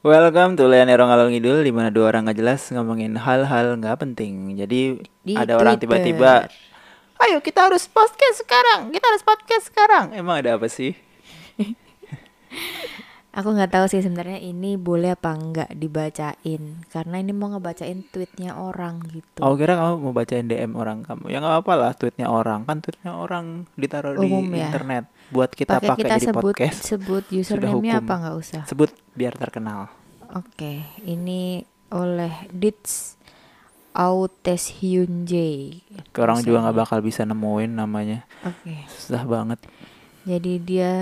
Welcome 0.00 0.56
to 0.56 0.64
Leonero 0.64 1.04
Ngalor 1.04 1.28
Ngidul 1.28 1.60
di 1.60 1.76
mana 1.76 1.92
dua 1.92 2.08
orang 2.08 2.24
gak 2.32 2.40
jelas 2.40 2.72
ngomongin 2.72 3.20
hal-hal 3.20 3.76
nggak 3.76 4.00
penting. 4.00 4.56
Jadi 4.56 4.96
Di 5.20 5.36
ada 5.36 5.60
orang 5.60 5.76
Twitter. 5.76 6.00
tiba-tiba, 6.00 6.48
ayo 7.20 7.44
kita 7.44 7.68
harus 7.68 7.84
podcast 7.84 8.40
sekarang, 8.40 8.88
kita 8.96 9.04
harus 9.12 9.20
podcast 9.20 9.68
sekarang. 9.68 10.16
Emang 10.16 10.40
ada 10.40 10.56
apa 10.56 10.72
sih? 10.72 10.96
Aku 13.36 13.52
nggak 13.52 13.76
tahu 13.76 13.92
sih 13.92 14.00
sebenarnya 14.00 14.40
ini 14.40 14.80
boleh 14.80 15.12
apa 15.12 15.36
enggak 15.36 15.68
dibacain 15.76 16.80
karena 16.88 17.16
ini 17.20 17.36
mau 17.36 17.52
ngebacain 17.52 18.00
tweetnya 18.08 18.56
orang 18.56 19.04
gitu. 19.04 19.44
Aku 19.44 19.60
kira 19.60 19.76
kamu 19.76 20.00
mau 20.00 20.16
bacain 20.16 20.48
DM 20.48 20.80
orang 20.80 21.04
kamu. 21.04 21.28
Ya 21.28 21.44
nggak 21.44 21.60
apa-apa 21.60 21.74
lah 21.76 21.92
tweetnya 21.92 22.32
orang. 22.32 22.64
Kan 22.64 22.80
tweetnya 22.80 23.20
orang 23.20 23.68
ditaruh 23.76 24.16
Umum 24.16 24.48
di 24.48 24.64
ya. 24.64 24.72
internet 24.72 25.12
buat 25.30 25.50
kita 25.50 25.78
Pakai 25.78 25.88
pakai 25.88 26.02
kita 26.02 26.14
jadi 26.16 26.26
sebut 26.28 26.42
podcast. 26.44 26.78
sebut 26.82 27.24
username-nya 27.30 27.94
apa 27.98 28.12
nggak 28.18 28.36
usah. 28.36 28.62
Sebut 28.66 28.90
biar 29.12 29.34
terkenal. 29.34 29.86
Oke, 30.30 30.82
ini 31.02 31.62
oleh 31.88 32.46
Dits 32.48 33.18
Autes 33.90 34.78
Hyunjae. 34.78 35.82
Orang 36.14 36.38
juga 36.40 36.62
nggak 36.62 36.78
bakal 36.78 36.98
bisa 37.00 37.22
nemuin 37.22 37.70
namanya. 37.72 38.22
Oke, 38.42 38.86
Susah 38.86 39.22
banget. 39.22 39.58
jadi 40.22 40.52
dia 40.58 40.92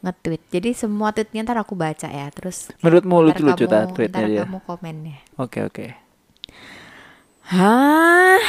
nge-tweet. 0.00 0.42
Jadi 0.50 0.68
semua 0.72 1.12
tweetnya 1.12 1.44
ntar 1.44 1.58
aku 1.58 1.72
baca 1.72 2.08
ya. 2.08 2.26
Terus 2.28 2.72
Menurutmu 2.80 3.12
ntar 3.12 3.24
lucu-lucu 3.28 3.64
tweetnya 3.92 4.08
ntar 4.18 4.24
dia? 4.26 4.40
kamu 4.44 4.58
komennya. 4.64 5.16
Oke 5.36 5.60
oke. 5.62 5.86
Hah? 7.52 8.40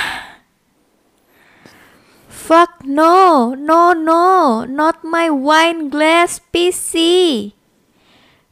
Fuck 2.34 2.82
no, 2.82 3.54
no, 3.54 3.94
no, 3.94 4.66
not 4.66 5.06
my 5.06 5.30
wine 5.30 5.94
glass 5.94 6.42
PC. 6.50 7.54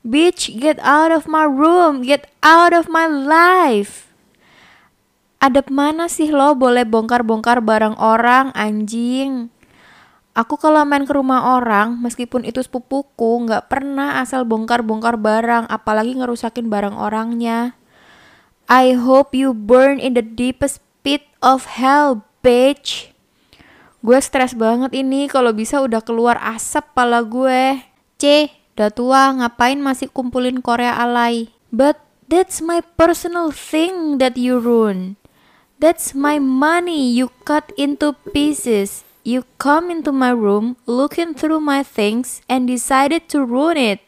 Bitch, 0.06 0.54
get 0.54 0.78
out 0.86 1.10
of 1.10 1.26
my 1.26 1.50
room, 1.50 2.06
get 2.06 2.30
out 2.46 2.78
of 2.78 2.86
my 2.86 3.10
life. 3.10 4.14
Adep 5.42 5.74
mana 5.74 6.06
sih 6.06 6.30
lo 6.30 6.54
boleh 6.54 6.86
bongkar-bongkar 6.86 7.66
barang 7.66 7.98
orang, 7.98 8.54
anjing? 8.54 9.50
Aku 10.38 10.56
kalau 10.62 10.86
main 10.86 11.04
ke 11.04 11.14
rumah 11.18 11.58
orang, 11.58 11.98
meskipun 12.00 12.46
itu 12.46 12.62
sepupuku, 12.62 13.50
nggak 13.50 13.68
pernah 13.68 14.22
asal 14.22 14.46
bongkar-bongkar 14.46 15.18
barang, 15.18 15.66
apalagi 15.68 16.16
ngerusakin 16.16 16.70
barang 16.70 16.96
orangnya. 16.96 17.74
I 18.70 18.96
hope 18.96 19.36
you 19.36 19.52
burn 19.52 19.98
in 19.98 20.16
the 20.16 20.24
deepest 20.24 20.80
pit 21.04 21.28
of 21.44 21.76
hell, 21.76 22.24
bitch. 22.46 23.11
Gue 24.02 24.18
stres 24.18 24.58
banget 24.58 24.98
ini 24.98 25.30
kalau 25.30 25.54
bisa 25.54 25.78
udah 25.78 26.02
keluar 26.02 26.42
asap 26.42 26.90
pala 26.98 27.22
gue. 27.22 27.86
C, 28.18 28.50
udah 28.74 28.90
tua 28.90 29.30
ngapain 29.38 29.78
masih 29.78 30.10
kumpulin 30.10 30.58
Korea 30.66 30.98
alay? 30.98 31.54
But 31.70 32.02
that's 32.26 32.66
my 32.66 32.82
personal 32.98 33.54
thing 33.54 34.18
that 34.18 34.42
you 34.42 34.58
ruin. 34.58 35.22
That's 35.78 36.18
my 36.18 36.42
money 36.42 37.14
you 37.14 37.30
cut 37.46 37.70
into 37.78 38.18
pieces. 38.34 39.06
You 39.22 39.46
come 39.62 39.94
into 39.94 40.10
my 40.10 40.34
room, 40.34 40.82
looking 40.90 41.38
through 41.38 41.62
my 41.62 41.86
things, 41.86 42.42
and 42.50 42.66
decided 42.66 43.30
to 43.30 43.46
ruin 43.46 43.78
it. 43.78 44.02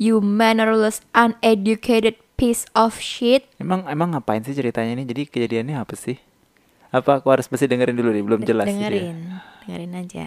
You 0.00 0.24
mannerless, 0.24 1.04
uneducated 1.12 2.16
piece 2.40 2.64
of 2.72 2.96
shit. 2.96 3.44
Emang 3.60 3.84
emang 3.92 4.16
ngapain 4.16 4.40
sih 4.40 4.56
ceritanya 4.56 4.96
ini? 4.96 5.04
Jadi 5.04 5.28
kejadiannya 5.28 5.76
apa 5.76 5.92
sih? 6.00 6.16
Apa 6.88 7.20
aku 7.20 7.28
harus 7.28 7.46
mesti 7.48 7.68
dengerin 7.68 7.96
dulu 7.96 8.10
nih? 8.12 8.24
Belum 8.24 8.40
jelas 8.44 8.66
sih 8.68 8.74
dia. 8.74 8.88
dengerin 8.88 9.18
dengerin 9.68 10.00
aja 10.00 10.26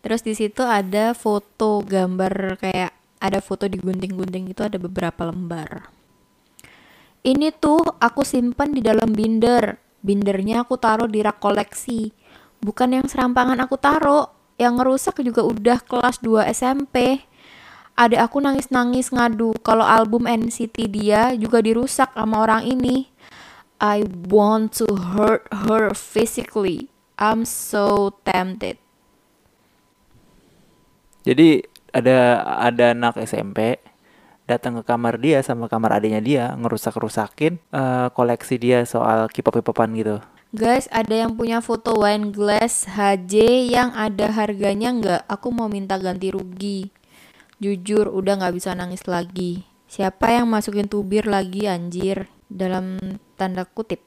terus 0.00 0.24
di 0.24 0.32
situ 0.32 0.64
ada 0.64 1.12
foto 1.12 1.84
gambar 1.84 2.56
kayak 2.56 2.96
ada 3.20 3.44
foto 3.44 3.68
digunting-gunting 3.68 4.48
itu 4.48 4.64
ada 4.64 4.80
beberapa 4.80 5.28
lembar 5.28 5.92
ini 7.20 7.52
tuh 7.52 7.84
aku 8.00 8.24
simpan 8.24 8.72
di 8.72 8.80
dalam 8.80 9.12
binder 9.12 9.76
bindernya 10.00 10.64
aku 10.64 10.80
taruh 10.80 11.04
di 11.04 11.20
rak 11.20 11.36
koleksi 11.36 12.16
bukan 12.64 12.96
yang 12.96 13.04
serampangan 13.04 13.60
aku 13.60 13.76
taruh 13.76 14.32
yang 14.56 14.80
ngerusak 14.80 15.20
juga 15.20 15.44
udah 15.44 15.84
kelas 15.84 16.24
2 16.24 16.48
SMP 16.48 17.20
Adek 17.96 18.28
aku 18.28 18.44
nangis-nangis 18.44 19.08
ngadu 19.08 19.56
kalau 19.64 19.80
album 19.80 20.28
NCT 20.28 20.76
dia 20.92 21.32
juga 21.32 21.64
dirusak 21.64 22.12
sama 22.12 22.44
orang 22.44 22.68
ini. 22.68 23.08
I 23.76 24.08
want 24.08 24.72
to 24.80 24.88
hurt 24.96 25.48
her 25.52 25.92
physically. 25.92 26.88
I'm 27.20 27.44
so 27.44 28.16
tempted. 28.24 28.80
Jadi 31.26 31.64
ada 31.90 32.44
ada 32.60 32.92
anak 32.92 33.20
SMP 33.24 33.80
datang 34.46 34.78
ke 34.80 34.82
kamar 34.86 35.18
dia 35.18 35.42
sama 35.42 35.66
kamar 35.66 35.98
adiknya 35.98 36.22
dia 36.22 36.44
ngerusak-rusakin 36.54 37.58
eh, 37.58 38.08
koleksi 38.14 38.56
dia 38.56 38.86
soal 38.86 39.26
K-pop-K-popan 39.28 39.90
gitu. 39.98 40.22
Guys, 40.54 40.86
ada 40.94 41.26
yang 41.26 41.34
punya 41.34 41.58
foto 41.58 42.06
wine 42.06 42.30
glass 42.30 42.86
HJ 42.86 43.34
yang 43.66 43.90
ada 43.92 44.30
harganya 44.30 44.94
nggak? 44.94 45.22
Aku 45.26 45.50
mau 45.50 45.66
minta 45.66 45.98
ganti 45.98 46.30
rugi. 46.30 46.94
Jujur, 47.58 48.08
udah 48.08 48.38
nggak 48.40 48.54
bisa 48.54 48.72
nangis 48.72 49.04
lagi. 49.10 49.66
Siapa 49.90 50.32
yang 50.32 50.46
masukin 50.46 50.86
tubir 50.86 51.26
lagi 51.26 51.66
anjir? 51.66 52.30
Dalam 52.46 52.96
tanda 53.36 53.68
kutip. 53.68 54.02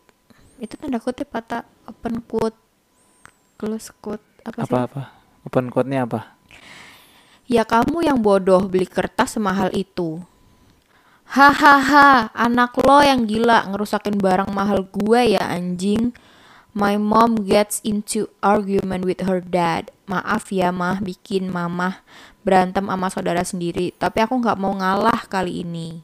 Itu 0.59 0.75
tanda 0.75 0.99
kutip 0.99 1.29
atau 1.31 1.63
open 1.87 2.25
quote? 2.25 2.57
Close 3.55 3.93
quote? 4.01 4.25
Apa, 4.43 4.65
sih? 4.65 4.73
Apa-apa? 4.73 5.01
Open 5.47 5.71
code-nya 5.71 6.03
apa? 6.03 6.35
Ya 7.49 7.65
kamu 7.65 8.05
yang 8.05 8.21
bodoh 8.21 8.61
beli 8.65 8.85
kertas 8.85 9.37
semahal 9.37 9.73
itu. 9.73 10.21
Hahaha, 11.29 12.33
anak 12.33 12.73
lo 12.81 13.05
yang 13.05 13.29
gila 13.29 13.69
ngerusakin 13.69 14.17
barang 14.17 14.49
mahal 14.49 14.85
gue 14.89 15.37
ya 15.37 15.45
anjing. 15.45 16.09
My 16.73 16.97
mom 17.01 17.45
gets 17.45 17.81
into 17.81 18.29
argument 18.45 19.05
with 19.05 19.25
her 19.25 19.41
dad. 19.41 19.89
Maaf 20.05 20.53
ya 20.53 20.69
mah 20.69 21.01
bikin 21.01 21.49
mamah 21.49 22.01
berantem 22.41 22.85
sama 22.85 23.09
saudara 23.13 23.41
sendiri. 23.45 23.93
Tapi 23.97 24.25
aku 24.25 24.37
nggak 24.37 24.57
mau 24.57 24.73
ngalah 24.73 25.25
kali 25.29 25.65
ini. 25.65 26.01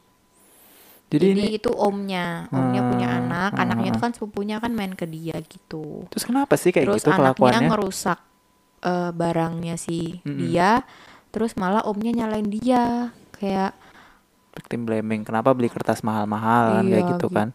Jadi, 1.14 1.28
Jadi, 1.32 1.46
ini 1.46 1.46
itu 1.58 1.70
omnya, 1.72 2.50
omnya 2.52 2.82
punya 2.84 3.08
Hmm, 3.08 3.18
anak, 3.20 3.52
anaknya 3.56 3.90
hmm. 3.90 3.96
tuh 3.96 4.02
kan 4.04 4.12
sepupunya 4.16 4.58
kan 4.64 4.74
main 4.74 4.94
ke 4.98 5.06
dia 5.08 5.38
gitu. 5.46 6.10
terus 6.10 6.26
kenapa 6.28 6.54
sih 6.58 6.72
kayak 6.76 6.90
terus 6.90 7.02
gitu 7.02 7.10
anaknya 7.10 7.60
kelakuannya? 7.60 7.68
ngerusak 7.70 8.20
eh, 8.84 9.12
barangnya 9.16 9.76
si 9.78 10.22
Mm-mm. 10.26 10.36
dia 10.40 10.84
terus 11.34 11.54
malah 11.60 11.84
omnya 11.86 12.12
nyalain 12.16 12.48
dia 12.48 13.12
kayak 13.38 13.74
Victim 14.56 14.82
blaming. 14.88 15.22
Kenapa 15.28 15.52
beli 15.58 15.68
kertas 15.68 16.00
mahal-mahal 16.08 16.80
kan 16.80 16.86
kayak 16.92 17.06
iya, 17.06 17.12
gitu 17.12 17.28
kan? 17.28 17.48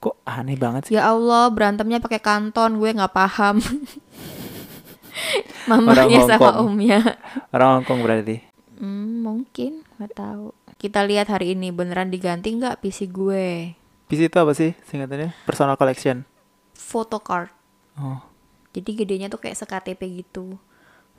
Kok 0.00 0.16
aneh 0.24 0.56
banget 0.56 0.82
sih? 0.88 0.96
ya 0.96 1.12
Allah 1.12 1.52
berantemnya 1.52 2.00
pakai 2.00 2.20
kanton 2.24 2.80
gue 2.80 2.90
nggak 2.96 3.12
paham 3.14 3.56
mamanya 5.68 6.18
sama 6.24 6.50
omnya 6.62 6.98
Orang 7.54 7.82
Hongkong 7.82 8.00
berarti. 8.02 8.36
hmm, 8.80 9.22
mungkin 9.22 9.84
nggak 9.98 10.12
tahu 10.16 10.46
kita 10.80 11.04
lihat 11.04 11.28
hari 11.28 11.52
ini 11.52 11.68
beneran 11.68 12.08
diganti 12.08 12.56
nggak 12.56 12.80
PC 12.80 13.12
gue 13.12 13.76
PC 14.08 14.32
itu 14.32 14.36
apa 14.40 14.56
sih 14.56 14.72
singkatannya? 14.88 15.36
Personal 15.44 15.76
collection. 15.76 16.24
photocard 16.72 17.52
Oh. 18.00 18.16
jadi 18.72 19.04
gedenya 19.04 19.28
tuh 19.28 19.44
kayak 19.44 19.60
se-KTP 19.60 20.24
gitu 20.24 20.56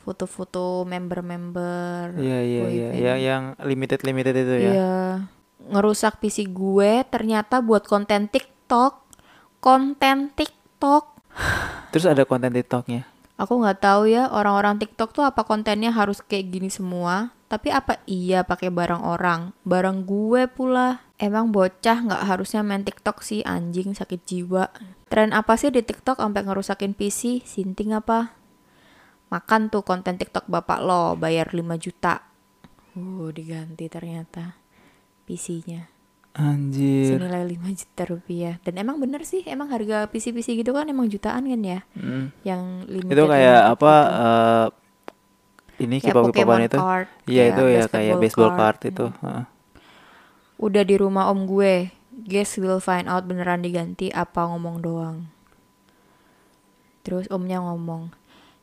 foto-foto 0.02 0.82
member-member 0.82 2.18
Iya 2.18 2.40
iya 2.42 2.64
iya, 2.74 2.90
yang 2.98 3.20
yang 3.22 3.44
limited 3.62 4.02
limited 4.02 4.34
itu 4.34 4.56
ya. 4.58 4.72
Iya. 4.74 4.98
Ngerusak 5.70 6.18
PC 6.18 6.50
gue 6.50 7.06
ternyata 7.06 7.62
buat 7.62 7.86
konten 7.86 8.26
TikTok. 8.26 8.98
Konten 9.62 10.34
TikTok. 10.34 11.22
Terus 11.94 12.10
ada 12.10 12.26
konten 12.26 12.50
TikToknya. 12.50 13.06
Aku 13.42 13.58
nggak 13.58 13.82
tahu 13.82 14.06
ya 14.06 14.30
orang-orang 14.30 14.78
TikTok 14.78 15.18
tuh 15.18 15.26
apa 15.26 15.42
kontennya 15.42 15.90
harus 15.90 16.22
kayak 16.22 16.54
gini 16.54 16.70
semua. 16.70 17.34
Tapi 17.50 17.74
apa 17.74 17.98
iya 18.06 18.46
pakai 18.46 18.70
barang 18.70 19.02
orang? 19.02 19.58
Barang 19.66 20.06
gue 20.06 20.46
pula. 20.46 21.02
Emang 21.18 21.50
bocah 21.50 22.06
nggak 22.06 22.22
harusnya 22.30 22.62
main 22.62 22.86
TikTok 22.86 23.26
sih 23.26 23.42
anjing 23.42 23.98
sakit 23.98 24.22
jiwa. 24.30 24.70
Tren 25.10 25.34
apa 25.34 25.58
sih 25.58 25.74
di 25.74 25.82
TikTok 25.82 26.22
sampai 26.22 26.46
ngerusakin 26.46 26.94
PC? 26.94 27.42
Sinting 27.42 27.98
apa? 27.98 28.38
Makan 29.34 29.74
tuh 29.74 29.82
konten 29.82 30.22
TikTok 30.22 30.46
bapak 30.46 30.78
lo 30.86 31.18
bayar 31.18 31.50
5 31.50 31.66
juta. 31.82 32.22
Uh, 32.94 33.34
diganti 33.34 33.90
ternyata 33.90 34.62
PC-nya. 35.26 35.90
Anjir. 36.32 37.20
senilai 37.20 37.44
5 37.44 37.60
juta 37.76 38.04
rupiah 38.08 38.56
dan 38.64 38.80
emang 38.80 39.04
bener 39.04 39.28
sih 39.28 39.44
emang 39.44 39.68
harga 39.68 40.08
PC-PC 40.08 40.56
gitu 40.56 40.72
kan 40.72 40.88
emang 40.88 41.12
jutaan 41.12 41.44
kan 41.44 41.60
ya 41.60 41.84
Mm. 41.92 42.26
yang 42.42 42.62
limited 42.88 43.12
Itu 43.12 43.24
kayak 43.28 43.60
limited 43.60 43.74
apa 43.74 43.94
gitu. 43.94 44.16
eh, 44.16 44.68
ini 45.82 45.96
K-pop 45.98 46.24
Pokemon 46.30 46.62
itu. 46.64 46.78
Iya 47.26 47.44
itu 47.52 47.64
ya 47.68 47.84
kayak 47.86 48.16
baseball 48.22 48.54
card, 48.54 48.80
card. 48.80 48.90
itu. 48.90 49.06
heeh. 49.12 49.44
udah 50.56 50.84
di 50.86 50.96
rumah 50.96 51.28
om 51.28 51.44
gue 51.44 51.90
guess 52.24 52.56
will 52.56 52.80
find 52.80 53.10
out 53.10 53.26
beneran 53.26 53.60
diganti 53.60 54.08
apa 54.08 54.46
ngomong 54.46 54.78
doang 54.80 55.18
terus 57.02 57.26
omnya 57.28 57.60
ngomong 57.60 58.14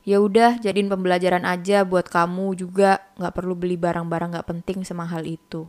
Ya 0.07 0.25
udah, 0.25 0.57
jadiin 0.57 0.89
pembelajaran 0.89 1.45
aja 1.45 1.85
buat 1.85 2.09
kamu 2.09 2.57
juga. 2.57 3.05
Nggak 3.21 3.35
perlu 3.37 3.53
beli 3.53 3.77
barang-barang 3.77 4.33
nggak 4.33 4.49
penting 4.49 4.81
semahal 4.81 5.21
itu. 5.21 5.69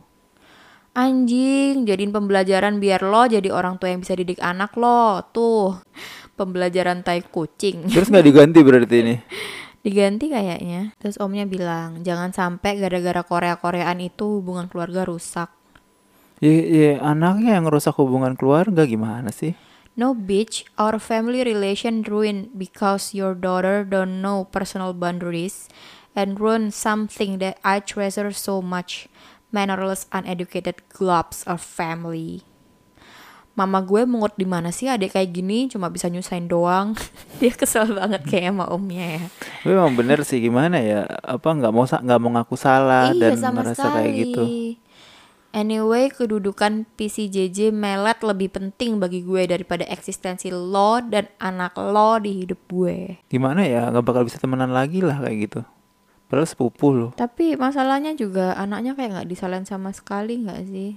Anjing, 0.90 1.86
jadiin 1.86 2.10
pembelajaran 2.10 2.82
biar 2.82 3.06
lo 3.06 3.22
jadi 3.30 3.46
orang 3.54 3.78
tua 3.78 3.94
yang 3.94 4.02
bisa 4.02 4.18
didik 4.18 4.42
anak 4.42 4.74
lo. 4.74 5.22
Tuh, 5.30 5.78
pembelajaran 6.34 7.06
tai 7.06 7.22
kucing. 7.22 7.86
Terus 7.86 8.10
nggak 8.10 8.26
diganti 8.26 8.58
berarti 8.64 8.96
ini? 8.98 9.16
Diganti 9.86 10.28
kayaknya. 10.28 10.92
Terus 10.98 11.16
omnya 11.22 11.46
bilang, 11.46 12.02
jangan 12.02 12.34
sampai 12.34 12.76
gara-gara 12.76 13.22
Korea-Koreaan 13.22 14.02
itu 14.02 14.42
hubungan 14.42 14.66
keluarga 14.66 15.06
rusak. 15.06 15.48
Ya, 16.42 16.52
ya 16.52 16.92
anaknya 17.04 17.56
yang 17.56 17.68
ngerusak 17.68 17.96
hubungan 17.96 18.34
keluarga 18.34 18.84
gimana 18.84 19.30
sih? 19.30 19.54
No 19.94 20.16
bitch, 20.16 20.64
our 20.80 20.96
family 20.96 21.44
relation 21.44 22.00
ruined 22.00 22.56
because 22.56 23.12
your 23.12 23.36
daughter 23.36 23.84
don't 23.84 24.24
know 24.24 24.48
personal 24.48 24.96
boundaries 24.96 25.68
and 26.16 26.40
ruin 26.40 26.72
something 26.72 27.38
that 27.44 27.60
I 27.60 27.84
treasure 27.84 28.32
so 28.32 28.64
much. 28.64 29.08
Mannerless, 29.50 30.06
uneducated 30.14 30.78
globs 30.94 31.42
of 31.46 31.58
family. 31.58 32.46
Mama 33.58 33.82
gue 33.82 34.06
mengut 34.06 34.38
di 34.38 34.46
mana 34.46 34.70
sih 34.70 34.86
adik 34.86 35.18
kayak 35.18 35.34
gini 35.34 35.66
cuma 35.66 35.90
bisa 35.90 36.06
nyusahin 36.06 36.46
doang. 36.46 36.94
Dia 37.42 37.50
kesel 37.50 37.90
banget 37.92 38.22
kayak 38.24 38.54
sama 38.54 38.70
omnya 38.70 39.18
ya. 39.18 39.24
Tapi 39.66 39.74
emang 39.74 39.94
bener 39.98 40.22
sih 40.22 40.38
gimana 40.38 40.78
ya? 40.78 41.04
Apa 41.26 41.50
nggak 41.58 41.72
mau 41.74 41.84
nggak 41.84 42.20
mau 42.22 42.30
ngaku 42.38 42.56
salah 42.56 43.10
iya 43.10 43.34
dan 43.34 43.42
sama 43.42 43.66
merasa 43.66 43.90
sekali. 43.90 43.94
kayak 43.98 44.12
gitu? 44.16 44.42
Anyway, 45.50 46.14
kedudukan 46.14 46.86
PCJJ 46.94 47.74
melet 47.74 48.22
lebih 48.22 48.54
penting 48.54 49.02
bagi 49.02 49.26
gue 49.26 49.50
daripada 49.50 49.82
eksistensi 49.90 50.46
lo 50.54 51.02
dan 51.02 51.26
anak 51.42 51.74
lo 51.74 52.22
di 52.22 52.46
hidup 52.46 52.70
gue. 52.70 53.18
Gimana 53.26 53.66
ya? 53.66 53.90
Nggak 53.90 54.06
bakal 54.06 54.22
bisa 54.30 54.38
temenan 54.38 54.70
lagi 54.70 55.02
lah 55.02 55.18
kayak 55.18 55.38
gitu. 55.50 55.60
Padahal 56.30 56.46
sepupu 56.46 56.94
loh. 56.94 57.10
Tapi 57.18 57.58
masalahnya 57.58 58.14
juga 58.14 58.54
anaknya 58.54 58.94
kayak 58.94 59.10
nggak 59.18 59.28
disalahin 59.34 59.66
sama 59.66 59.90
sekali 59.90 60.38
nggak 60.38 60.62
sih? 60.70 60.94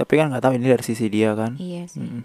Tapi 0.00 0.12
kan 0.16 0.32
nggak 0.32 0.40
tahu 0.40 0.56
ini 0.56 0.72
dari 0.72 0.80
sisi 0.80 1.12
dia 1.12 1.36
kan. 1.36 1.60
Iya 1.60 1.84
sih. 1.84 2.00
Mm-mm. 2.00 2.24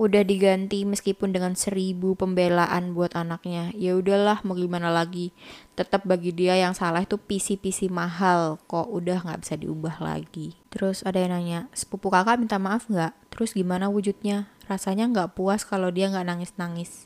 Udah 0.00 0.24
diganti 0.24 0.88
meskipun 0.88 1.36
dengan 1.36 1.52
seribu 1.52 2.16
pembelaan 2.16 2.96
buat 2.96 3.12
anaknya. 3.12 3.68
Ya 3.76 3.92
udahlah 4.00 4.40
mau 4.48 4.56
gimana 4.56 4.88
lagi. 4.88 5.36
Tetap 5.76 6.08
bagi 6.08 6.32
dia 6.32 6.56
yang 6.56 6.72
salah 6.72 7.04
itu 7.04 7.20
PC-PC 7.20 7.92
mahal 7.92 8.56
kok 8.64 8.88
udah 8.88 9.20
nggak 9.20 9.44
bisa 9.44 9.60
diubah 9.60 10.00
lagi. 10.00 10.56
Terus 10.72 11.04
ada 11.04 11.20
yang 11.20 11.36
nanya, 11.36 11.68
sepupu 11.76 12.08
kakak 12.08 12.40
minta 12.40 12.56
maaf 12.56 12.88
nggak? 12.88 13.12
Terus 13.28 13.52
gimana 13.52 13.92
wujudnya? 13.92 14.48
Rasanya 14.72 15.04
nggak 15.12 15.36
puas 15.36 15.68
kalau 15.68 15.92
dia 15.92 16.08
nggak 16.08 16.24
nangis-nangis. 16.24 17.04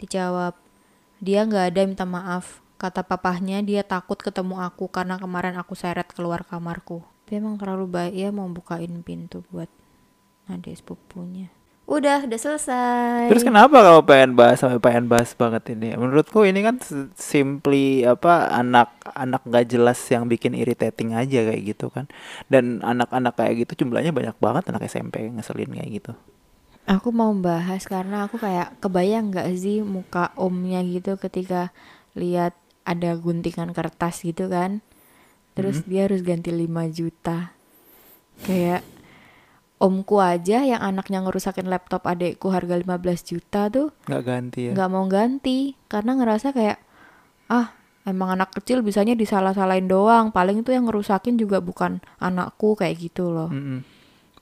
Dijawab, 0.00 0.56
dia 1.20 1.44
nggak 1.44 1.76
ada 1.76 1.80
minta 1.84 2.08
maaf. 2.08 2.64
Kata 2.78 3.02
papahnya 3.02 3.58
dia 3.66 3.82
takut 3.82 4.14
ketemu 4.14 4.62
aku 4.62 4.86
karena 4.86 5.18
kemarin 5.18 5.58
aku 5.58 5.74
seret 5.74 6.06
keluar 6.14 6.46
kamarku. 6.46 7.02
Dia 7.26 7.42
emang 7.42 7.58
terlalu 7.58 7.90
baik 7.90 8.14
ya 8.14 8.30
mau 8.30 8.46
bukain 8.46 9.02
pintu 9.02 9.42
buat 9.50 9.66
adik 10.46 10.78
sepupunya. 10.78 11.50
Udah, 11.88 12.28
udah 12.28 12.36
selesai. 12.36 13.32
Terus 13.32 13.42
kenapa 13.42 13.80
kalau 13.80 14.04
pengen 14.04 14.36
bahas 14.36 14.60
sampai 14.60 14.76
pengen 14.76 15.08
bahas 15.08 15.32
banget 15.32 15.72
ini? 15.72 15.96
Menurutku 15.96 16.44
ini 16.44 16.60
kan 16.60 16.76
simply 17.16 18.04
apa 18.04 18.52
anak 18.52 18.92
anak 19.16 19.40
nggak 19.48 19.72
jelas 19.72 19.96
yang 20.12 20.28
bikin 20.28 20.52
irritating 20.52 21.16
aja 21.16 21.48
kayak 21.48 21.62
gitu 21.64 21.88
kan. 21.88 22.04
Dan 22.46 22.84
anak-anak 22.84 23.40
kayak 23.40 23.64
gitu 23.64 23.82
jumlahnya 23.82 24.12
banyak 24.12 24.36
banget 24.36 24.68
anak 24.68 24.84
SMP 24.84 25.32
yang 25.32 25.40
ngeselin 25.40 25.72
kayak 25.72 25.90
gitu. 25.96 26.12
Aku 26.84 27.08
mau 27.08 27.32
bahas 27.32 27.88
karena 27.88 28.28
aku 28.28 28.36
kayak 28.36 28.76
kebayang 28.84 29.32
nggak 29.32 29.48
sih 29.56 29.80
muka 29.80 30.36
omnya 30.36 30.84
gitu 30.84 31.16
ketika 31.16 31.72
lihat 32.12 32.52
ada 32.88 33.12
guntingan 33.14 33.76
kertas 33.76 34.24
gitu 34.24 34.48
kan. 34.48 34.80
Terus 35.52 35.84
dia 35.84 36.08
harus 36.08 36.24
ganti 36.24 36.48
5 36.48 36.64
juta. 36.88 37.52
Kayak 38.40 38.80
omku 39.78 40.18
aja 40.18 40.64
yang 40.64 40.80
anaknya 40.80 41.22
ngerusakin 41.22 41.68
laptop 41.68 42.02
adekku 42.02 42.50
harga 42.50 42.74
15 42.74 42.88
juta 43.24 43.70
tuh 43.70 43.94
Nggak 44.10 44.22
ganti 44.24 44.60
ya. 44.66 44.72
nggak 44.74 44.90
mau 44.90 45.06
ganti 45.06 45.78
karena 45.86 46.18
ngerasa 46.18 46.50
kayak 46.50 46.82
ah 47.46 47.70
emang 48.02 48.34
anak 48.34 48.50
kecil 48.50 48.82
bisanya 48.82 49.14
disalah-salahin 49.14 49.86
doang 49.86 50.34
paling 50.34 50.66
itu 50.66 50.74
yang 50.74 50.90
ngerusakin 50.90 51.38
juga 51.38 51.62
bukan 51.62 52.02
anakku 52.18 52.74
kayak 52.74 52.98
gitu 52.98 53.30
loh 53.30 53.54
Mm-mm. 53.54 53.86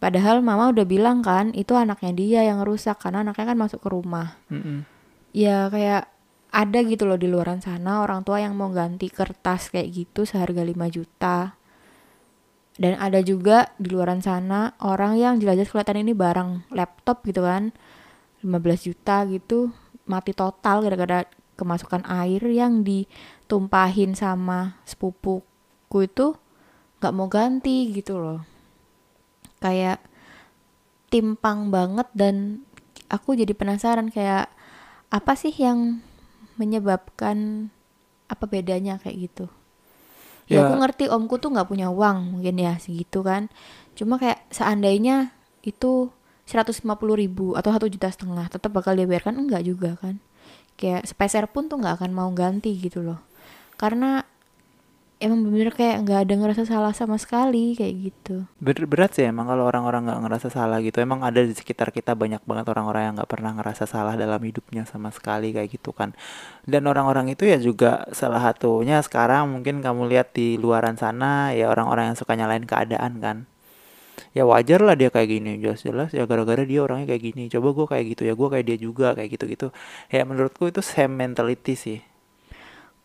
padahal 0.01 0.41
mama 0.41 0.73
udah 0.73 0.89
bilang 0.89 1.21
kan 1.21 1.53
itu 1.53 1.77
anaknya 1.77 2.17
dia 2.17 2.41
yang 2.43 2.65
ngerusak 2.65 2.97
karena 2.97 3.21
anaknya 3.21 3.53
kan 3.53 3.59
masuk 3.61 3.85
ke 3.85 3.89
rumah 3.93 4.41
Mm-mm. 4.49 4.89
ya 5.37 5.69
kayak 5.69 6.09
ada 6.51 6.79
gitu 6.83 7.05
loh 7.05 7.19
di 7.19 7.27
luaran 7.27 7.59
sana 7.61 8.03
orang 8.03 8.23
tua 8.23 8.41
yang 8.41 8.55
mau 8.55 8.71
ganti 8.71 9.11
kertas 9.11 9.71
kayak 9.71 9.93
gitu 9.93 10.25
seharga 10.25 10.63
5 10.63 10.77
juta. 10.91 11.59
Dan 12.77 13.01
ada 13.01 13.25
juga 13.25 13.73
di 13.81 13.89
luaran 13.89 14.21
sana 14.21 14.77
orang 14.85 15.17
yang 15.17 15.41
jelas-jelas 15.41 15.73
kelihatan 15.73 16.05
ini 16.05 16.13
barang 16.13 16.69
laptop 16.77 17.25
gitu 17.25 17.41
kan 17.41 17.73
15 18.45 18.87
juta 18.93 19.25
gitu 19.25 19.73
mati 20.05 20.37
total 20.37 20.85
gara-gara 20.85 21.25
kemasukan 21.57 22.05
air 22.05 22.45
yang 22.45 22.85
ditumpahin 22.85 24.13
sama 24.13 24.77
sepupuku 24.85 25.99
itu 26.05 26.37
nggak 27.01 27.15
mau 27.17 27.29
ganti 27.33 27.97
gitu 27.97 28.21
loh. 28.21 28.45
Kayak 29.57 30.05
timpang 31.09 31.73
banget 31.73 32.13
dan 32.13 32.61
aku 33.09 33.41
jadi 33.41 33.57
penasaran 33.57 34.13
kayak 34.13 34.53
apa 35.09 35.33
sih 35.33 35.55
yang 35.55 36.05
menyebabkan 36.56 37.69
apa 38.26 38.44
bedanya 38.50 38.99
kayak 38.99 39.31
gitu? 39.31 39.47
Ya, 40.47 40.62
Ya. 40.62 40.70
aku 40.70 40.79
ngerti 40.79 41.05
omku 41.11 41.43
tuh 41.43 41.50
nggak 41.50 41.67
punya 41.67 41.91
uang 41.91 42.38
mungkin 42.38 42.56
ya 42.58 42.79
segitu 42.79 43.23
kan. 43.23 43.50
Cuma 43.99 44.19
kayak 44.20 44.47
seandainya 44.55 45.35
itu 45.67 46.11
150 46.47 47.19
ribu 47.19 47.58
atau 47.58 47.75
satu 47.75 47.91
juta 47.91 48.06
setengah 48.06 48.47
tetap 48.47 48.70
bakal 48.70 48.94
dia 48.94 49.06
biarkan 49.11 49.35
enggak 49.43 49.67
juga 49.67 49.99
kan. 49.99 50.23
Kayak 50.79 51.08
sepeser 51.08 51.50
pun 51.50 51.67
tuh 51.67 51.82
nggak 51.82 51.99
akan 51.99 52.11
mau 52.14 52.31
ganti 52.31 52.79
gitu 52.79 53.02
loh. 53.02 53.19
Karena 53.75 54.23
emang 55.26 55.40
bener 55.46 55.69
kayak 55.78 55.96
nggak 56.05 56.19
ada 56.25 56.34
ngerasa 56.40 56.62
salah 56.73 56.93
sama 57.00 57.17
sekali 57.25 57.75
kayak 57.78 57.94
gitu 58.06 58.37
Ber- 58.67 58.88
berat 58.93 59.12
sih 59.17 59.25
emang 59.32 59.46
kalau 59.52 59.64
orang-orang 59.70 60.02
nggak 60.08 60.20
ngerasa 60.25 60.49
salah 60.56 60.78
gitu. 60.87 60.96
Emang 61.06 61.20
ada 61.28 61.40
di 61.44 61.52
sekitar 61.61 61.88
kita 61.93 62.12
banyak 62.23 62.40
banget 62.49 62.67
orang-orang 62.73 63.02
yang 63.12 63.14
nggak 63.20 63.31
pernah 63.34 63.52
ngerasa 63.56 63.84
salah 63.94 64.14
dalam 64.23 64.40
hidupnya 64.49 64.82
sama 64.93 65.08
sekali 65.12 65.52
kayak 65.56 65.69
gitu 65.76 65.90
kan. 65.93 66.17
Dan 66.73 66.82
orang-orang 66.92 67.26
itu 67.35 67.45
ya 67.52 67.59
juga 67.68 68.09
salah 68.21 68.40
satunya 68.47 68.97
sekarang 69.06 69.42
mungkin 69.52 69.85
kamu 69.85 70.02
lihat 70.12 70.28
di 70.38 70.56
luaran 70.62 70.97
sana 71.02 71.52
ya 71.52 71.68
orang-orang 71.75 72.04
yang 72.12 72.18
suka 72.21 72.33
nyalain 72.40 72.64
keadaan 72.64 73.12
kan. 73.25 73.37
Ya 74.37 74.45
wajar 74.50 74.80
lah 74.87 74.95
dia 75.00 75.09
kayak 75.14 75.28
gini 75.35 75.52
jelas-jelas 75.62 76.11
ya 76.18 76.25
gara-gara 76.30 76.62
dia 76.71 76.80
orangnya 76.87 77.06
kayak 77.11 77.23
gini. 77.35 77.42
Coba 77.54 77.68
gue 77.76 77.87
kayak 77.92 78.04
gitu 78.16 78.23
ya 78.28 78.35
gue 78.40 78.49
kayak 78.52 78.66
dia 78.68 78.78
juga 78.87 79.09
kayak 79.16 79.30
gitu-gitu. 79.37 79.68
Ya 80.14 80.23
menurutku 80.28 80.64
itu 80.73 80.80
same 80.85 81.14
mentality 81.23 81.75
sih. 81.85 81.99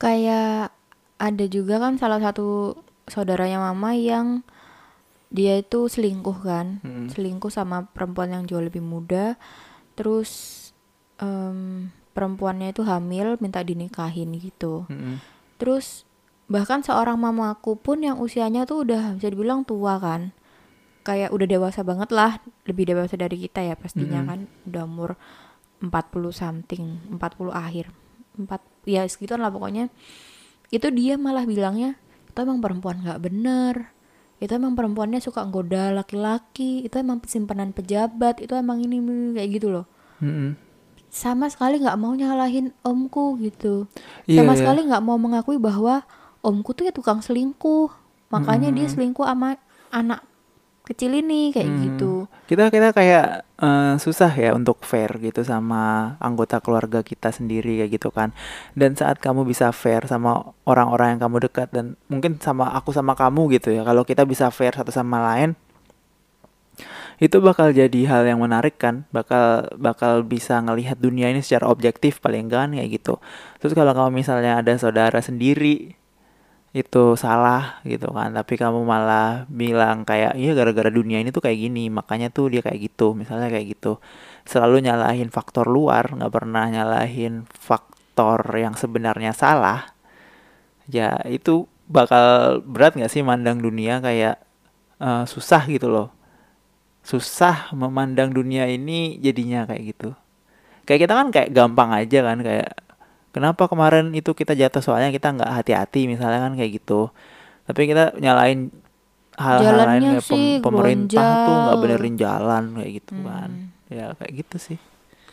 kayak 0.01 0.73
ada 1.21 1.45
juga 1.45 1.77
kan 1.77 2.01
salah 2.01 2.17
satu 2.17 2.73
saudaranya 3.05 3.61
mama 3.61 3.93
yang 3.93 4.41
dia 5.31 5.61
itu 5.61 5.85
selingkuh 5.87 6.37
kan. 6.41 6.81
Mm. 6.81 7.07
selingkuh 7.13 7.53
sama 7.53 7.85
perempuan 7.93 8.33
yang 8.33 8.43
jauh 8.49 8.59
lebih 8.59 8.81
muda. 8.81 9.37
Terus 9.93 10.59
em, 11.21 11.93
perempuannya 12.11 12.73
itu 12.73 12.81
hamil 12.83 13.37
minta 13.37 13.61
dinikahin 13.61 14.33
gitu. 14.41 14.89
Mm-mm. 14.89 15.21
terus 15.61 16.09
bahkan 16.49 16.81
seorang 16.81 17.21
mamaku 17.21 17.77
pun 17.77 18.01
yang 18.01 18.17
usianya 18.17 18.65
tuh 18.65 18.81
udah 18.81 19.13
bisa 19.15 19.29
dibilang 19.29 19.61
tua 19.61 20.01
kan. 20.01 20.33
Kayak 21.05 21.33
udah 21.33 21.47
dewasa 21.47 21.85
banget 21.85 22.09
lah 22.09 22.41
lebih 22.65 22.89
dewasa 22.89 23.13
dari 23.13 23.37
kita 23.37 23.61
ya 23.61 23.77
pastinya 23.77 24.25
Mm-mm. 24.25 24.29
kan. 24.29 24.39
Udah 24.67 24.83
umur 24.89 25.09
40 25.85 26.33
something 26.33 27.13
40 27.13 27.53
akhir. 27.53 27.93
4 28.35 28.49
ya 28.89 29.05
segituan 29.05 29.45
lah 29.45 29.53
pokoknya 29.53 29.93
itu 30.71 30.87
dia 30.89 31.19
malah 31.19 31.43
bilangnya 31.43 31.99
itu 32.31 32.39
emang 32.39 32.63
perempuan 32.63 33.03
nggak 33.03 33.19
bener. 33.19 33.91
Itu 34.41 34.57
emang 34.57 34.73
perempuannya 34.73 35.21
suka 35.21 35.45
goda 35.45 35.93
laki-laki. 35.93 36.81
Itu 36.81 36.97
emang 36.97 37.21
simpanan 37.27 37.75
pejabat. 37.75 38.41
Itu 38.41 38.57
emang 38.57 38.81
ini 38.81 38.97
ini, 38.97 39.37
kayak 39.37 39.49
gitu 39.59 39.67
loh. 39.69 39.85
Mm-mm. 40.21 40.53
sama 41.11 41.51
sekali 41.51 41.75
nggak 41.83 41.99
mau 41.99 42.15
nyalahin 42.15 42.71
omku 42.87 43.35
gitu. 43.43 43.83
Iya, 44.31 44.41
sama 44.41 44.55
iya. 44.55 44.59
sekali 44.63 44.79
nggak 44.87 45.03
mau 45.03 45.19
mengakui 45.19 45.59
bahwa 45.59 46.07
omku 46.39 46.71
tuh 46.71 46.87
ya 46.87 46.95
tukang 46.95 47.19
selingkuh. 47.19 47.91
Makanya 48.31 48.71
dia 48.71 48.87
selingkuh 48.87 49.27
sama 49.27 49.59
anak 49.91 50.23
kecil 50.87 51.11
ini 51.19 51.51
kayak 51.51 51.67
Hmm. 51.67 51.81
gitu 51.83 52.20
kita 52.51 52.67
kita 52.67 52.91
kayak 52.91 53.48
eh, 53.63 53.96
susah 53.96 54.27
ya 54.36 54.51
untuk 54.51 54.84
fair 54.84 55.08
gitu 55.24 55.39
sama 55.48 56.15
anggota 56.20 56.60
keluarga 56.60 57.00
kita 57.00 57.31
sendiri 57.31 57.79
kayak 57.79 57.91
gitu 57.96 58.12
kan. 58.12 58.36
Dan 58.75 59.00
saat 59.00 59.24
kamu 59.24 59.48
bisa 59.48 59.72
fair 59.72 60.03
sama 60.12 60.51
orang-orang 60.67 61.15
yang 61.15 61.22
kamu 61.24 61.48
dekat 61.48 61.72
dan 61.72 61.96
mungkin 62.12 62.36
sama 62.43 62.67
aku 62.75 62.91
sama 62.91 63.15
kamu 63.15 63.55
gitu 63.55 63.72
ya 63.72 63.88
kalau 63.88 64.03
kita 64.03 64.27
bisa 64.27 64.51
fair 64.51 64.75
satu 64.75 64.91
sama 64.91 65.24
lain 65.31 65.55
itu 67.22 67.38
bakal 67.38 67.70
jadi 67.70 68.01
hal 68.10 68.25
yang 68.25 68.41
menarik 68.41 68.81
kan. 68.81 69.05
Bakal 69.13 69.77
bakal 69.77 70.25
bisa 70.25 70.58
ngelihat 70.60 70.98
dunia 70.98 71.29
ini 71.29 71.39
secara 71.46 71.70
objektif 71.70 72.17
paling 72.20 72.50
kan 72.50 72.74
kayak 72.74 72.89
gitu. 72.98 73.22
Terus 73.62 73.77
kalau 73.77 73.93
kamu 73.93 74.25
misalnya 74.25 74.60
ada 74.60 74.74
saudara 74.75 75.22
sendiri 75.22 76.00
itu 76.71 77.19
salah 77.19 77.83
gitu 77.83 78.07
kan. 78.15 78.31
Tapi 78.31 78.53
kamu 78.55 78.81
malah 78.87 79.43
bilang 79.51 80.07
kayak 80.07 80.39
iya 80.39 80.55
gara-gara 80.55 80.87
dunia 80.87 81.19
ini 81.19 81.29
tuh 81.35 81.43
kayak 81.43 81.59
gini 81.59 81.91
makanya 81.91 82.31
tuh 82.31 82.47
dia 82.47 82.63
kayak 82.63 82.79
gitu 82.91 83.11
misalnya 83.11 83.51
kayak 83.51 83.75
gitu. 83.75 83.99
Selalu 84.47 84.87
nyalahin 84.87 85.29
faktor 85.29 85.67
luar 85.67 86.15
nggak 86.15 86.31
pernah 86.31 86.65
nyalahin 86.71 87.43
faktor 87.51 88.47
yang 88.55 88.73
sebenarnya 88.79 89.35
salah. 89.35 89.91
Ya 90.87 91.19
itu 91.27 91.67
bakal 91.91 92.59
berat 92.63 92.95
nggak 92.95 93.11
sih 93.11 93.23
mandang 93.23 93.59
dunia 93.59 93.99
kayak 93.99 94.39
uh, 95.03 95.27
susah 95.27 95.67
gitu 95.67 95.91
loh. 95.91 96.09
Susah 97.03 97.73
memandang 97.75 98.31
dunia 98.31 98.69
ini 98.71 99.19
jadinya 99.19 99.67
kayak 99.67 99.83
gitu. 99.91 100.09
Kayak 100.87 100.99
kita 101.07 101.13
kan 101.19 101.27
kayak 101.35 101.49
gampang 101.51 101.91
aja 101.91 102.19
kan 102.23 102.39
kayak 102.39 102.71
kenapa 103.31 103.67
kemarin 103.67 104.11
itu 104.15 104.31
kita 104.31 104.55
jatuh? 104.55 104.83
Soalnya 104.83 105.09
kita 105.11 105.31
nggak 105.35 105.51
hati-hati 105.51 106.07
misalnya 106.07 106.43
kan 106.43 106.53
kayak 106.55 106.83
gitu. 106.83 107.11
Tapi 107.67 107.81
kita 107.88 108.15
nyalain 108.19 108.71
hal-hal 109.39 109.75
lain 109.88 110.01
kayak 110.19 110.27
pem 110.27 110.43
pemerintah 110.59 111.27
tuh 111.47 111.55
nggak 111.55 111.77
benerin 111.79 112.15
jalan 112.19 112.63
kayak 112.77 112.91
gitu 113.01 113.13
kan. 113.23 113.50
Ya 113.91 114.05
kayak 114.15 114.33
gitu 114.45 114.57
sih. 114.59 114.79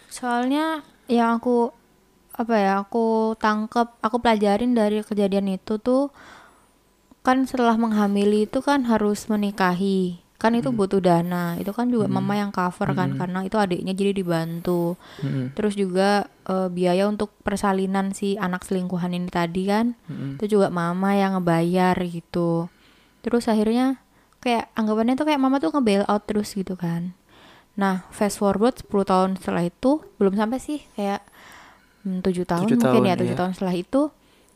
Soalnya 0.09 0.83
yang 1.11 1.39
aku 1.39 1.75
apa 2.39 2.55
ya, 2.55 2.73
aku 2.87 3.35
tangkep, 3.35 3.99
aku 3.99 4.17
pelajarin 4.23 4.71
dari 4.71 5.03
kejadian 5.03 5.59
itu 5.59 5.83
tuh 5.83 6.15
kan 7.27 7.43
setelah 7.45 7.75
menghamili 7.75 8.47
itu 8.47 8.63
kan 8.63 8.87
harus 8.87 9.27
menikahi. 9.27 10.23
Kan 10.39 10.55
itu 10.55 10.71
butuh 10.71 11.03
dana. 11.03 11.59
Itu 11.59 11.75
kan 11.75 11.91
juga 11.91 12.07
mama 12.07 12.39
yang 12.39 12.55
cover 12.55 12.95
kan 12.95 13.19
karena 13.19 13.43
itu 13.43 13.59
adiknya 13.59 13.93
jadi 13.93 14.15
dibantu. 14.15 14.95
Mm-mm. 15.19 15.59
Terus 15.59 15.75
juga 15.75 16.31
eh, 16.47 16.69
biaya 16.71 17.11
untuk 17.11 17.35
persalinan 17.43 18.15
si 18.15 18.39
anak 18.39 18.63
selingkuhan 18.63 19.13
ini 19.19 19.27
tadi 19.27 19.67
kan 19.67 19.99
Mm-mm. 20.07 20.39
itu 20.39 20.59
juga 20.59 20.71
mama 20.71 21.19
yang 21.19 21.37
ngebayar 21.39 21.99
gitu. 22.07 22.71
Terus 23.27 23.51
akhirnya 23.51 23.99
kayak 24.39 24.71
anggapannya 24.79 25.19
tuh 25.19 25.27
kayak 25.27 25.43
mama 25.43 25.59
tuh 25.59 25.75
nge-bail 25.75 26.07
out 26.07 26.23
terus 26.25 26.55
gitu 26.55 26.79
kan. 26.79 27.19
Nah, 27.79 28.07
fast 28.11 28.43
forward 28.43 28.75
10 28.75 28.91
tahun 29.07 29.31
setelah 29.39 29.71
itu, 29.71 30.03
belum 30.19 30.35
sampai 30.35 30.59
sih 30.59 30.83
kayak 30.99 31.23
hmm, 32.03 32.27
7 32.27 32.43
tahun 32.43 32.67
Tujuh 32.67 32.79
mungkin 32.83 33.03
tahun, 33.07 33.11
ya, 33.11 33.15
7 33.15 33.23
iya. 33.23 33.35
tahun 33.39 33.53
setelah 33.55 33.77
itu 33.79 34.03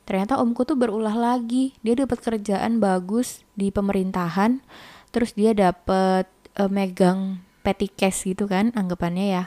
ternyata 0.03 0.43
omku 0.43 0.67
tuh 0.67 0.75
berulah 0.75 1.15
lagi. 1.15 1.79
Dia 1.87 1.95
dapat 1.95 2.19
kerjaan 2.19 2.83
bagus 2.83 3.47
di 3.55 3.71
pemerintahan, 3.71 4.59
terus 5.13 5.37
dia 5.37 5.53
dapat 5.53 6.27
eh, 6.59 6.71
megang 6.73 7.45
cash 7.95 8.27
gitu 8.27 8.51
kan 8.51 8.75
anggapannya 8.75 9.27
ya. 9.31 9.45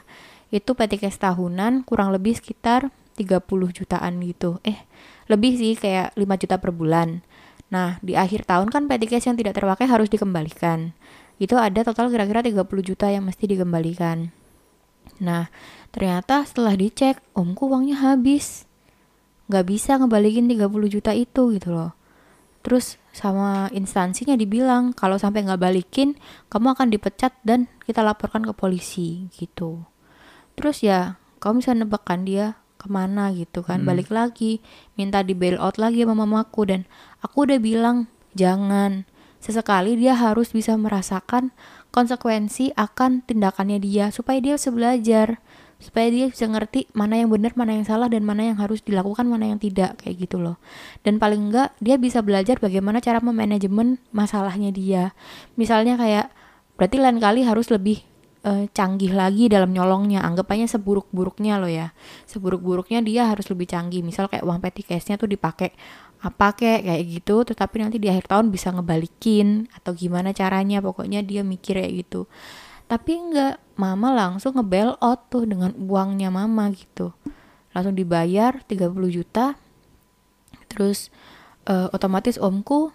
Itu 0.53 0.77
cash 1.01 1.19
tahunan 1.19 1.83
kurang 1.83 2.15
lebih 2.15 2.37
sekitar 2.37 2.93
30 3.19 3.43
jutaan 3.75 4.21
gitu. 4.23 4.63
Eh, 4.63 4.79
lebih 5.27 5.57
sih 5.59 5.73
kayak 5.75 6.15
5 6.15 6.35
juta 6.39 6.55
per 6.61 6.71
bulan. 6.71 7.25
Nah, 7.73 7.97
di 7.99 8.13
akhir 8.13 8.45
tahun 8.45 8.69
kan 8.69 8.85
cash 9.09 9.25
yang 9.27 9.35
tidak 9.35 9.57
terpakai 9.57 9.89
harus 9.89 10.07
dikembalikan. 10.07 10.93
Itu 11.41 11.59
ada 11.59 11.83
total 11.83 12.07
kira-kira 12.13 12.39
30 12.45 12.63
juta 12.85 13.11
yang 13.11 13.27
mesti 13.27 13.49
dikembalikan. 13.49 14.31
Nah, 15.19 15.51
ternyata 15.91 16.43
setelah 16.47 16.75
dicek, 16.75 17.19
omku 17.35 17.67
uangnya 17.67 17.99
habis. 17.99 18.63
Nggak 19.51 19.65
bisa 19.67 19.91
ngebalikin 19.99 20.47
30 20.47 20.87
juta 20.87 21.11
itu 21.11 21.41
gitu 21.55 21.69
loh. 21.73 21.91
Terus 22.65 22.97
sama 23.15 23.71
instansinya 23.71 24.35
dibilang, 24.35 24.91
kalau 24.91 25.15
sampai 25.15 25.47
nggak 25.47 25.63
balikin, 25.63 26.19
kamu 26.51 26.75
akan 26.75 26.91
dipecat 26.91 27.31
dan 27.47 27.71
kita 27.87 28.03
laporkan 28.03 28.43
ke 28.43 28.51
polisi 28.51 29.31
gitu. 29.31 29.87
Terus 30.59 30.83
ya, 30.83 31.15
kamu 31.39 31.63
bisa 31.63 31.71
nebak 31.71 32.03
kan 32.03 32.27
dia 32.27 32.59
ke 32.75 32.91
mana 32.91 33.31
gitu 33.31 33.63
kan. 33.63 33.87
Balik 33.87 34.11
lagi, 34.11 34.59
minta 34.99 35.23
di 35.23 35.31
bail 35.31 35.55
out 35.63 35.79
lagi 35.79 36.03
sama 36.03 36.27
mamaku. 36.27 36.67
Dan 36.67 36.81
aku 37.23 37.47
udah 37.47 37.59
bilang, 37.63 38.11
jangan. 38.35 39.07
Sesekali 39.39 39.95
dia 39.95 40.17
harus 40.17 40.51
bisa 40.51 40.75
merasakan 40.75 41.55
konsekuensi 41.95 42.75
akan 42.75 43.23
tindakannya 43.23 43.79
dia 43.79 44.11
supaya 44.11 44.43
dia 44.43 44.59
bisa 44.59 44.75
belajar 44.75 45.39
supaya 45.75 46.07
dia 46.07 46.31
bisa 46.31 46.47
ngerti 46.47 46.87
mana 46.95 47.19
yang 47.19 47.29
benar 47.29 47.51
mana 47.53 47.75
yang 47.75 47.85
salah 47.85 48.07
dan 48.07 48.23
mana 48.23 48.47
yang 48.47 48.57
harus 48.57 48.79
dilakukan 48.79 49.27
mana 49.27 49.51
yang 49.51 49.59
tidak 49.59 49.99
kayak 49.99 50.27
gitu 50.27 50.39
loh. 50.39 50.55
Dan 51.03 51.19
paling 51.19 51.51
enggak 51.51 51.75
dia 51.83 51.99
bisa 51.99 52.23
belajar 52.23 52.57
bagaimana 52.63 53.03
cara 53.03 53.19
memanajemen 53.19 53.99
masalahnya 54.15 54.71
dia. 54.71 55.11
Misalnya 55.59 55.99
kayak 55.99 56.31
berarti 56.79 56.97
lain 56.99 57.19
kali 57.19 57.43
harus 57.43 57.67
lebih 57.67 58.01
eh, 58.47 58.71
canggih 58.71 59.11
lagi 59.11 59.51
dalam 59.51 59.75
nyolongnya. 59.75 60.23
Anggapannya 60.23 60.71
seburuk-buruknya 60.71 61.59
loh 61.59 61.71
ya. 61.71 61.91
Seburuk-buruknya 62.23 63.03
dia 63.03 63.27
harus 63.27 63.45
lebih 63.51 63.67
canggih. 63.67 63.99
Misal 63.99 64.31
kayak 64.31 64.47
uang 64.47 64.63
petty 64.63 64.81
cash-nya 64.87 65.19
tuh 65.19 65.27
dipakai 65.27 65.75
apa 66.23 66.57
kayak 66.57 66.87
kayak 66.89 67.03
gitu 67.05 67.35
tetapi 67.53 67.85
nanti 67.85 68.01
di 68.01 68.09
akhir 68.09 68.31
tahun 68.31 68.49
bisa 68.49 68.71
ngebalikin 68.71 69.67
atau 69.75 69.91
gimana 69.91 70.31
caranya. 70.31 70.79
Pokoknya 70.79 71.19
dia 71.19 71.43
mikir 71.43 71.83
kayak 71.83 71.93
gitu. 72.07 72.31
Tapi 72.85 73.11
enggak 73.17 73.64
mama 73.75 74.11
langsung 74.15 74.55
nge-bail 74.55 74.95
out 75.03 75.27
tuh 75.27 75.43
dengan 75.47 75.75
uangnya 75.75 76.31
mama 76.31 76.71
gitu. 76.71 77.11
Langsung 77.75 77.95
dibayar 77.95 78.63
30 78.63 78.91
juta. 79.11 79.59
Terus 80.71 81.11
eh, 81.67 81.87
otomatis 81.91 82.39
omku 82.39 82.91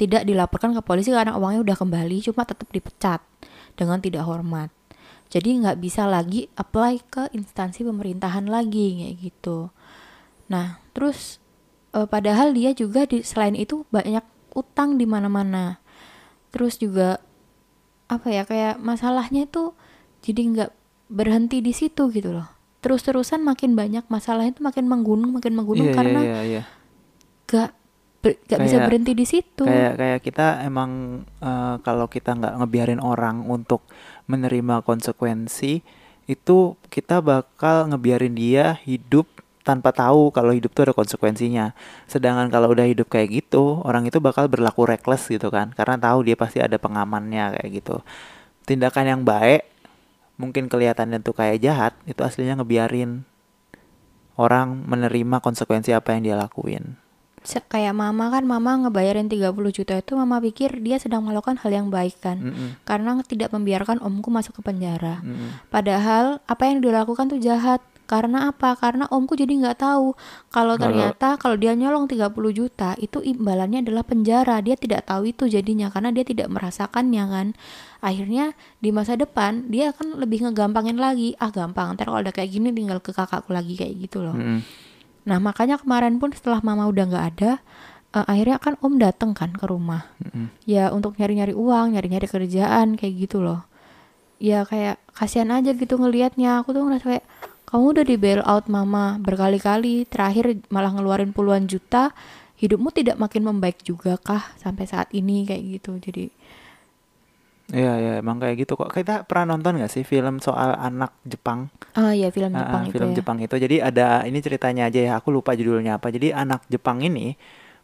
tidak 0.00 0.24
dilaporkan 0.24 0.72
ke 0.72 0.82
polisi 0.82 1.12
karena 1.12 1.36
uangnya 1.36 1.62
udah 1.62 1.76
kembali 1.76 2.24
cuma 2.24 2.42
tetap 2.48 2.66
dipecat 2.72 3.20
dengan 3.76 4.00
tidak 4.00 4.24
hormat. 4.24 4.72
Jadi 5.32 5.64
nggak 5.64 5.80
bisa 5.80 6.04
lagi 6.04 6.48
apply 6.60 6.92
ke 7.08 7.22
instansi 7.32 7.84
pemerintahan 7.84 8.48
lagi 8.48 9.00
kayak 9.00 9.16
gitu. 9.20 9.72
Nah 10.48 10.80
terus 10.96 11.40
eh, 11.92 12.08
padahal 12.08 12.56
dia 12.56 12.72
juga 12.72 13.04
di, 13.04 13.20
selain 13.24 13.56
itu 13.56 13.84
banyak 13.92 14.24
utang 14.56 14.96
di 14.96 15.04
mana-mana. 15.04 15.80
Terus 16.52 16.76
juga 16.80 17.20
apa 18.12 18.28
ya 18.28 18.44
kayak 18.44 18.76
masalahnya 18.76 19.48
itu 19.48 19.72
jadi 20.22 20.40
nggak 20.40 20.70
berhenti 21.12 21.60
di 21.60 21.74
situ 21.74 22.08
gitu 22.08 22.32
loh 22.32 22.48
terus-terusan 22.82 23.44
makin 23.44 23.76
banyak 23.78 24.06
masalahnya 24.08 24.56
itu 24.56 24.62
makin 24.64 24.88
menggunung 24.88 25.30
makin 25.34 25.54
menggunung 25.54 25.92
Iya, 25.92 25.94
karena 25.94 26.20
iya, 26.24 26.40
iya. 26.42 26.62
gak 27.46 27.70
ber- 28.22 28.40
gak 28.48 28.58
bisa 28.64 28.76
berhenti 28.88 29.12
di 29.12 29.26
situ 29.28 29.62
kayak 29.62 29.92
kayak 29.98 30.20
kita 30.24 30.46
emang 30.64 31.22
eh, 31.38 31.76
kalau 31.84 32.06
kita 32.08 32.32
nggak 32.34 32.54
ngebiarin 32.62 33.02
orang 33.02 33.44
untuk 33.46 33.84
menerima 34.26 34.82
konsekuensi 34.82 35.82
itu 36.26 36.58
kita 36.86 37.18
bakal 37.20 37.90
ngebiarin 37.90 38.32
dia 38.32 38.78
hidup 38.86 39.26
tanpa 39.62 39.94
tahu 39.94 40.34
kalau 40.34 40.50
hidup 40.50 40.74
tuh 40.74 40.90
ada 40.90 40.94
konsekuensinya. 40.94 41.70
Sedangkan 42.10 42.50
kalau 42.50 42.74
udah 42.74 42.82
hidup 42.82 43.06
kayak 43.06 43.30
gitu, 43.30 43.78
orang 43.86 44.02
itu 44.06 44.18
bakal 44.18 44.50
berlaku 44.50 44.86
reckless 44.86 45.30
gitu 45.30 45.54
kan, 45.54 45.70
karena 45.70 45.94
tahu 45.98 46.26
dia 46.26 46.34
pasti 46.34 46.58
ada 46.58 46.82
pengamannya 46.82 47.58
kayak 47.58 47.70
gitu. 47.70 48.02
Tindakan 48.66 49.04
yang 49.06 49.22
baik 49.22 49.66
mungkin 50.40 50.68
kelihatannya 50.68 51.20
tuh 51.20 51.36
kayak 51.36 51.60
jahat, 51.62 51.92
itu 52.08 52.20
aslinya 52.24 52.60
ngebiarin 52.60 53.24
orang 54.40 54.88
menerima 54.88 55.44
konsekuensi 55.44 55.92
apa 55.92 56.16
yang 56.16 56.22
dia 56.24 56.36
lakuin. 56.36 56.96
Kayak 57.42 57.98
mama 57.98 58.30
kan 58.30 58.46
mama 58.46 58.86
ngebayarin 58.86 59.26
30 59.26 59.50
juta 59.74 59.98
itu 59.98 60.14
mama 60.14 60.38
pikir 60.38 60.78
dia 60.78 61.02
sedang 61.02 61.26
melakukan 61.26 61.58
hal 61.58 61.74
yang 61.74 61.90
baik 61.90 62.14
kan 62.22 62.38
Mm-mm, 62.38 62.78
karena 62.86 63.18
tidak 63.26 63.50
membiarkan 63.50 63.98
omku 63.98 64.30
masuk 64.30 64.62
ke 64.62 64.70
penjara 64.70 65.18
mm-mm. 65.26 65.66
Padahal 65.66 66.38
apa 66.46 66.70
yang 66.70 66.78
dilakukan 66.78 67.26
tuh 67.34 67.42
jahat. 67.42 67.82
Karena 68.04 68.52
apa? 68.52 68.76
Karena 68.76 69.08
omku 69.08 69.32
jadi 69.38 69.52
nggak 69.56 69.78
tahu 69.80 70.12
kalau 70.52 70.76
ternyata 70.76 71.40
kalau 71.40 71.56
dia 71.56 71.72
nyolong 71.72 72.04
30 72.04 72.34
juta 72.52 72.92
itu 73.00 73.24
imbalannya 73.24 73.80
adalah 73.80 74.04
penjara. 74.04 74.60
Dia 74.60 74.76
tidak 74.76 75.08
tahu 75.08 75.32
itu 75.32 75.48
jadinya 75.48 75.88
karena 75.88 76.12
dia 76.12 76.26
tidak 76.26 76.52
merasakannya 76.52 77.24
kan. 77.30 77.46
Akhirnya 78.02 78.52
di 78.82 78.90
masa 78.90 79.14
depan 79.14 79.70
dia 79.70 79.94
akan 79.94 80.18
lebih 80.18 80.44
ngegampangin 80.44 80.98
lagi. 80.98 81.38
Ah 81.38 81.54
gampang, 81.54 81.94
ntar 81.96 82.10
kalau 82.10 82.20
udah 82.20 82.34
kayak 82.34 82.50
gini 82.50 82.74
tinggal 82.74 82.98
ke 82.98 83.14
kakakku 83.14 83.54
lagi 83.54 83.78
kayak 83.78 83.94
gitu 83.96 84.20
loh. 84.20 84.34
Mm-mm. 84.34 84.60
Nah 85.22 85.38
makanya 85.38 85.78
kemarin 85.78 86.18
pun 86.18 86.34
setelah 86.34 86.58
mama 86.60 86.90
udah 86.90 87.04
nggak 87.06 87.26
ada, 87.38 87.50
eh, 88.12 88.24
akhirnya 88.26 88.58
kan 88.58 88.74
om 88.82 88.98
dateng 88.98 89.32
kan 89.38 89.54
ke 89.54 89.64
rumah 89.70 90.10
Mm-mm. 90.18 90.50
ya 90.66 90.90
untuk 90.90 91.14
nyari-nyari 91.16 91.54
uang, 91.54 91.94
nyari-nyari 91.94 92.26
kerjaan 92.26 92.98
kayak 92.98 93.14
gitu 93.16 93.38
loh. 93.38 93.64
Ya 94.42 94.66
kayak 94.66 94.98
kasihan 95.14 95.54
aja 95.54 95.70
gitu 95.70 95.94
ngelihatnya. 95.94 96.66
Aku 96.66 96.74
tuh 96.74 96.82
ngerasa 96.82 97.06
kayak 97.06 97.24
kamu 97.72 97.84
udah 97.96 98.04
di 98.04 98.16
bail 98.20 98.42
out 98.44 98.68
mama 98.68 99.16
berkali-kali, 99.16 100.04
terakhir 100.04 100.60
malah 100.68 100.92
ngeluarin 100.92 101.32
puluhan 101.32 101.64
juta. 101.64 102.12
Hidupmu 102.60 102.92
tidak 102.94 103.16
makin 103.18 103.42
membaik 103.48 103.80
juga 103.82 104.14
kah 104.20 104.54
sampai 104.60 104.84
saat 104.86 105.08
ini 105.16 105.48
kayak 105.48 105.62
gitu. 105.80 105.92
Jadi 105.98 106.24
Iya, 107.72 107.92
iya, 108.02 108.12
emang 108.20 108.36
kayak 108.42 108.56
gitu 108.66 108.72
kok. 108.76 108.92
Kita 108.92 109.24
pernah 109.24 109.56
nonton 109.56 109.80
gak 109.80 109.88
sih 109.88 110.04
film 110.04 110.44
soal 110.44 110.76
anak 110.76 111.16
Jepang? 111.24 111.72
ah 111.96 112.12
ya 112.12 112.28
film 112.32 112.52
Ah, 112.52 112.60
Jepang 112.60 112.82
ah, 112.84 112.90
itu 112.92 112.92
film 112.92 113.10
ya. 113.12 113.16
Jepang 113.16 113.38
itu. 113.40 113.54
Jadi 113.56 113.76
ada 113.80 114.24
ini 114.28 114.38
ceritanya 114.44 114.82
aja 114.92 115.00
ya. 115.00 115.12
Aku 115.20 115.32
lupa 115.32 115.56
judulnya 115.56 115.96
apa. 115.96 116.12
Jadi 116.12 116.32
anak 116.36 116.68
Jepang 116.68 117.00
ini 117.00 117.36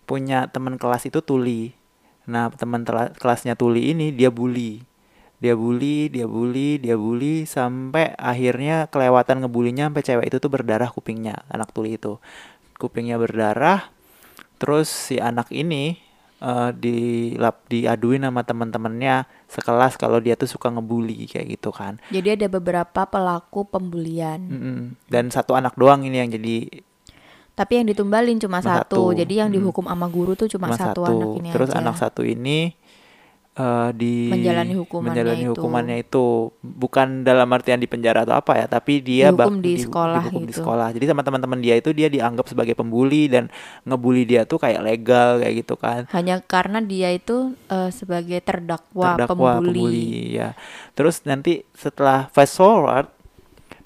punya 0.05 0.49
teman 0.53 0.77
kelas 0.77 1.09
itu 1.09 1.21
tuli. 1.25 1.73
Nah, 2.29 2.53
teman 2.53 2.85
kelasnya 3.17 3.57
tuli 3.57 3.93
ini 3.93 4.13
dia 4.13 4.29
bully. 4.29 4.85
Dia 5.39 5.55
bully 5.55 6.11
dia 6.11 6.27
bully 6.27 6.79
dia 6.79 6.99
bully 6.99 7.47
sampai 7.47 8.11
akhirnya 8.15 8.91
kelewatan 8.91 9.47
ngebulinya 9.47 9.87
sampai 9.87 10.03
cewek 10.03 10.27
itu 10.29 10.37
tuh 10.39 10.51
berdarah 10.51 10.91
kupingnya 10.91 11.47
anak 11.47 11.71
tuli 11.71 11.95
itu 11.95 12.19
kupingnya 12.77 13.15
berdarah 13.17 13.87
terus 14.59 14.91
si 14.91 15.23
anak 15.23 15.55
ini 15.55 15.95
uh, 16.43 16.75
di 16.75 17.33
lap 17.39 17.63
diaduin 17.71 18.27
sama 18.27 18.43
teman-temannya 18.43 19.31
sekelas 19.47 19.95
kalau 19.95 20.19
dia 20.19 20.35
tuh 20.35 20.51
suka 20.51 20.71
ngebully 20.71 21.31
kayak 21.31 21.55
gitu 21.55 21.71
kan 21.71 22.03
Jadi 22.11 22.35
ada 22.35 22.47
beberapa 22.51 23.07
pelaku 23.07 23.63
pembulian. 23.63 24.43
Mm-mm. 24.43 24.79
dan 25.07 25.31
satu 25.31 25.55
anak 25.55 25.79
doang 25.79 26.03
ini 26.03 26.19
yang 26.19 26.31
jadi 26.31 26.83
Tapi 27.55 27.83
yang 27.83 27.91
ditumbalin 27.91 28.39
cuma 28.39 28.63
Cuma 28.63 28.71
satu. 28.87 29.11
satu. 29.11 29.19
Jadi 29.19 29.43
yang 29.43 29.51
Mm. 29.51 29.59
dihukum 29.59 29.91
sama 29.91 30.07
guru 30.07 30.39
tuh 30.39 30.47
cuma, 30.47 30.71
cuma 30.71 30.79
satu, 30.79 31.03
satu, 31.03 31.11
anak 31.11 31.31
ini 31.43 31.49
terus 31.51 31.71
aja. 31.71 31.79
anak 31.83 31.95
satu 31.99 32.23
ini 32.23 32.59
eh, 33.59 33.91
di 33.93 34.15
Menjalani 34.29 34.73
hukumannya 34.73 35.11
menjalani 35.11 35.43
itu. 35.43 35.51
hukumannya 35.53 35.97
itu 36.01 36.25
bukan 36.61 37.09
dalam 37.21 37.49
artian 37.49 37.77
di 37.77 37.85
penjara 37.85 38.23
atau 38.23 38.35
apa 38.35 38.55
ya 38.55 38.67
tapi 38.67 39.01
dia 39.01 39.29
bak- 39.29 39.45
Dihukum 39.45 39.59
di 39.59 39.73
sekolah 39.77 40.23
dihukum 40.23 40.43
di 40.43 40.49
gitu. 40.49 40.61
sekolah 40.63 40.89
jadi 40.91 41.05
sama 41.07 41.21
teman-teman 41.21 41.59
dia 41.59 41.75
itu 41.75 41.91
dia 41.91 42.07
dianggap 42.07 42.47
sebagai 42.47 42.73
pembuli 42.73 43.27
dan 43.27 43.51
ngebully 43.83 44.23
dia 44.25 44.43
tuh 44.45 44.57
kayak 44.57 44.79
legal 44.81 45.39
kayak 45.39 45.55
gitu 45.59 45.75
kan 45.75 46.07
Hanya 46.09 46.39
karena 46.41 46.79
dia 46.81 47.11
itu 47.11 47.37
eh, 47.67 47.91
sebagai 47.91 48.39
terdakwa, 48.41 49.19
terdakwa 49.19 49.35
pembuli. 49.59 49.75
pembuli 49.75 50.07
ya 50.35 50.55
terus 50.93 51.21
nanti 51.23 51.67
setelah 51.73 52.29
fast 52.29 52.55
forward 52.55 53.11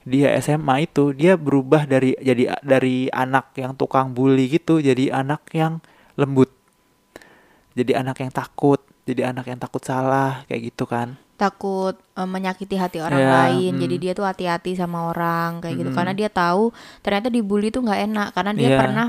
dia 0.02 0.35
SMA 0.37 0.85
itu 0.85 1.14
dia 1.14 1.38
berubah 1.38 1.87
dari 1.87 2.19
jadi 2.19 2.59
dari 2.61 3.07
anak 3.09 3.55
yang 3.55 3.73
tukang 3.73 4.11
bully 4.11 4.50
gitu 4.50 4.76
jadi 4.76 5.14
anak 5.17 5.47
yang 5.52 5.79
lembut 6.12 6.50
jadi 7.73 7.97
anak 7.97 8.19
yang 8.19 8.29
takut 8.31 8.82
jadi 9.03 9.35
anak 9.35 9.51
yang 9.51 9.59
takut 9.59 9.83
salah 9.83 10.47
kayak 10.47 10.73
gitu 10.73 10.85
kan 10.87 11.19
takut 11.35 11.99
eh, 12.15 12.29
menyakiti 12.29 12.79
hati 12.79 13.03
orang 13.03 13.19
Ya, 13.19 13.31
lain. 13.35 13.73
Jadi 13.83 13.97
mm. 13.99 14.03
dia 14.03 14.13
tuh 14.15 14.23
hati-hati 14.23 14.79
sama 14.79 15.11
orang 15.11 15.59
kayak 15.59 15.75
gitu 15.75 15.91
Mm-mm. 15.91 15.99
karena 15.99 16.13
dia 16.15 16.31
tahu 16.31 16.71
ternyata 17.03 17.27
dibully 17.27 17.75
tuh 17.75 17.83
nggak 17.83 18.01
enak 18.07 18.29
karena 18.31 18.53
dia 18.55 18.71
Iya. 18.71 18.79
pernah 18.79 19.07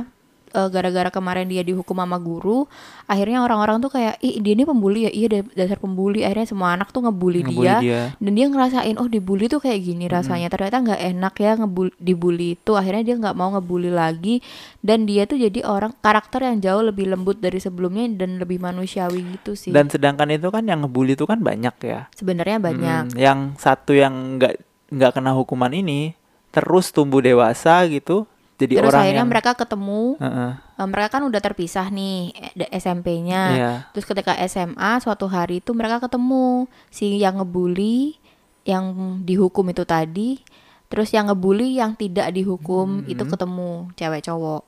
eh, 0.54 0.70
gara-gara 0.70 1.10
kemarin 1.10 1.46
dia 1.46 1.62
dihukum 1.62 1.98
sama 1.98 2.16
guru, 2.16 2.70
akhirnya 3.04 3.42
orang-orang 3.42 3.78
tuh 3.80 3.90
kayak 3.90 4.18
ih 4.20 4.38
dia 4.38 4.54
ini 4.54 4.64
pembuli 4.64 5.06
ya, 5.06 5.12
iya 5.12 5.28
da- 5.28 5.52
dasar 5.56 5.78
pembuli. 5.78 6.22
Akhirnya 6.22 6.46
semua 6.46 6.72
anak 6.72 6.90
tuh 6.90 7.04
ngebully, 7.04 7.42
Ngebully 7.42 7.66
dia, 7.66 7.76
dia. 7.80 8.02
dan 8.16 8.32
dia 8.32 8.46
ngerasain 8.46 8.96
oh 8.96 9.06
dibully 9.06 9.46
tuh 9.46 9.58
kayak 9.58 9.82
gini 9.82 10.06
rasanya. 10.06 10.48
Ternyata 10.48 10.78
nggak 10.80 11.02
enak 11.12 11.34
ya 11.36 11.52
ngebul 11.58 11.88
dibully 11.98 12.54
itu. 12.54 12.72
Akhirnya 12.74 13.04
dia 13.04 13.16
nggak 13.18 13.34
mau 13.34 13.50
ngebully 13.52 13.90
lagi 13.90 14.40
dan 14.80 15.04
dia 15.04 15.26
tuh 15.26 15.36
jadi 15.36 15.64
orang 15.64 15.92
karakter 15.98 16.44
yang 16.44 16.60
jauh 16.60 16.84
lebih 16.84 17.08
lembut 17.08 17.38
dari 17.38 17.58
sebelumnya 17.58 18.06
dan 18.16 18.38
lebih 18.38 18.60
manusiawi 18.60 19.26
gitu 19.34 19.54
sih. 19.54 19.72
dan 19.72 19.88
sedangkan 19.88 20.30
itu 20.30 20.48
kan 20.48 20.64
yang 20.64 20.82
ngebully 20.82 21.14
itu 21.14 21.24
kan 21.24 21.40
banyak 21.40 21.74
ya 21.82 22.08
Sebenarnya 22.12 22.60
banyak. 22.60 23.04
Hmm, 23.10 23.18
yang 23.18 23.40
satu 23.56 23.92
yang 23.92 24.38
nggak 24.38 24.60
nggak 24.90 25.12
kena 25.12 25.34
hukuman 25.34 25.72
ini 25.72 26.14
terus 26.50 26.92
tumbuh 26.92 27.18
dewasa 27.18 27.82
gitu 27.88 28.30
jadi 28.56 28.74
Terus 28.78 28.88
orang 28.88 29.02
akhirnya 29.02 29.20
yang 29.20 29.30
mereka 29.30 29.52
ketemu, 29.54 30.02
Heeh, 30.18 30.52
eh, 30.78 30.88
mereka 30.88 31.10
kan 31.12 31.24
udah 31.24 31.42
terpisah 31.42 31.88
nih 31.88 32.32
eh, 32.54 32.70
SMP-nya. 32.74 33.42
iya 33.50 33.72
Terus 33.92 34.06
ketika 34.06 34.38
SMA 34.44 34.92
suatu 35.00 35.26
hari 35.26 35.58
itu 35.58 35.72
mereka 35.72 35.98
ketemu 36.00 36.66
si 36.88 37.18
yang 37.18 37.38
ngebully, 37.38 38.16
yang 38.64 38.86
dihukum 39.22 39.68
itu 39.68 39.84
tadi, 39.84 40.40
terus 40.86 41.10
yang 41.10 41.28
ngebully 41.28 41.76
yang 41.76 41.94
tidak 41.94 42.30
dihukum 42.30 43.02
Hmm. 43.02 43.10
itu 43.10 43.24
ketemu 43.24 43.70
cewek 43.94 44.22
cowok. 44.22 44.62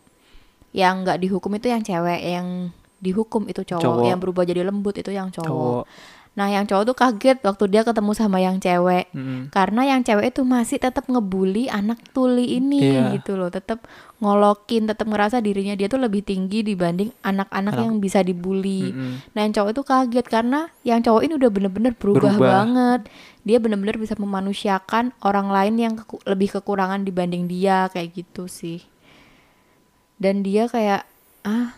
Yang 0.71 0.93
nggak 1.01 1.17
dihukum 1.21 1.51
itu 1.53 1.67
yang 1.69 1.81
cewek, 1.81 2.19
yang 2.19 2.47
dihukum 2.97 3.45
itu 3.45 3.61
cowok, 3.61 3.83
Cowok. 3.85 4.07
yang 4.07 4.19
berubah 4.19 4.43
jadi 4.43 4.65
lembut 4.65 4.97
itu 4.97 5.09
yang 5.09 5.29
cowok. 5.29 5.45
cowok 5.47 5.83
Nah 6.35 6.47
yang 6.47 6.63
cowok 6.63 6.83
tuh 6.85 6.97
kaget 6.97 7.39
waktu 7.41 7.63
dia 7.67 7.81
ketemu 7.81 8.11
sama 8.11 8.37
yang 8.37 8.59
cewek. 8.59 9.07
Mm-mm. 9.09 9.47
Karena 9.49 9.87
yang 9.87 10.03
cewek 10.03 10.29
itu 10.29 10.43
masih 10.43 10.77
tetap 10.77 11.07
ngebully 11.07 11.67
anak 11.67 12.03
tuli 12.11 12.59
ini 12.59 12.83
Iya. 12.85 13.15
gitu 13.15 13.33
loh, 13.33 13.47
tetap 13.47 13.87
ngolokin, 14.17 14.83
tetap 14.83 15.07
ngerasa 15.07 15.39
dirinya 15.39 15.73
dia 15.73 15.87
tuh 15.87 15.95
lebih 15.97 16.21
tinggi 16.21 16.59
dibanding 16.61 17.15
anak-anak 17.21 17.71
Anak. 17.71 17.83
yang 17.83 17.95
bisa 17.97 18.19
dibully. 18.19 18.91
Mm-mm. 18.91 19.13
Nah 19.31 19.39
yang 19.41 19.53
cowok 19.53 19.69
itu 19.71 19.81
kaget 19.81 20.25
karena 20.27 20.59
yang 20.81 20.99
cowok 20.99 21.21
ini 21.23 21.33
udah 21.33 21.49
bener-bener 21.49 21.93
berubah, 21.93 22.19
Berubah. 22.29 22.51
banget. 22.51 23.01
Dia 23.41 23.57
bener-bener 23.57 23.95
bisa 23.95 24.15
memanusiakan 24.15 25.15
orang 25.21 25.47
lain 25.47 25.75
yang 25.77 25.93
keku- 25.95 26.19
lebih 26.25 26.51
kekurangan 26.51 27.01
dibanding 27.01 27.47
dia 27.47 27.87
kayak 27.87 28.11
gitu 28.13 28.45
sih. 28.45 28.83
Dan 30.15 30.41
dia 30.41 30.65
kayak 30.65 31.07
ah 31.43 31.75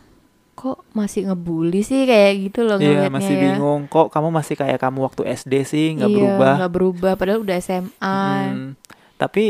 kok 0.58 0.82
masih 0.92 1.30
ngebully 1.30 1.86
sih 1.86 2.04
kayak 2.04 2.50
gitu 2.50 2.66
loh 2.66 2.82
Iya 2.82 3.14
masih 3.14 3.30
ya. 3.32 3.42
bingung 3.54 3.86
kok 3.86 4.10
kamu 4.10 4.34
masih 4.34 4.58
kayak 4.58 4.82
kamu 4.82 5.06
waktu 5.06 5.22
SD 5.30 5.54
sih 5.64 5.88
nggak 5.94 6.10
Iya, 6.10 6.18
berubah. 6.18 6.54
nggak 6.58 6.74
berubah 6.74 7.12
padahal 7.14 7.46
udah 7.46 7.58
SMA. 7.62 8.22
Mm, 8.50 8.70
tapi 9.18 9.44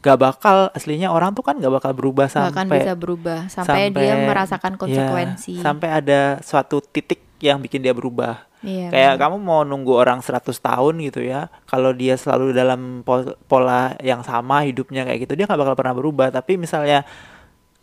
gak 0.00 0.16
bakal 0.16 0.72
aslinya 0.72 1.08
orang 1.08 1.32
tuh 1.32 1.40
kan 1.40 1.56
gak 1.56 1.68
bakal 1.70 1.92
berubah 1.92 2.24
nggak 2.24 2.40
akan 2.46 2.56
sampai 2.56 2.78
bisa 2.78 2.92
berubah 2.94 3.38
sampai, 3.48 3.82
dia 3.88 4.14
merasakan 4.18 4.72
ya, 4.72 4.78
konsekuensi. 4.80 5.52
sampai 5.60 5.88
ada 5.92 6.20
suatu 6.40 6.80
titik 6.80 7.20
yang 7.40 7.60
bikin 7.60 7.80
dia 7.80 7.92
berubah. 7.92 8.48
Iya, 8.64 8.88
Kayak 8.88 9.12
benar. 9.16 9.22
kamu 9.28 9.36
mau 9.44 9.60
nunggu 9.60 9.92
orang 9.92 10.24
100 10.24 10.40
tahun 10.56 10.94
gitu 11.04 11.20
ya. 11.20 11.52
Kalau 11.64 11.92
dia 11.92 12.16
selalu 12.16 12.56
dalam 12.56 13.04
pol- 13.04 13.36
pola 13.44 13.92
yang 14.00 14.24
sama 14.24 14.64
hidupnya 14.64 15.04
kayak 15.04 15.28
gitu 15.28 15.36
dia 15.36 15.44
nggak 15.44 15.60
bakal 15.60 15.76
pernah 15.76 15.92
berubah. 15.92 16.32
Tapi 16.32 16.56
misalnya 16.56 17.04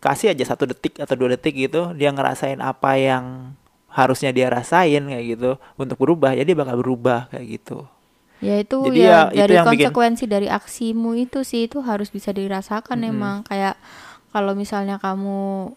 kasih 0.01 0.33
aja 0.33 0.43
satu 0.47 0.65
detik 0.65 0.97
atau 0.97 1.13
dua 1.13 1.31
detik 1.31 1.53
gitu 1.55 1.93
dia 1.93 2.09
ngerasain 2.09 2.57
apa 2.57 2.97
yang 2.97 3.53
harusnya 3.87 4.29
dia 4.29 4.47
rasain 4.47 5.03
kayak 5.03 5.25
gitu 5.29 5.51
untuk 5.75 5.95
berubah 5.95 6.31
ya 6.31 6.41
dia 6.41 6.55
bakal 6.55 6.75
berubah 6.75 7.29
kayak 7.29 7.45
gitu. 7.53 7.85
Ya 8.39 8.57
itu 8.57 8.73
Jadi 8.81 8.99
ya, 8.99 9.29
ya 9.29 9.37
itu 9.37 9.37
dari 9.37 9.53
bikin- 9.53 9.67
konsekuensi 9.69 10.25
dari 10.25 10.47
aksimu 10.49 11.13
itu 11.15 11.43
sih 11.43 11.69
itu 11.69 11.77
harus 11.79 12.09
bisa 12.09 12.31
dirasakan 12.31 12.97
Mm-mm. 12.97 13.11
emang 13.11 13.35
kayak 13.43 13.77
kalau 14.29 14.51
misalnya 14.53 14.97
kamu 14.97 15.69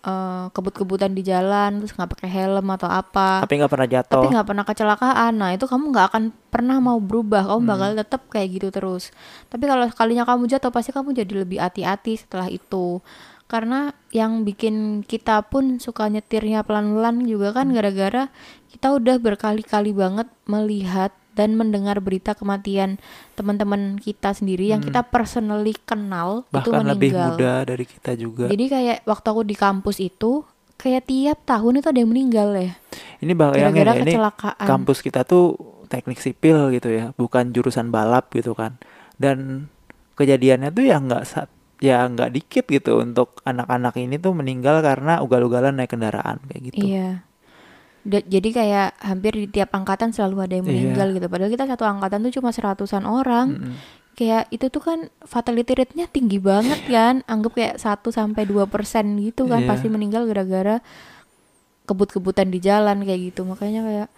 eh, 0.00 0.44
kebut-kebutan 0.50 1.10
di 1.10 1.20
jalan 1.20 1.76
terus 1.76 1.92
nggak 1.92 2.10
pakai 2.10 2.28
helm 2.30 2.66
atau 2.70 2.88
apa 2.88 3.42
Tapi 3.42 3.52
nggak 3.54 3.68
pernah 3.68 3.84
tapi 3.84 3.96
jatuh. 3.98 4.30
nggak 4.30 4.46
pernah 4.46 4.64
kecelakaan 4.64 5.32
nah 5.34 5.50
itu 5.50 5.64
kamu 5.64 5.84
nggak 5.90 6.06
akan 6.08 6.22
pernah 6.48 6.76
mau 6.78 6.96
berubah 6.96 7.44
kamu 7.46 7.58
Hmm. 7.58 7.68
bakal 7.68 7.90
tetap 7.94 8.22
kayak 8.28 8.48
gitu 8.50 8.68
terus 8.70 9.12
tapi 9.46 9.64
kalau 9.64 9.84
sekalinya 9.86 10.24
kamu 10.24 10.46
jatuh 10.46 10.70
pasti 10.70 10.90
kamu 10.90 11.12
jadi 11.14 11.32
lebih 11.38 11.58
hati-hati 11.58 12.16
setelah 12.16 12.48
itu 12.48 13.00
karena 13.50 13.80
yang 14.08 14.42
bikin 14.42 15.02
kita 15.02 15.42
pun 15.42 15.76
suka 15.76 16.06
nyetirnya 16.06 16.62
pelan-pelan 16.62 17.26
juga 17.26 17.50
kan 17.50 17.66
gara-gara 17.68 18.30
kita 18.68 18.94
udah 18.94 19.18
berkali-kali 19.18 19.90
banget 19.90 20.30
melihat 20.46 21.10
dan 21.30 21.54
mendengar 21.54 21.98
berita 21.98 22.32
kematian 22.32 23.02
teman-teman 23.34 23.98
kita 23.98 24.30
sendiri 24.30 24.68
yang 24.68 24.78
Hmm. 24.78 24.88
kita 24.88 25.02
personally 25.04 25.74
kenal 25.80 26.46
itu 26.48 26.70
Bahkan 26.70 26.84
lebih 26.86 27.10
meninggal. 27.10 27.30
muda 27.32 27.52
dari 27.64 27.84
kita 27.84 28.12
juga. 28.14 28.46
Jadi 28.46 28.64
kayak 28.66 28.96
waktu 29.02 29.26
aku 29.26 29.42
di 29.42 29.54
kampus 29.54 29.98
itu 29.98 30.46
kayak 30.76 31.04
tiap 31.04 31.38
tahun 31.44 31.72
itu 31.76 31.86
ada 31.86 31.98
yang 31.98 32.08
meninggal 32.08 32.48
ya. 32.52 32.72
Ini 33.18 33.32
bayangin 33.32 33.58
Gara-gara 33.74 33.90
ya, 33.90 34.00
ini 34.00 34.10
kecelakaan. 34.10 34.66
kampus 34.66 34.98
kita 35.00 35.20
tuh 35.22 35.58
teknik 35.86 36.18
sipil 36.18 36.70
gitu 36.70 36.88
ya, 36.88 37.10
bukan 37.14 37.50
jurusan 37.50 37.90
balap 37.90 38.30
gitu 38.30 38.52
kan. 38.52 38.78
Dan 39.14 39.66
kejadiannya 40.14 40.68
tuh 40.68 40.84
ya 40.84 40.96
nggak 40.96 41.24
ya 41.80 42.04
nggak 42.04 42.30
dikit 42.30 42.64
gitu 42.68 43.00
untuk 43.00 43.40
anak-anak 43.42 43.96
ini 43.96 44.16
tuh 44.16 44.32
meninggal 44.32 44.80
karena 44.80 45.18
ugal-ugalan 45.18 45.74
naik 45.74 45.90
kendaraan 45.90 46.36
kayak 46.44 46.62
gitu. 46.70 46.84
Iya. 46.86 47.24
Da- 48.00 48.24
jadi 48.24 48.48
kayak 48.50 48.88
hampir 49.00 49.32
di 49.34 49.46
tiap 49.46 49.72
angkatan 49.72 50.12
selalu 50.12 50.36
ada 50.44 50.54
yang 50.56 50.64
Iya. 50.64 50.72
meninggal 50.72 51.08
gitu. 51.12 51.26
Padahal 51.26 51.50
kita 51.50 51.64
satu 51.66 51.84
angkatan 51.84 52.20
tuh 52.22 52.32
cuma 52.36 52.48
seratusan 52.50 53.04
orang. 53.04 53.48
Mm-mm. 53.56 53.74
Kayak 54.12 54.48
itu 54.48 54.68
tuh 54.68 54.80
kan 54.80 54.98
fatality 55.24 55.72
rate-nya 55.72 56.04
tinggi 56.06 56.36
banget 56.36 56.80
kan. 56.86 57.24
Anggap 57.24 57.52
kayak 57.56 57.76
1 57.76 58.08
sampai 58.10 58.44
2% 58.44 58.68
gitu 59.18 59.48
kan 59.48 59.64
Iya. 59.64 59.68
pasti 59.68 59.88
meninggal 59.88 60.24
gara-gara 60.24 60.84
kebut-kebutan 61.84 62.48
di 62.48 62.60
jalan 62.60 63.02
kayak 63.02 63.32
gitu. 63.32 63.42
Makanya 63.42 63.80
kayak 63.82 64.08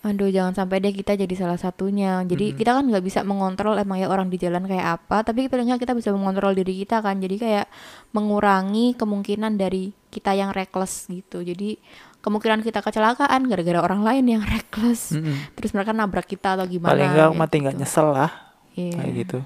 aduh 0.00 0.26
jangan 0.26 0.56
sampai 0.56 0.80
deh 0.80 0.90
kita 0.90 1.12
jadi 1.12 1.34
salah 1.36 1.56
satunya. 1.56 2.24
Jadi 2.24 2.52
Mm-mm. 2.52 2.58
kita 2.58 2.72
kan 2.72 2.88
nggak 2.88 3.04
bisa 3.04 3.20
mengontrol 3.20 3.76
emang 3.76 3.96
ya 3.96 4.08
orang 4.08 4.26
di 4.26 4.36
jalan 4.36 4.64
kayak 4.64 4.96
apa, 4.96 5.20
tapi 5.22 5.44
paling 5.46 5.68
nggak 5.68 5.80
kita 5.80 5.92
bisa 5.92 6.08
mengontrol 6.10 6.52
diri 6.52 6.72
kita 6.78 7.00
kan. 7.00 7.20
Jadi 7.20 7.36
kayak 7.36 7.66
mengurangi 8.10 8.96
kemungkinan 8.96 9.54
dari 9.54 9.92
kita 10.08 10.32
yang 10.32 10.50
reckless 10.50 11.04
gitu. 11.06 11.40
Jadi 11.40 11.76
kemungkinan 12.20 12.60
kita 12.60 12.80
kecelakaan 12.80 13.44
gara-gara 13.44 13.80
orang 13.80 14.00
lain 14.00 14.24
yang 14.26 14.42
reckless. 14.52 15.12
Mm-mm. 15.12 15.52
Terus 15.52 15.70
mereka 15.70 15.92
nabrak 15.92 16.24
kita 16.24 16.56
atau 16.56 16.64
gimana. 16.64 16.90
Paling 16.90 17.08
nggak 17.10 17.28
kayak 17.28 17.38
mati 17.38 17.56
nggak 17.58 17.74
gitu. 17.76 17.82
nyesel 17.82 18.08
lah 18.08 18.30
Iya. 18.72 18.94
kayak 18.96 19.12
gitu. 19.18 19.38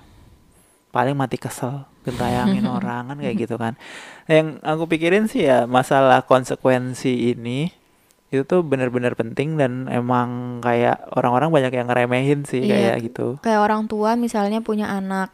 Paling 0.90 1.16
mati 1.18 1.36
kesel 1.36 1.82
gentayangin 2.06 2.62
orang 2.78 3.10
kan 3.10 3.18
kayak 3.18 3.36
gitu 3.36 3.58
kan. 3.58 3.74
Yang 4.30 4.62
aku 4.62 4.82
pikirin 4.86 5.26
sih 5.26 5.44
ya 5.44 5.66
masalah 5.66 6.22
konsekuensi 6.22 7.34
ini 7.34 7.74
itu 8.34 8.44
tuh 8.44 8.66
benar-benar 8.66 9.14
penting 9.14 9.54
dan 9.54 9.86
emang 9.86 10.58
kayak 10.58 11.06
orang-orang 11.14 11.54
banyak 11.54 11.72
yang 11.72 11.86
ngeremehin 11.86 12.42
sih 12.42 12.66
Iya. 12.66 12.98
kayak 12.98 12.98
gitu. 13.06 13.26
Kayak 13.40 13.60
orang 13.62 13.86
tua 13.86 14.18
misalnya 14.18 14.58
punya 14.58 14.90
anak 14.90 15.30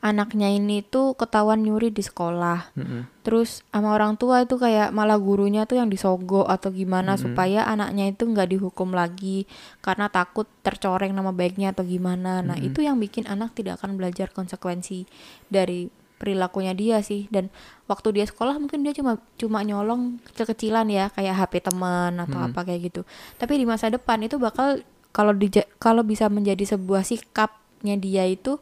anaknya 0.00 0.48
ini 0.48 0.80
tuh 0.80 1.12
ketahuan 1.12 1.60
nyuri 1.60 1.92
di 1.92 2.00
sekolah. 2.00 2.72
Mm-mm. 2.72 3.04
Terus 3.20 3.60
sama 3.68 3.92
orang 3.92 4.16
tua 4.16 4.40
itu 4.48 4.56
kayak 4.56 4.96
malah 4.96 5.20
gurunya 5.20 5.68
tuh 5.68 5.76
yang 5.76 5.92
disogok 5.92 6.48
atau 6.48 6.72
gimana 6.72 7.14
Mm-mm. 7.14 7.36
supaya 7.36 7.68
anaknya 7.68 8.08
itu 8.08 8.24
nggak 8.24 8.48
dihukum 8.48 8.96
lagi 8.96 9.44
karena 9.84 10.08
takut 10.08 10.48
tercoreng 10.64 11.12
nama 11.12 11.36
baiknya 11.36 11.76
atau 11.76 11.84
gimana. 11.84 12.40
Nah, 12.40 12.56
Mm-mm. 12.56 12.72
itu 12.72 12.80
yang 12.80 12.96
bikin 12.96 13.28
anak 13.28 13.52
tidak 13.52 13.76
akan 13.76 14.00
belajar 14.00 14.32
konsekuensi 14.32 15.04
dari 15.52 15.99
perilakunya 16.20 16.76
dia 16.76 17.00
sih 17.00 17.24
dan 17.32 17.48
waktu 17.88 18.12
dia 18.12 18.28
sekolah 18.28 18.60
mungkin 18.60 18.84
dia 18.84 18.92
cuma 18.92 19.16
cuma 19.34 19.64
nyolong 19.64 20.20
kecil-kecilan 20.28 20.84
ya 20.86 21.08
kayak 21.08 21.32
HP 21.34 21.64
teman 21.64 22.20
atau 22.20 22.36
Mm. 22.36 22.46
apa 22.52 22.60
kayak 22.62 22.80
gitu. 22.86 23.00
Tapi 23.34 23.56
di 23.56 23.64
masa 23.64 23.88
depan 23.88 24.20
itu 24.20 24.36
bakal 24.36 24.84
kalau 25.10 25.32
kalau 25.78 26.04
bisa 26.04 26.28
menjadi 26.28 26.62
sebuah 26.68 27.02
sikapnya 27.02 27.96
dia 27.96 28.28
itu 28.28 28.60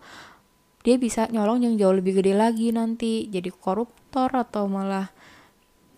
dia 0.81 0.95
bisa 0.97 1.27
nyolong 1.29 1.61
yang 1.61 1.75
jauh 1.75 1.93
lebih 1.93 2.17
gede 2.17 2.33
lagi 2.33 2.71
nanti 2.71 3.27
jadi 3.27 3.51
koruptor 3.51 4.31
atau 4.31 4.65
malah 4.65 5.11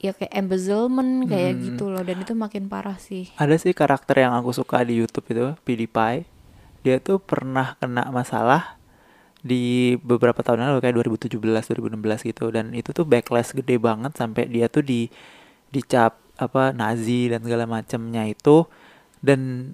ya 0.01 0.11
kayak 0.11 0.33
embezzlement 0.33 1.29
kayak 1.29 1.53
Hmm. 1.55 1.63
gitu 1.63 1.85
loh 1.87 2.01
dan 2.01 2.17
itu 2.19 2.33
makin 2.33 2.67
parah 2.67 2.97
sih 2.97 3.29
Ada 3.37 3.61
sih 3.61 3.77
karakter 3.77 4.17
yang 4.19 4.33
aku 4.33 4.51
suka 4.51 4.81
di 4.81 4.97
YouTube 4.97 5.29
itu, 5.29 5.53
PewDiePie. 5.61 6.25
Dia 6.81 6.97
tuh 6.97 7.21
pernah 7.21 7.77
kena 7.77 8.09
masalah 8.09 8.80
di 9.41 9.97
beberapa 10.01 10.41
tahun 10.45 10.65
lalu 10.65 10.81
kayak 10.85 10.95
2017, 11.17 11.41
2016 11.41 12.29
gitu. 12.31 12.45
Dan 12.53 12.77
itu 12.77 12.91
tuh 12.93 13.05
backlash 13.09 13.57
gede 13.57 13.77
banget 13.81 14.13
sampai 14.17 14.49
dia 14.49 14.69
tuh 14.69 14.85
di 14.85 15.09
dicap 15.71 16.19
apa 16.41 16.73
Nazi 16.73 17.29
dan 17.33 17.41
segala 17.45 17.65
macamnya 17.69 18.29
itu. 18.29 18.65
Dan 19.21 19.73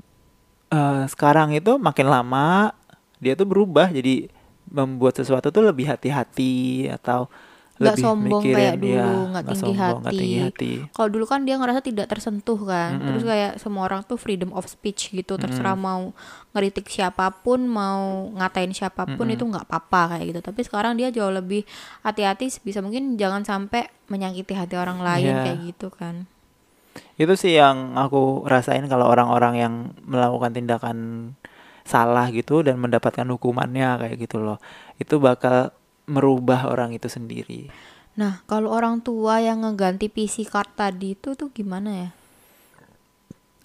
eh, 0.70 1.04
sekarang 1.10 1.54
itu 1.54 1.78
makin 1.78 2.06
lama 2.10 2.74
dia 3.22 3.32
tuh 3.32 3.48
berubah 3.48 3.88
jadi 3.88 4.28
membuat 4.68 5.16
sesuatu 5.16 5.48
tuh 5.54 5.64
lebih 5.64 5.86
hati-hati 5.88 6.86
atau 6.90 7.30
Nggak 7.76 7.92
lebih 7.92 8.04
sombong 8.08 8.42
mikirin 8.42 8.56
kayak 8.56 8.72
ya, 8.72 8.80
dulu, 8.80 8.96
nggak 8.96 9.28
nggak 9.30 9.44
tinggi 9.46 9.60
sombong, 9.76 10.00
hati. 10.00 10.16
tinggi 10.16 10.38
hati. 10.40 10.72
kalau 10.96 11.08
dulu 11.12 11.24
kan 11.28 11.40
dia 11.44 11.56
ngerasa 11.60 11.80
tidak 11.84 12.06
tersentuh 12.08 12.60
kan 12.64 12.90
Mm-mm. 12.96 13.06
terus 13.12 13.22
kayak 13.28 13.52
semua 13.60 13.82
orang 13.84 14.00
tuh 14.02 14.16
freedom 14.16 14.50
of 14.56 14.64
speech 14.64 15.12
gitu 15.12 15.36
terserah 15.36 15.76
Mm-mm. 15.76 15.84
mau 15.84 16.02
ngeritik 16.56 16.88
siapa 16.88 17.28
pun 17.44 17.68
mau 17.68 18.32
ngatain 18.32 18.72
siapa 18.72 19.04
pun 19.04 19.28
Mm-mm. 19.28 19.36
itu 19.36 19.44
nggak 19.44 19.68
apa-apa 19.68 20.16
kayak 20.16 20.24
gitu 20.32 20.40
tapi 20.40 20.60
sekarang 20.64 20.96
dia 20.96 21.12
jauh 21.12 21.28
lebih 21.28 21.68
hati-hati 22.00 22.48
bisa 22.64 22.80
mungkin 22.80 23.20
jangan 23.20 23.44
sampai 23.44 23.92
menyakiti 24.08 24.56
hati 24.56 24.74
orang 24.74 25.04
lain 25.04 25.36
Iya. 25.36 25.42
kayak 25.44 25.58
gitu 25.68 25.88
kan 25.92 26.24
Itu 27.16 27.36
sih 27.36 27.56
yang 27.56 27.96
aku 27.96 28.44
rasain 28.48 28.88
kalau 28.88 29.08
orang-orang 29.08 29.54
yang 29.56 29.74
melakukan 30.04 30.52
tindakan 30.52 30.96
salah 31.84 32.28
gitu 32.32 32.64
dan 32.66 32.80
mendapatkan 32.80 33.24
hukumannya 33.24 34.00
kayak 34.00 34.16
gitu 34.18 34.40
loh. 34.40 34.58
Itu 34.96 35.20
bakal 35.20 35.70
merubah 36.06 36.70
orang 36.70 36.94
itu 36.94 37.10
sendiri. 37.10 37.70
Nah, 38.16 38.40
kalau 38.48 38.72
orang 38.72 39.04
tua 39.04 39.44
yang 39.44 39.60
ngeganti 39.66 40.08
PC 40.08 40.48
card 40.48 40.72
tadi 40.72 41.12
itu 41.12 41.36
tuh 41.36 41.52
gimana 41.52 41.90
ya? 41.92 42.10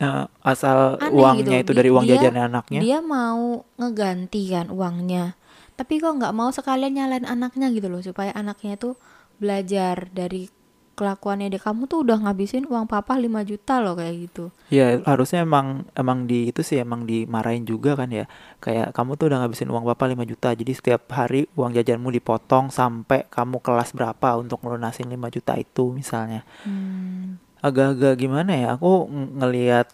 Eh, 0.02 0.26
asal 0.42 0.98
Aneh 0.98 1.14
uangnya 1.14 1.62
gitu. 1.62 1.72
itu 1.72 1.72
dari 1.78 1.90
uang 1.94 2.06
dia- 2.10 2.18
jajan 2.18 2.52
anaknya. 2.52 2.80
Dia 2.82 3.00
mau 3.00 3.64
ngeganti 3.78 4.42
kan 4.50 4.74
uangnya. 4.74 5.38
Tapi 5.78 6.02
kok 6.02 6.18
nggak 6.18 6.34
mau 6.36 6.50
sekalian 6.50 6.98
nyalain 6.98 7.26
anaknya 7.26 7.70
gitu 7.70 7.88
loh 7.88 8.02
supaya 8.02 8.34
anaknya 8.34 8.76
itu 8.76 8.98
belajar 9.38 10.10
dari 10.14 10.50
kelakuannya 10.94 11.52
dia. 11.52 11.62
Kamu 11.62 11.88
tuh 11.90 12.04
udah 12.06 12.18
ngabisin 12.24 12.68
uang 12.68 12.86
papa 12.86 13.18
5 13.18 13.42
juta 13.48 13.80
loh 13.80 13.98
kayak 13.98 14.16
gitu. 14.30 14.50
Ya 14.70 15.00
harusnya 15.04 15.44
emang 15.44 15.88
emang 15.98 16.30
di 16.30 16.52
itu 16.52 16.62
sih 16.62 16.80
emang 16.80 17.08
dimarahin 17.08 17.66
juga 17.66 17.96
kan 17.98 18.12
ya. 18.12 18.26
Kayak 18.60 18.94
kamu 18.94 19.18
tuh 19.18 19.32
udah 19.32 19.46
ngabisin 19.46 19.70
uang 19.72 19.86
bapak 19.88 20.14
5 20.14 20.24
juta. 20.28 20.54
Jadi 20.54 20.72
setiap 20.72 21.08
hari 21.14 21.50
uang 21.56 21.72
jajanmu 21.74 22.12
dipotong 22.12 22.70
sampai 22.70 23.26
kamu 23.32 23.60
kelas 23.64 23.96
berapa 23.96 24.38
untuk 24.38 24.62
ngelunasin 24.62 25.10
5 25.10 25.30
juta 25.32 25.54
itu 25.58 25.92
misalnya. 25.92 26.44
Hmm. 26.64 27.38
agak-agak 27.62 28.18
gimana 28.18 28.58
ya 28.58 28.74
aku 28.74 29.06
ng- 29.06 29.38
ngelihat 29.38 29.86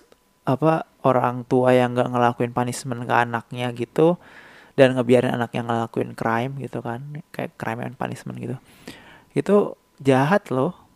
apa 0.48 0.88
orang 1.04 1.44
tua 1.44 1.76
yang 1.76 1.92
nggak 1.92 2.16
ngelakuin 2.16 2.56
punishment 2.56 3.04
ke 3.04 3.12
anaknya 3.12 3.76
gitu 3.76 4.16
dan 4.80 4.96
ngebiarin 4.96 5.36
anaknya 5.36 5.68
ngelakuin 5.68 6.16
crime 6.16 6.56
gitu 6.64 6.80
kan 6.80 7.04
kayak 7.36 7.60
crime 7.60 7.84
and 7.84 8.00
punishment 8.00 8.40
gitu 8.40 8.56
itu 9.36 9.76
jahat 10.00 10.48
loh 10.48 10.87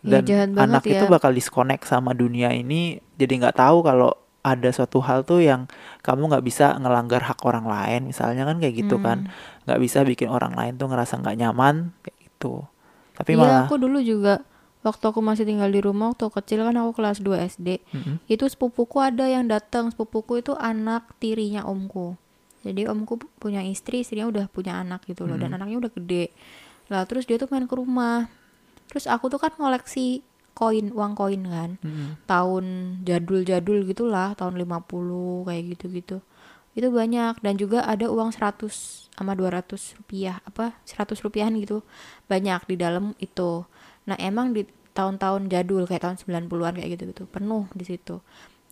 dan 0.00 0.22
jahat 0.22 0.48
banget 0.50 0.68
anak 0.70 0.82
itu 0.86 1.04
ya. 1.04 1.10
bakal 1.10 1.30
disconnect 1.30 1.84
sama 1.84 2.12
dunia 2.12 2.50
ini 2.50 2.80
jadi 3.14 3.32
nggak 3.36 3.56
tahu 3.56 3.82
kalau 3.82 4.10
ada 4.40 4.70
suatu 4.70 4.98
hal 5.00 5.22
tuh 5.22 5.40
yang 5.40 5.66
kamu 6.00 6.30
nggak 6.30 6.42
bisa 6.42 6.72
ngelanggar 6.74 7.20
hak 7.22 7.42
orang 7.42 7.64
lain 7.64 8.06
misalnya 8.06 8.44
kan 8.44 8.56
kayak 8.56 8.74
gitu 8.78 8.96
kan 8.96 9.26
Hmm. 9.26 9.64
nggak 9.64 9.80
bisa 9.80 9.98
bikin 10.02 10.28
orang 10.28 10.52
lain 10.52 10.74
tuh 10.74 10.86
ngerasa 10.86 11.18
nggak 11.18 11.36
nyaman 11.36 11.90
kayak 12.00 12.18
gitu 12.22 12.64
tapi 13.12 13.34
Iya, 13.34 13.38
malah 13.38 13.64
aku 13.64 13.76
dulu 13.76 13.98
juga 13.98 14.40
waktu 14.80 15.04
aku 15.04 15.20
masih 15.20 15.42
tinggal 15.42 15.66
di 15.66 15.78
rumah 15.78 16.08
waktu 16.08 16.30
kecil 16.32 16.62
kan 16.62 16.76
aku 16.76 16.94
kelas 16.94 17.18
2 17.18 17.34
SD. 17.44 17.82
Mm-mm. 17.84 18.16
itu 18.24 18.44
sepupuku 18.44 18.96
ada 18.96 19.26
yang 19.26 19.44
datang 19.44 19.90
sepupuku 19.90 20.38
itu 20.38 20.54
anak 20.54 21.18
tirinya 21.18 21.62
omku 21.62 22.14
jadi 22.60 22.86
omku 22.86 23.18
pu- 23.18 23.30
punya 23.36 23.60
istri 23.60 24.00
istrinya 24.00 24.26
udah 24.28 24.46
punya 24.46 24.76
anak 24.76 25.02
gitu 25.04 25.24
loh 25.24 25.34
dan 25.34 25.50
Hmm. 25.50 25.58
anaknya 25.58 25.76
udah 25.80 25.92
gede 25.92 26.30
lah 26.86 27.04
terus 27.04 27.22
dia 27.22 27.36
tuh 27.36 27.46
main 27.48 27.64
ke 27.64 27.74
rumah 27.74 28.30
terus 28.88 29.04
aku 29.06 29.28
tuh 29.28 29.38
kan 29.38 29.52
ngoleksi 29.54 30.24
koin 30.58 30.90
uang 30.90 31.14
koin 31.14 31.42
kan. 31.46 31.70
Mm-mm. 31.78 32.18
tahun 32.26 32.64
jadul-jadul 33.06 33.86
gitulah 33.86 34.34
tahun 34.34 34.58
50 34.58 35.46
kayak 35.46 35.62
gitu-gitu. 35.78 36.18
Itu 36.74 36.90
banyak. 36.90 37.38
Dan 37.38 37.54
juga 37.54 37.86
ada 37.86 38.10
uang 38.10 38.34
100 38.34 38.66
sama 39.14 39.38
200 39.38 39.70
rupiah 40.02 40.42
apa 40.42 40.74
100 40.82 41.14
rupiahan 41.22 41.54
gitu. 41.62 41.86
Banyak 42.26 42.66
di 42.66 42.74
dalam 42.74 43.14
itu. 43.22 43.62
Nah 44.10 44.18
emang 44.18 44.50
di 44.50 44.66
tahun-tahun 44.98 45.46
jadul 45.46 45.86
kayak 45.86 46.02
tahun 46.02 46.16
90-an 46.18 46.74
kayak 46.82 46.90
gitu-gitu 46.98 47.30
penuh 47.30 47.70
di 47.70 47.86
situ. 47.86 48.18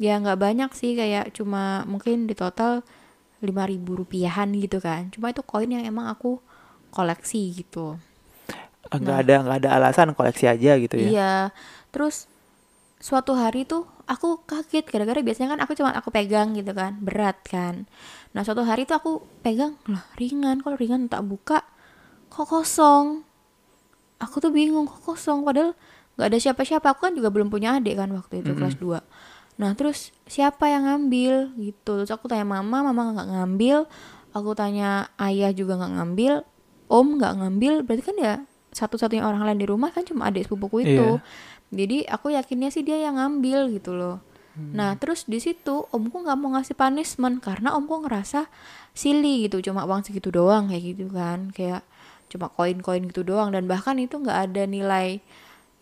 Ya 0.03 0.19
nggak 0.19 0.43
banyak 0.43 0.71
sih 0.75 0.99
kayak 0.99 1.39
cuma 1.39 1.87
mungkin 1.87 2.27
di 2.27 2.35
total 2.35 2.83
5000 3.39 3.79
rupiahan 3.87 4.51
gitu 4.59 4.83
kan. 4.83 5.15
Cuma 5.15 5.31
itu 5.31 5.47
koin 5.47 5.71
yang 5.71 5.87
emang 5.87 6.11
aku 6.11 6.43
koleksi 6.91 7.63
gitu 7.63 7.95
nggak 8.89 9.19
ada 9.27 9.35
nggak 9.43 9.57
ada 9.65 9.71
alasan 9.75 10.15
koleksi 10.15 10.47
aja 10.47 10.79
gitu 10.79 10.95
ya 10.97 11.09
Iya. 11.09 11.35
Terus 11.91 12.29
suatu 12.97 13.37
hari 13.37 13.65
tuh 13.65 13.85
aku 14.07 14.41
kaget 14.47 14.87
gara-gara 14.87 15.21
biasanya 15.21 15.57
kan 15.57 15.61
aku 15.67 15.73
cuma 15.75 15.91
aku 15.93 16.09
pegang 16.11 16.55
gitu 16.55 16.71
kan, 16.73 16.97
berat 17.03 17.37
kan. 17.45 17.85
Nah, 18.33 18.45
suatu 18.45 18.63
hari 18.63 18.85
tuh 18.85 18.97
aku 18.97 19.13
pegang, 19.41 19.75
lah 19.89 20.05
ringan, 20.17 20.61
kalau 20.63 20.77
ringan 20.77 21.09
tak 21.11 21.25
buka 21.27 21.65
kok 22.29 22.47
kosong. 22.47 23.25
Aku 24.17 24.41
tuh 24.41 24.53
bingung 24.53 24.89
kok 24.89 25.03
kosong 25.05 25.45
padahal 25.45 25.73
nggak 26.17 26.29
ada 26.33 26.39
siapa-siapa. 26.41 26.87
Aku 26.97 27.09
kan 27.09 27.13
juga 27.13 27.29
belum 27.33 27.49
punya 27.53 27.77
adik 27.77 27.97
kan 28.01 28.09
waktu 28.13 28.41
itu 28.41 28.53
Mm-mm. 28.53 28.61
kelas 28.61 28.77
2. 28.81 29.61
Nah, 29.61 29.73
terus 29.73 30.13
siapa 30.29 30.69
yang 30.69 30.85
ngambil 30.85 31.57
gitu. 31.57 32.05
Terus 32.05 32.13
aku 32.13 32.29
tanya 32.29 32.45
mama, 32.45 32.85
mama 32.85 33.13
nggak 33.17 33.29
ngambil. 33.33 33.89
Aku 34.37 34.53
tanya 34.53 35.09
ayah 35.17 35.49
juga 35.53 35.81
nggak 35.81 35.93
ngambil. 35.97 36.33
Om 36.93 37.07
nggak 37.21 37.35
ngambil. 37.41 37.73
Berarti 37.85 38.05
kan 38.05 38.17
ya 38.21 38.35
satu-satunya 38.77 39.25
orang 39.25 39.49
lain 39.49 39.65
di 39.65 39.69
rumah 39.69 39.89
kan 39.89 40.05
cuma 40.05 40.29
adik 40.29 40.53
sepupuku 40.53 40.85
itu. 40.85 41.09
Iya. 41.17 41.25
Jadi 41.73 41.97
aku 42.05 42.37
yakinnya 42.37 42.69
sih 42.69 42.85
dia 42.85 43.01
yang 43.01 43.17
ngambil 43.17 43.73
gitu 43.73 43.97
loh. 43.97 44.21
Nah 44.57 44.97
terus 44.97 45.29
di 45.29 45.37
situ 45.37 45.85
omku 45.93 46.25
nggak 46.25 46.37
mau 46.41 46.57
ngasih 46.57 46.73
punishment 46.77 47.45
karena 47.45 47.77
omku 47.77 48.01
ngerasa 48.05 48.49
silly 48.97 49.45
gitu, 49.49 49.61
cuma 49.61 49.85
uang 49.85 50.01
segitu 50.01 50.33
doang 50.33 50.73
kayak 50.73 50.97
gitu 50.97 51.13
kan, 51.13 51.53
kayak 51.53 51.85
cuma 52.33 52.49
koin-koin 52.49 53.05
gitu 53.05 53.21
doang 53.21 53.53
dan 53.53 53.69
bahkan 53.69 54.01
itu 54.01 54.17
nggak 54.17 54.51
ada 54.51 54.65
nilai 54.65 55.21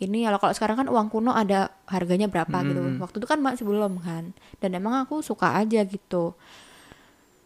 ini 0.03 0.27
kalau 0.27 0.39
kalau 0.43 0.55
sekarang 0.59 0.77
kan 0.83 0.89
uang 0.91 1.07
kuno 1.07 1.31
ada 1.31 1.71
harganya 1.87 2.27
berapa 2.27 2.67
gitu. 2.67 2.83
Mm. 2.83 2.99
Waktu 2.99 3.17
itu 3.23 3.27
kan 3.31 3.39
masih 3.39 3.63
belum 3.63 4.03
kan. 4.03 4.35
Dan 4.59 4.75
emang 4.75 4.99
aku 5.07 5.23
suka 5.23 5.55
aja 5.55 5.83
gitu. 5.87 6.35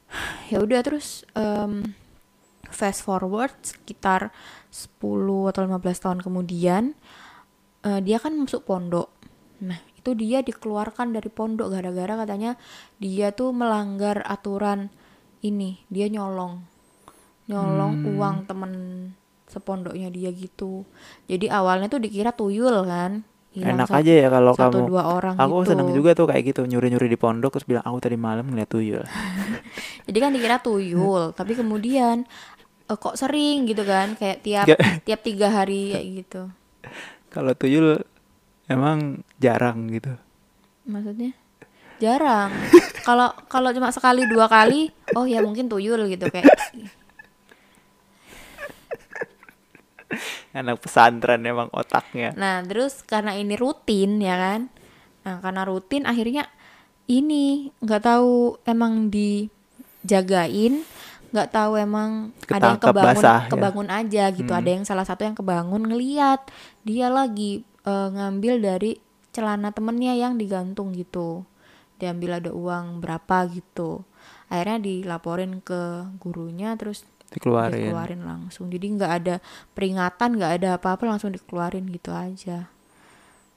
Ya 0.49 0.65
udah 0.65 0.81
terus 0.81 1.29
em, 1.37 1.93
fast 2.73 3.05
forward 3.05 3.53
sekitar 3.61 4.33
10 4.70 5.50
atau 5.50 5.61
15 5.64 5.78
tahun 6.04 6.18
kemudian 6.20 6.92
eh, 7.83 8.00
dia 8.02 8.18
kan 8.18 8.35
masuk 8.35 8.66
pondok. 8.66 9.09
Nah, 9.59 9.78
itu 9.94 10.14
dia 10.14 10.42
dikeluarkan 10.42 11.11
dari 11.11 11.26
pondok 11.28 11.72
gara-gara 11.72 12.14
katanya 12.22 12.54
dia 12.98 13.35
tuh 13.35 13.50
melanggar 13.50 14.22
aturan 14.22 14.90
ini, 15.40 15.83
dia 15.90 16.07
nyolong. 16.07 16.62
Nyolong 17.48 17.92
Hmm. 18.04 18.09
uang 18.14 18.37
temen 18.44 18.72
sepondoknya 19.48 20.12
dia 20.12 20.28
gitu. 20.31 20.85
Jadi 21.26 21.48
awalnya 21.48 21.88
tuh 21.88 21.98
dikira 21.98 22.31
tuyul 22.31 22.85
kan. 22.85 23.24
Hilang 23.48 23.81
enak 23.81 23.88
aja 23.88 24.12
ya 24.12 24.28
kalau 24.28 24.52
satu 24.52 24.76
kamu 24.76 24.92
dua 24.92 25.02
orang 25.09 25.35
aku 25.40 25.64
gitu. 25.64 25.72
seneng 25.72 25.88
juga 25.96 26.12
tuh 26.12 26.28
kayak 26.28 26.52
gitu 26.52 26.68
nyuri-nyuri 26.68 27.09
di 27.09 27.16
pondok 27.16 27.57
terus 27.57 27.64
bilang 27.64 27.81
aku 27.81 27.96
tadi 27.96 28.20
malam 28.20 28.44
ngeliat 28.44 28.68
tuyul 28.68 29.00
Jadi 30.07 30.18
kan 30.20 30.31
dikira 30.37 30.61
tuyul, 30.61 31.33
tapi 31.33 31.57
kemudian 31.57 32.28
eh, 32.88 32.96
kok 32.98 33.16
sering 33.20 33.68
gitu 33.68 33.85
kan, 33.85 34.16
kayak 34.16 34.40
tiap 34.40 34.66
tiap 35.07 35.20
tiga 35.20 35.53
hari 35.53 35.92
kayak 35.92 36.07
gitu. 36.24 36.42
kalau 37.29 37.53
tuyul 37.53 38.01
emang 38.72 39.20
jarang 39.37 39.92
gitu 39.92 40.16
Maksudnya 40.88 41.37
jarang. 42.01 42.51
Kalau 43.09 43.33
kalau 43.48 43.72
cuma 43.72 43.88
sekali 43.88 44.29
dua 44.29 44.53
kali, 44.53 44.92
oh 45.16 45.24
ya 45.24 45.40
mungkin 45.40 45.64
tuyul 45.64 46.12
gitu 46.12 46.29
kayak. 46.29 46.44
anak 50.59 50.81
pesantren 50.81 51.44
emang 51.44 51.68
otaknya 51.72 52.33
Nah, 52.37 52.64
terus 52.64 53.05
karena 53.05 53.33
ini 53.37 53.57
rutin 53.57 54.20
ya 54.20 54.37
kan. 54.37 54.68
Nah, 55.24 55.40
karena 55.40 55.64
rutin 55.64 56.05
akhirnya 56.05 56.48
ini 57.09 57.72
nggak 57.81 58.03
tahu 58.05 58.61
emang 58.68 59.09
dijagain, 59.09 60.85
nggak 61.29 61.49
tahu 61.53 61.73
emang 61.77 62.33
ada 62.49 62.73
yang 62.73 62.81
Ketangkep 62.81 62.88
kebangun 62.88 63.17
basah, 63.21 63.41
ya. 63.45 63.51
kebangun 63.53 63.88
aja 63.88 64.25
gitu. 64.33 64.53
Hmm. 64.53 64.61
Ada 64.61 64.71
yang 64.73 64.85
salah 64.88 65.07
satu 65.07 65.23
yang 65.29 65.37
kebangun 65.37 65.83
ngeliat 65.85 66.41
dia 66.85 67.09
lagi 67.12 67.62
eh, 67.85 68.09
ngambil 68.12 68.55
dari 68.64 68.93
celana 69.33 69.71
temennya 69.71 70.17
yang 70.17 70.41
digantung 70.41 70.97
gitu. 70.97 71.45
Diambil 72.01 72.41
ada 72.41 72.51
uang 72.55 73.05
berapa 73.05 73.45
gitu. 73.53 74.07
Akhirnya 74.49 74.81
dilaporin 74.81 75.61
ke 75.61 76.09
gurunya 76.17 76.73
terus 76.81 77.05
dikeluarin 77.29 77.93
dikeluarin 77.93 78.23
langsung 78.25 78.73
jadi 78.73 78.87
nggak 78.88 79.12
ada 79.21 79.35
peringatan 79.77 80.41
nggak 80.41 80.53
ada 80.61 80.69
apa-apa 80.81 81.05
langsung 81.05 81.29
dikeluarin 81.29 81.85
gitu 81.93 82.09
aja 82.09 82.73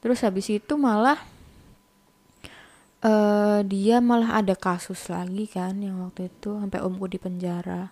terus 0.03 0.19
habis 0.27 0.51
itu 0.51 0.75
malah 0.75 1.15
eh 3.01 3.59
dia 3.65 3.97
malah 3.97 4.37
ada 4.37 4.53
kasus 4.53 5.09
lagi 5.09 5.49
kan 5.49 5.73
yang 5.81 6.05
waktu 6.05 6.29
itu 6.29 6.61
sampai 6.61 6.85
omku 6.85 7.09
di 7.09 7.17
penjara. 7.17 7.89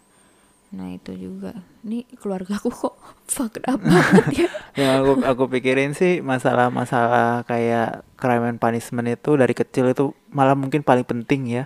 Nah 0.69 0.93
itu 0.93 1.17
juga. 1.17 1.58
Ini 1.82 2.06
keluarga 2.22 2.62
aku 2.62 2.69
kok 2.69 2.95
fucked 3.34 3.65
up 3.65 3.82
banget 3.82 4.45
ya. 4.45 4.50
Yang 4.80 4.91
aku 5.02 5.12
aku 5.26 5.43
pikirin 5.58 5.98
sih 5.98 6.22
masalah-masalah 6.22 7.41
kayak 7.50 8.06
crime 8.22 8.54
and 8.54 8.62
punishment 8.62 9.10
itu 9.10 9.34
dari 9.34 9.58
kecil 9.58 9.89
itu 9.89 10.13
malah 10.30 10.54
mungkin 10.54 10.86
paling 10.86 11.06
penting 11.06 11.50
ya. 11.50 11.65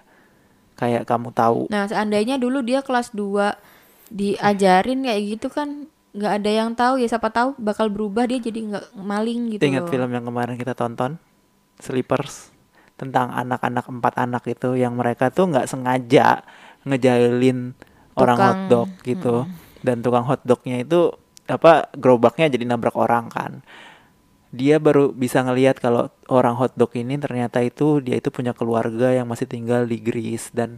Kayak 0.79 1.03
kamu 1.03 1.35
tahu. 1.35 1.67
Nah 1.67 1.83
seandainya 1.91 2.39
dulu 2.39 2.63
dia 2.63 2.79
kelas 2.79 3.11
2 3.11 3.59
diajarin 4.07 5.03
kayak 5.03 5.21
gitu 5.35 5.47
kan 5.51 5.91
nggak 6.15 6.33
ada 6.39 6.51
yang 6.63 6.71
tahu 6.71 6.95
ya. 7.03 7.11
Siapa 7.11 7.27
tahu 7.27 7.59
bakal 7.59 7.91
berubah 7.91 8.23
dia 8.23 8.39
jadi 8.39 8.71
nggak 8.71 8.85
maling 8.95 9.59
gitu 9.59 9.67
ingat 9.67 9.83
loh. 9.83 9.91
film 9.91 10.09
yang 10.15 10.23
kemarin 10.23 10.55
kita 10.55 10.71
tonton? 10.71 11.19
Sleepers 11.83 12.52
tentang 12.95 13.33
anak-anak 13.33 13.85
empat 13.89 14.13
anak 14.21 14.43
itu 14.45 14.77
yang 14.77 14.93
mereka 14.95 15.33
tuh 15.33 15.49
nggak 15.49 15.65
sengaja 15.65 16.45
ngejailin 16.85 17.73
orang 18.15 18.37
Tukang, 18.37 18.53
hotdog 18.53 18.89
gitu. 19.03 19.35
Dan 19.83 19.99
tukang 19.99 20.25
hotdognya 20.27 20.79
itu 20.83 21.11
apa 21.49 21.91
gerobaknya 21.97 22.53
jadi 22.53 22.65
nabrak 22.69 22.95
orang 22.95 23.27
kan. 23.27 23.65
Dia 24.53 24.77
baru 24.77 25.09
bisa 25.11 25.41
ngelihat 25.41 25.81
kalau 25.81 26.13
orang 26.29 26.53
hotdog 26.53 26.93
ini 26.93 27.17
ternyata 27.17 27.59
itu 27.65 27.99
dia 27.99 28.21
itu 28.21 28.29
punya 28.29 28.53
keluarga 28.53 29.09
yang 29.09 29.25
masih 29.25 29.49
tinggal 29.49 29.89
di 29.89 29.97
Greece. 29.97 30.53
Dan 30.53 30.77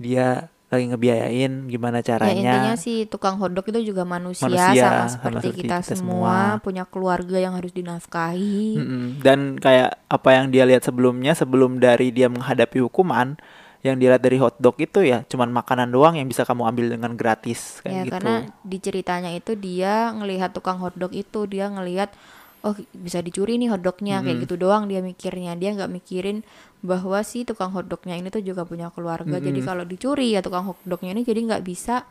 dia 0.00 0.48
lagi 0.70 0.86
ngebiayain 0.86 1.66
gimana 1.66 1.98
Ya 1.98 2.14
caranya 2.14 2.38
intinya 2.38 2.74
sih 2.78 3.02
tukang 3.10 3.42
hotdog 3.42 3.66
itu 3.66 3.90
juga 3.90 4.06
manusia, 4.06 4.46
Manusia, 4.46 4.86
sama 4.86 5.04
seperti 5.10 5.50
seperti 5.50 5.66
kita, 5.66 5.76
kita 5.82 5.98
semua, 5.98 6.54
semua. 6.54 6.62
punya 6.62 6.84
keluarga 6.86 7.36
yang 7.42 7.58
harus 7.58 7.74
dinafkahi. 7.74 8.78
Mm-mm. 8.78 9.04
Dan 9.18 9.58
kayak 9.58 9.98
apa 10.06 10.28
yang 10.30 10.54
dia 10.54 10.62
lihat 10.70 10.86
sebelumnya, 10.86 11.34
sebelum 11.34 11.82
dari 11.82 12.14
dia 12.14 12.30
menghadapi 12.30 12.78
hukuman, 12.86 13.34
yang 13.82 13.96
dia 13.98 14.14
lihat 14.14 14.22
dari 14.22 14.36
hotdog 14.36 14.76
itu 14.76 15.00
ya 15.00 15.24
cuman 15.24 15.48
makanan 15.56 15.88
doang 15.88 16.12
yang 16.12 16.28
bisa 16.28 16.44
kamu 16.44 16.68
ambil 16.68 16.86
dengan 16.92 17.16
gratis 17.16 17.80
Ya 17.80 17.82
kayak 17.82 18.04
gitu. 18.04 18.12
karena 18.12 18.34
di 18.60 18.78
ceritanya 18.78 19.30
itu 19.32 19.52
dia 19.56 20.12
ngelihat 20.12 20.52
tukang 20.52 20.76
hotdog 20.84 21.16
itu 21.16 21.48
dia 21.48 21.72
ngelihat 21.72 22.12
oh 22.60 22.74
bisa 22.92 23.20
dicuri 23.20 23.56
nih 23.56 23.72
hotdognya 23.72 24.20
kayak 24.20 24.36
gitu 24.44 24.54
doang 24.56 24.84
dia 24.84 25.00
mikirnya 25.00 25.56
dia 25.56 25.72
nggak 25.72 25.88
mikirin 25.88 26.44
bahwa 26.80 27.20
si 27.20 27.44
tukang 27.44 27.72
hotdognya 27.72 28.16
ini 28.16 28.28
tuh 28.28 28.40
juga 28.40 28.64
punya 28.64 28.92
keluarga 28.92 29.36
jadi 29.40 29.60
kalau 29.64 29.84
dicuri 29.84 30.32
ya 30.32 30.40
tukang 30.40 30.68
hotdognya 30.68 31.12
ini 31.12 31.22
jadi 31.24 31.40
nggak 31.44 31.64
bisa 31.64 32.04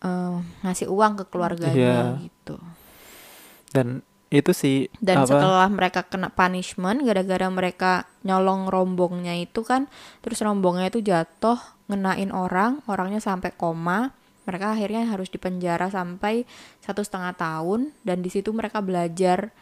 eh, 0.00 0.36
ngasih 0.62 0.90
uang 0.90 1.22
ke 1.22 1.24
keluarganya 1.30 2.18
Iya. 2.18 2.26
gitu. 2.26 2.56
Dan 3.72 4.02
itu 4.32 4.50
sih 4.56 4.88
Dan 4.96 5.22
apa 5.22 5.28
setelah 5.28 5.68
mereka 5.68 6.00
kena 6.08 6.32
punishment 6.32 7.04
gara-gara 7.04 7.46
mereka 7.52 7.92
nyolong 8.24 8.72
rombongnya 8.72 9.36
itu 9.36 9.60
kan, 9.60 9.92
terus 10.24 10.40
rombongnya 10.40 10.88
itu 10.88 11.04
jatuh 11.04 11.60
ngenain 11.92 12.32
orang, 12.32 12.80
orangnya 12.88 13.20
sampai 13.20 13.52
koma. 13.52 14.16
Mereka 14.42 14.74
akhirnya 14.74 15.06
harus 15.06 15.28
dipenjara 15.28 15.86
sampai 15.86 16.42
satu 16.78 17.00
setengah 17.00 17.32
tahun 17.32 17.94
dan 18.02 18.20
di 18.20 18.28
situ 18.28 18.50
mereka 18.50 18.82
belajar 18.82 19.54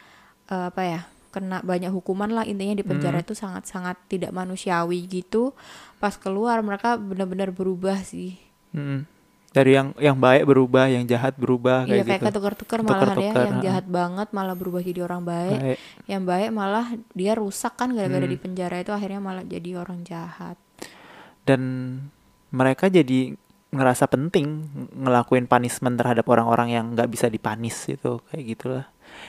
eh, 0.46 0.66
apa 0.68 0.82
ya 0.82 1.00
kena 1.30 1.62
banyak 1.62 1.88
hukuman 1.88 2.26
lah 2.26 2.42
intinya 2.42 2.74
di 2.74 2.82
penjara 2.82 3.22
itu 3.22 3.32
sangat-sangat 3.32 3.94
tidak 4.08 4.30
manusiawi 4.30 5.06
gitu. 5.06 5.54
Pas 5.96 6.16
keluar 6.16 6.58
mereka 6.60 6.96
benar-benar 6.96 7.50
berubah 7.50 8.02
sih. 8.02 8.34
mm, 8.70 9.06
dari 9.50 9.74
yang 9.74 9.90
yang 9.94 10.14
baik 10.14 10.42
berubah, 10.42 10.86
yang 10.86 11.02
jahat 11.04 11.34
berubah 11.34 11.82
Iya 11.82 12.02
kayak 12.02 12.06
kayak 12.06 12.18
gitu. 12.18 12.26
ketuker-tuker 12.30 12.80
malahan 12.80 12.98
ya, 12.98 13.06
Ketuker-tuker, 13.06 13.44
yang 13.46 13.58
ha. 13.58 13.62
jahat 13.62 13.86
banget 13.86 14.28
malah 14.30 14.54
berubah 14.54 14.78
jadi 14.80 15.00
orang 15.02 15.22
baik. 15.22 15.58
Baik. 15.60 15.78
yang 16.06 16.22
baik 16.22 16.50
malah 16.50 16.86
dia 17.12 17.32
rusak 17.34 17.74
kan 17.74 17.90
gara-gara 17.90 18.22
Hmm. 18.22 18.30
di 18.30 18.38
penjara 18.38 18.76
itu 18.78 18.90
akhirnya 18.90 19.20
malah 19.20 19.42
jadi 19.42 19.70
orang 19.76 20.02
jahat 20.02 20.54
Dan 21.40 21.60
mereka 22.48 22.86
jadi 22.86 23.34
ngerasa 23.70 24.10
penting 24.10 24.66
ngelakuin 24.98 25.46
punishment 25.46 25.94
terhadap 25.94 26.26
orang-orang 26.26 26.74
yang 26.74 26.84
nggak 26.94 27.10
bisa 27.10 27.30
dipanis 27.30 27.86
itu 27.86 28.18
kayak 28.30 28.44
gitulah. 28.44 28.86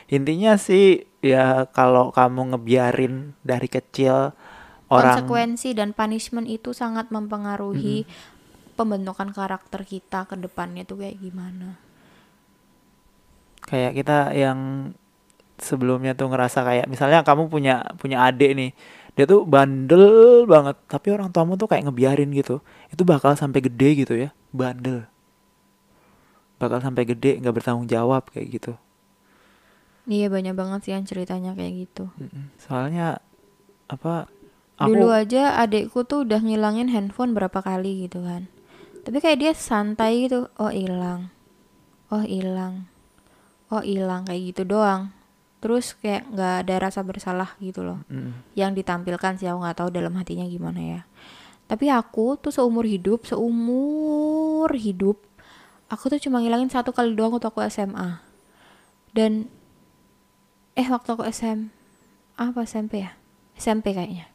Intinya 0.09 0.57
sih 0.57 1.05
ya 1.21 1.69
kalau 1.69 2.09
kamu 2.09 2.57
ngebiarin 2.57 3.37
dari 3.45 3.69
kecil 3.69 4.33
orang 4.91 5.23
konsekuensi 5.23 5.77
dan 5.77 5.93
punishment 5.93 6.49
itu 6.49 6.73
sangat 6.73 7.13
mempengaruhi 7.13 8.03
pembentukan 8.75 9.29
karakter 9.31 9.85
kita 9.85 10.25
ke 10.25 10.35
depannya 10.35 10.83
tuh 10.83 11.05
kayak 11.05 11.21
gimana 11.21 11.77
kayak 13.69 13.93
kita 13.93 14.33
yang 14.33 14.91
sebelumnya 15.61 16.17
tuh 16.17 16.33
ngerasa 16.33 16.65
kayak 16.65 16.85
misalnya 16.89 17.21
kamu 17.21 17.47
punya 17.47 17.85
punya 18.01 18.25
adik 18.25 18.57
nih 18.57 18.71
dia 19.21 19.29
tuh 19.29 19.45
bandel 19.45 20.49
banget. 20.49 20.73
Tapi 20.89 21.13
orang 21.13 21.29
tuamu 21.29 21.53
tuh 21.53 21.69
kayak 21.69 21.85
ngebiarin 21.85 22.33
gitu. 22.33 22.65
Itu 22.89 23.05
bakal 23.05 23.37
sampai 23.37 23.61
gede 23.61 24.01
gitu 24.01 24.17
ya. 24.17 24.33
Bandel. 24.49 25.05
Bakal 26.57 26.81
sampai 26.81 27.05
gede 27.05 27.37
nggak 27.37 27.61
bertanggung 27.61 27.85
jawab 27.85 28.25
kayak 28.33 28.49
gitu. 28.49 28.73
Iya 30.09 30.33
banyak 30.33 30.57
banget 30.57 30.89
sih 30.89 30.91
yang 30.97 31.05
ceritanya 31.05 31.53
kayak 31.53 31.85
gitu. 31.85 32.09
Soalnya 32.57 33.21
apa 33.85 34.25
aku 34.81 34.97
dulu 34.97 35.13
aja 35.13 35.61
adekku 35.61 36.01
tuh 36.01 36.25
udah 36.25 36.41
ngilangin 36.41 36.89
handphone 36.89 37.37
berapa 37.37 37.61
kali 37.61 38.09
gitu 38.09 38.25
kan. 38.25 38.49
Tapi 39.05 39.21
kayak 39.21 39.37
dia 39.37 39.53
santai 39.53 40.25
gitu. 40.25 40.49
Oh 40.57 40.73
hilang. 40.73 41.29
Oh 42.09 42.25
hilang. 42.25 42.89
Oh 43.69 43.85
hilang 43.85 44.25
kayak 44.25 44.57
gitu 44.57 44.65
doang 44.65 45.20
terus 45.61 45.93
kayak 46.01 46.25
nggak 46.33 46.53
ada 46.65 46.75
rasa 46.81 47.05
bersalah 47.05 47.53
gitu 47.61 47.85
loh. 47.85 48.01
Mm. 48.09 48.33
yang 48.57 48.73
ditampilkan 48.73 49.37
sih 49.37 49.45
aku 49.45 49.61
nggak 49.61 49.77
tahu 49.77 49.89
dalam 49.93 50.13
hatinya 50.17 50.43
gimana 50.49 50.81
ya. 50.81 51.01
Tapi 51.69 51.87
aku 51.87 52.35
tuh 52.41 52.51
seumur 52.51 52.83
hidup 52.83 53.23
seumur 53.23 54.67
hidup 54.75 55.21
aku 55.87 56.11
tuh 56.11 56.19
cuma 56.19 56.43
ngilangin 56.43 56.67
satu 56.67 56.91
kali 56.91 57.15
doang 57.15 57.31
waktu 57.31 57.47
aku 57.47 57.63
SMA 57.69 58.19
dan 59.15 59.47
eh 60.75 60.87
waktu 60.89 61.09
aku 61.13 61.23
SM 61.29 61.69
apa 62.35 62.65
SMP 62.65 63.05
ya? 63.05 63.13
SMP 63.53 63.93
kayaknya. 63.93 64.25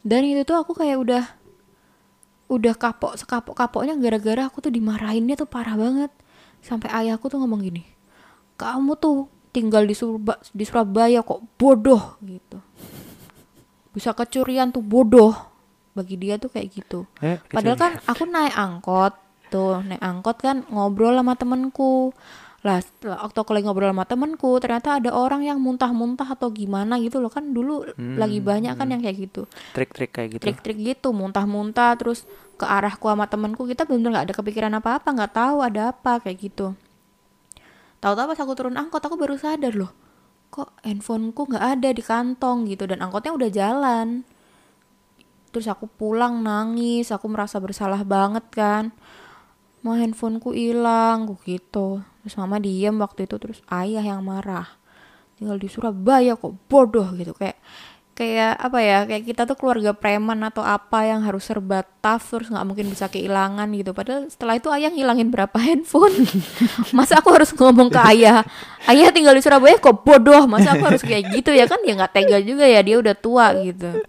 Dan 0.00 0.24
itu 0.24 0.42
tuh 0.48 0.56
aku 0.56 0.72
kayak 0.72 0.96
udah 0.96 1.24
udah 2.48 2.74
kapok 2.80 3.20
sekapok 3.20 3.52
kapoknya 3.52 3.92
gara-gara 4.00 4.48
aku 4.48 4.64
tuh 4.64 4.72
dimarahinnya 4.72 5.36
tuh 5.36 5.46
parah 5.46 5.76
banget. 5.76 6.08
Sampai 6.64 6.88
ayahku 6.90 7.28
tuh 7.28 7.38
ngomong 7.38 7.60
gini 7.62 7.98
kamu 8.58 8.98
tuh 8.98 9.30
tinggal 9.50 9.84
di, 9.84 9.94
Surba- 9.96 10.40
di 10.52 10.64
Surabaya 10.64 11.24
kok 11.24 11.40
bodoh 11.56 12.16
gitu. 12.22 12.58
Bisa 13.92 14.12
kecurian 14.12 14.70
tuh 14.70 14.84
bodoh. 14.84 15.34
Bagi 15.96 16.14
dia 16.14 16.38
tuh 16.38 16.52
kayak 16.52 16.68
gitu. 16.70 17.10
Eh, 17.18 17.42
padahal 17.50 17.74
kan 17.74 17.92
aku 18.06 18.22
naik 18.28 18.54
angkot 18.54 19.14
tuh 19.50 19.82
naik 19.82 19.98
angkot 19.98 20.36
kan 20.38 20.62
ngobrol 20.70 21.16
sama 21.18 21.34
temenku. 21.34 22.14
Lah 22.62 22.78
waktu 23.02 23.38
aku 23.38 23.50
lagi 23.54 23.66
ngobrol 23.66 23.90
sama 23.90 24.06
temenku 24.06 24.50
ternyata 24.62 25.02
ada 25.02 25.10
orang 25.10 25.42
yang 25.42 25.58
muntah-muntah 25.58 26.26
atau 26.26 26.54
gimana 26.54 27.02
gitu 27.02 27.18
loh. 27.18 27.32
Kan 27.32 27.50
dulu 27.50 27.82
lagi 27.98 28.38
banyak 28.38 28.78
kan 28.78 28.86
yang 28.94 29.02
kayak 29.02 29.18
gitu. 29.26 29.50
Trik-trik 29.74 30.14
kayak 30.14 30.38
gitu. 30.38 30.42
Trik-trik 30.46 30.78
gitu 30.78 31.10
muntah-muntah 31.10 31.98
terus 31.98 32.22
ke 32.58 32.66
arahku 32.66 33.06
sama 33.06 33.30
temenku 33.30 33.62
kita 33.70 33.86
bener-bener 33.86 34.18
nggak 34.18 34.26
ada 34.30 34.34
kepikiran 34.34 34.72
apa-apa 34.82 35.08
nggak 35.14 35.32
tahu 35.32 35.56
ada 35.62 35.94
apa 35.94 36.18
kayak 36.18 36.38
gitu 36.42 36.74
tahu-tahu 37.98 38.34
pas 38.34 38.40
aku 38.40 38.52
turun 38.54 38.76
angkot 38.78 39.02
aku 39.02 39.18
baru 39.18 39.34
sadar 39.38 39.74
loh 39.74 40.08
kok 40.48 40.72
handphoneku 40.80 41.44
nggak 41.44 41.64
ada 41.78 41.88
di 41.92 42.02
kantong 42.02 42.68
gitu 42.68 42.88
dan 42.88 43.04
angkotnya 43.04 43.32
udah 43.36 43.50
jalan. 43.52 44.08
Terus 45.48 45.66
aku 45.68 45.88
pulang 45.88 46.44
nangis 46.44 47.08
aku 47.12 47.28
merasa 47.28 47.60
bersalah 47.60 48.04
banget 48.04 48.44
kan. 48.52 48.84
Mau 49.84 49.96
handphoneku 49.96 50.52
hilang 50.56 51.28
kok 51.28 51.40
gitu. 51.44 51.88
Terus 52.24 52.34
mama 52.36 52.60
diem 52.60 52.96
waktu 53.00 53.28
itu 53.28 53.36
terus 53.40 53.60
ayah 53.72 54.04
yang 54.04 54.24
marah. 54.24 54.66
Tinggal 55.38 55.60
di 55.60 55.68
Surabaya 55.70 56.34
kok 56.34 56.56
bodoh 56.66 57.06
gitu 57.14 57.32
kayak 57.36 57.56
kayak 58.18 58.58
apa 58.58 58.78
ya 58.82 58.98
kayak 59.06 59.30
kita 59.30 59.46
tuh 59.46 59.54
keluarga 59.54 59.94
preman 59.94 60.42
atau 60.42 60.66
apa 60.66 61.06
yang 61.06 61.22
harus 61.22 61.46
serba 61.46 61.86
tough 62.02 62.34
terus 62.34 62.50
nggak 62.50 62.66
mungkin 62.66 62.90
bisa 62.90 63.06
kehilangan 63.06 63.70
gitu. 63.78 63.94
Padahal 63.94 64.26
setelah 64.26 64.58
itu 64.58 64.66
ayah 64.74 64.90
ngilangin 64.90 65.30
berapa 65.30 65.54
handphone. 65.66 66.26
Masa 66.90 67.22
aku 67.22 67.30
harus 67.30 67.54
ngomong 67.54 67.86
ke 67.94 68.00
ayah 68.10 68.42
ayah 68.90 69.14
tinggal 69.14 69.38
di 69.38 69.42
Surabaya 69.46 69.78
kok 69.78 70.02
bodoh 70.02 70.50
masa 70.50 70.74
aku 70.74 70.90
harus 70.90 71.06
kayak 71.06 71.30
gitu 71.30 71.54
ya? 71.54 71.70
Kan 71.70 71.78
dia 71.86 71.94
nggak 71.94 72.10
tega 72.10 72.42
juga 72.42 72.66
ya 72.66 72.82
dia 72.82 72.98
udah 72.98 73.14
tua 73.14 73.54
gitu. 73.62 74.02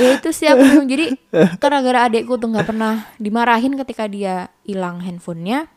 Ya 0.00 0.08
itu 0.16 0.28
sih 0.32 0.48
aku 0.48 0.88
jadi 0.88 1.20
gara-gara 1.60 2.08
adekku 2.08 2.40
tuh 2.40 2.48
nggak 2.48 2.72
pernah 2.72 3.04
dimarahin 3.20 3.76
ketika 3.76 4.08
dia 4.08 4.48
hilang 4.64 5.04
handphonenya 5.04 5.68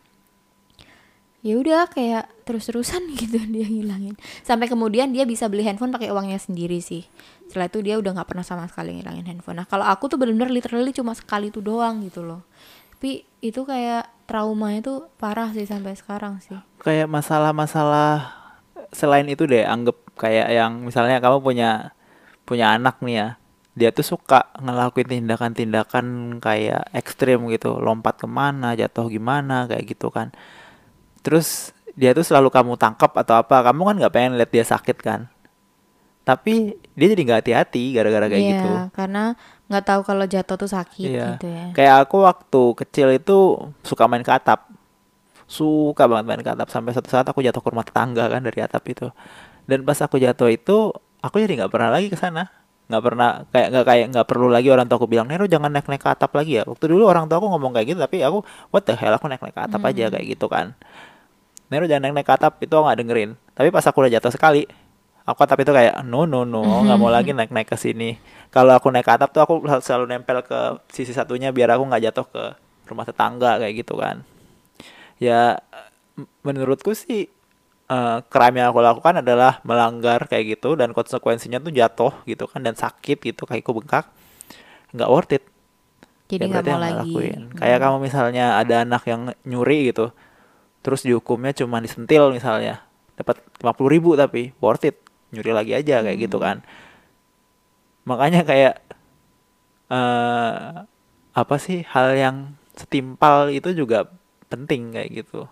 ya 1.42 1.54
udah 1.58 1.88
kayak 1.90 2.37
terus-terusan 2.48 3.12
gitu 3.20 3.44
dia 3.52 3.68
ngilangin. 3.68 4.16
Sampai 4.48 4.72
kemudian 4.72 5.12
dia 5.12 5.28
bisa 5.28 5.52
beli 5.52 5.68
handphone 5.68 5.92
pakai 5.92 6.10
uangnya 6.16 6.40
sendiri 6.40 6.80
sih. 6.80 7.04
Setelah 7.52 7.68
itu 7.68 7.84
dia 7.84 8.00
udah 8.00 8.16
nggak 8.16 8.28
pernah 8.32 8.48
sama 8.48 8.64
sekali 8.72 8.96
ngilangin 8.96 9.28
handphone. 9.28 9.60
Nah 9.60 9.68
kalau 9.68 9.84
aku 9.84 10.08
tuh 10.08 10.16
benar-benar 10.16 10.48
literally 10.48 10.96
cuma 10.96 11.12
sekali 11.12 11.52
itu 11.52 11.60
doang 11.60 12.00
gitu 12.08 12.24
loh. 12.24 12.48
Tapi 12.98 13.22
itu 13.46 13.62
kayak 13.62 14.10
traumanya 14.26 14.82
tuh 14.82 15.00
parah 15.22 15.54
sih 15.54 15.70
sampai 15.70 15.94
sekarang 15.94 16.42
sih. 16.42 16.58
Kayak 16.82 17.12
masalah-masalah 17.14 18.34
selain 18.90 19.30
itu 19.30 19.46
deh 19.46 19.68
anggap 19.68 20.00
kayak 20.18 20.50
yang 20.50 20.82
misalnya 20.82 21.22
kamu 21.22 21.44
punya 21.46 21.94
punya 22.48 22.74
anak 22.74 22.98
nih 23.06 23.16
ya. 23.22 23.30
Dia 23.78 23.90
tuh 23.94 24.18
suka 24.18 24.50
ngelakuin 24.58 25.22
tindakan-tindakan 25.22 26.40
kayak 26.42 26.90
ekstrim 26.98 27.46
gitu. 27.54 27.78
Lompat 27.78 28.18
ke 28.18 28.26
mana 28.26 28.74
jatuh 28.74 29.06
gimana 29.14 29.70
kayak 29.70 29.86
gitu 29.94 30.10
kan. 30.10 30.34
Terus 31.22 31.77
dia 31.98 32.14
tuh 32.14 32.22
selalu 32.22 32.54
kamu 32.54 32.78
tangkap 32.78 33.10
atau 33.12 33.42
apa 33.42 33.66
kamu 33.66 33.82
kan 33.84 33.96
nggak 33.98 34.14
pengen 34.14 34.32
lihat 34.38 34.52
dia 34.54 34.62
sakit 34.64 34.98
kan? 35.02 35.26
Tapi 36.22 36.76
dia 36.94 37.08
jadi 37.10 37.22
nggak 37.24 37.40
hati-hati 37.42 37.84
gara-gara 37.96 38.28
kayak 38.28 38.44
Iya, 38.44 38.52
gitu. 38.54 38.70
karena 38.94 39.24
nggak 39.72 39.84
tahu 39.84 40.02
kalau 40.04 40.26
jatuh 40.28 40.56
tuh 40.60 40.70
sakit 40.70 41.08
Iya. 41.08 41.28
gitu 41.36 41.48
ya. 41.48 41.66
Kayak 41.72 41.96
aku 42.06 42.18
waktu 42.22 42.62
kecil 42.84 43.08
itu 43.16 43.38
suka 43.82 44.06
main 44.06 44.22
ke 44.22 44.30
atap. 44.30 44.68
Suka 45.48 46.04
banget 46.06 46.26
main 46.28 46.44
ke 46.44 46.52
atap. 46.52 46.68
Sampai 46.68 46.92
satu 46.92 47.08
saat 47.08 47.24
aku 47.24 47.40
jatuh 47.40 47.64
ke 47.64 47.70
rumah 47.72 47.88
tetangga 47.88 48.28
kan 48.28 48.44
dari 48.44 48.60
atap 48.60 48.84
itu. 48.92 49.08
Dan 49.64 49.82
pas 49.82 49.96
aku 49.98 50.20
jatuh 50.20 50.52
itu 50.52 50.92
aku 51.24 51.36
jadi 51.40 51.64
nggak 51.64 51.72
pernah 51.72 51.90
lagi 51.90 52.12
ke 52.12 52.20
sana. 52.20 52.52
Nggak 52.92 53.04
pernah 53.04 53.30
kayak 53.50 53.68
nggak 53.72 53.86
kayak 53.88 54.06
nggak 54.12 54.28
perlu 54.28 54.48
lagi 54.52 54.68
orang 54.68 54.86
tua 54.86 55.00
aku 55.00 55.08
bilang 55.08 55.28
Nero 55.32 55.48
jangan 55.48 55.72
naik 55.72 55.88
naik 55.88 56.04
ke 56.04 56.12
atap 56.12 56.36
lagi 56.36 56.60
ya. 56.60 56.64
Waktu 56.68 56.92
dulu 56.92 57.08
orang 57.08 57.32
tua 57.32 57.40
aku 57.40 57.48
ngomong 57.48 57.72
kayak 57.72 57.88
gitu 57.88 58.00
tapi 58.04 58.20
aku 58.22 58.44
what 58.70 58.84
the 58.84 58.96
hell 58.96 59.16
aku 59.16 59.32
naik 59.32 59.40
naik 59.40 59.56
ke 59.56 59.64
atap 59.64 59.80
aja 59.82 60.12
kayak 60.12 60.28
gitu 60.28 60.52
kan 60.52 60.76
Nero 61.68 61.84
jangan 61.84 62.08
naik 62.08 62.16
naik 62.16 62.28
ke 62.28 62.34
atap 62.34 62.54
itu 62.60 62.72
aku 62.72 62.84
nggak 62.86 63.00
dengerin. 63.02 63.30
Tapi 63.52 63.68
pas 63.70 63.84
aku 63.84 63.98
udah 64.00 64.12
jatuh 64.12 64.32
sekali 64.32 64.64
aku 65.28 65.40
atap 65.44 65.60
itu 65.60 65.72
kayak 65.72 66.00
no 66.08 66.24
no 66.24 66.48
no 66.48 66.64
nggak 66.88 66.98
mau 66.98 67.12
lagi 67.12 67.36
naik 67.36 67.52
naik 67.52 67.68
ke 67.68 67.76
sini. 67.76 68.16
Kalau 68.50 68.72
aku 68.72 68.88
naik 68.88 69.04
ke 69.04 69.14
atap 69.14 69.30
tuh 69.32 69.44
aku 69.44 69.54
selalu 69.82 70.06
nempel 70.08 70.40
ke 70.42 70.60
sisi 70.88 71.12
satunya 71.12 71.52
biar 71.52 71.76
aku 71.76 71.84
nggak 71.86 72.04
jatuh 72.08 72.26
ke 72.28 72.44
rumah 72.88 73.04
tetangga 73.04 73.60
kayak 73.60 73.84
gitu 73.84 74.00
kan. 74.00 74.24
Ya 75.20 75.60
menurutku 76.42 76.94
sih 76.94 77.28
eh 77.88 78.18
crime 78.28 78.60
yang 78.60 78.72
aku 78.72 78.84
lakukan 78.84 79.24
adalah 79.24 79.64
melanggar 79.64 80.28
kayak 80.28 80.60
gitu 80.60 80.76
dan 80.76 80.92
konsekuensinya 80.92 81.60
tuh 81.60 81.72
jatuh 81.72 82.12
gitu 82.24 82.44
kan 82.44 82.60
dan 82.60 82.76
sakit 82.76 83.18
gitu 83.24 83.48
kakiku 83.48 83.72
bengkak 83.76 84.08
nggak 84.96 85.08
worth 85.08 85.36
it. 85.36 85.44
Jadi 86.28 86.44
Ya 86.44 86.48
nggak 86.52 86.66
mau 86.68 86.80
lagi. 86.80 87.12
lakuin. 87.16 87.42
kayak 87.56 87.80
kamu 87.80 87.98
misalnya 88.04 88.60
ada 88.60 88.84
anak 88.84 89.04
yang 89.08 89.22
nyuri 89.44 89.92
gitu 89.92 90.12
terus 90.88 91.04
dihukumnya 91.04 91.52
cuma 91.52 91.84
disentil 91.84 92.32
misalnya. 92.32 92.80
Dapat 93.20 93.44
50.000 93.60 93.92
ribu 93.92 94.16
tapi 94.16 94.56
worth 94.58 94.88
it. 94.88 94.96
Nyuri 95.30 95.52
lagi 95.52 95.76
aja 95.76 96.00
kayak 96.00 96.16
gitu 96.18 96.40
kan. 96.40 96.64
Makanya 98.06 98.48
kayak 98.48 98.80
eh 99.88 100.88
apa 101.34 101.56
sih 101.60 101.84
hal 101.86 102.16
yang 102.16 102.38
setimpal 102.74 103.52
itu 103.52 103.76
juga 103.76 104.08
penting 104.48 104.96
kayak 104.96 105.10
gitu. 105.14 105.52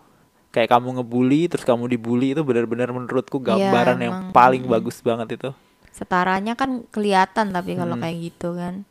Kayak 0.50 0.71
kamu 0.71 1.04
ngebully 1.04 1.52
terus 1.52 1.67
kamu 1.67 1.91
dibully 1.91 2.32
itu 2.32 2.41
benar-benar 2.41 2.89
menurutku 2.89 3.43
Iya, 3.43 3.60
gambaran 3.69 4.00
yang 4.00 4.13
emang. 4.15 4.32
paling 4.32 4.63
bagus 4.65 5.04
banget 5.04 5.36
itu. 5.36 5.50
Setaranya 5.91 6.56
kan 6.56 6.88
kelihatan 6.89 7.52
tapi 7.52 7.76
kalau 7.76 8.00
Hmm. 8.00 8.04
kayak 8.04 8.17
gitu 8.24 8.56
kan. 8.56 8.88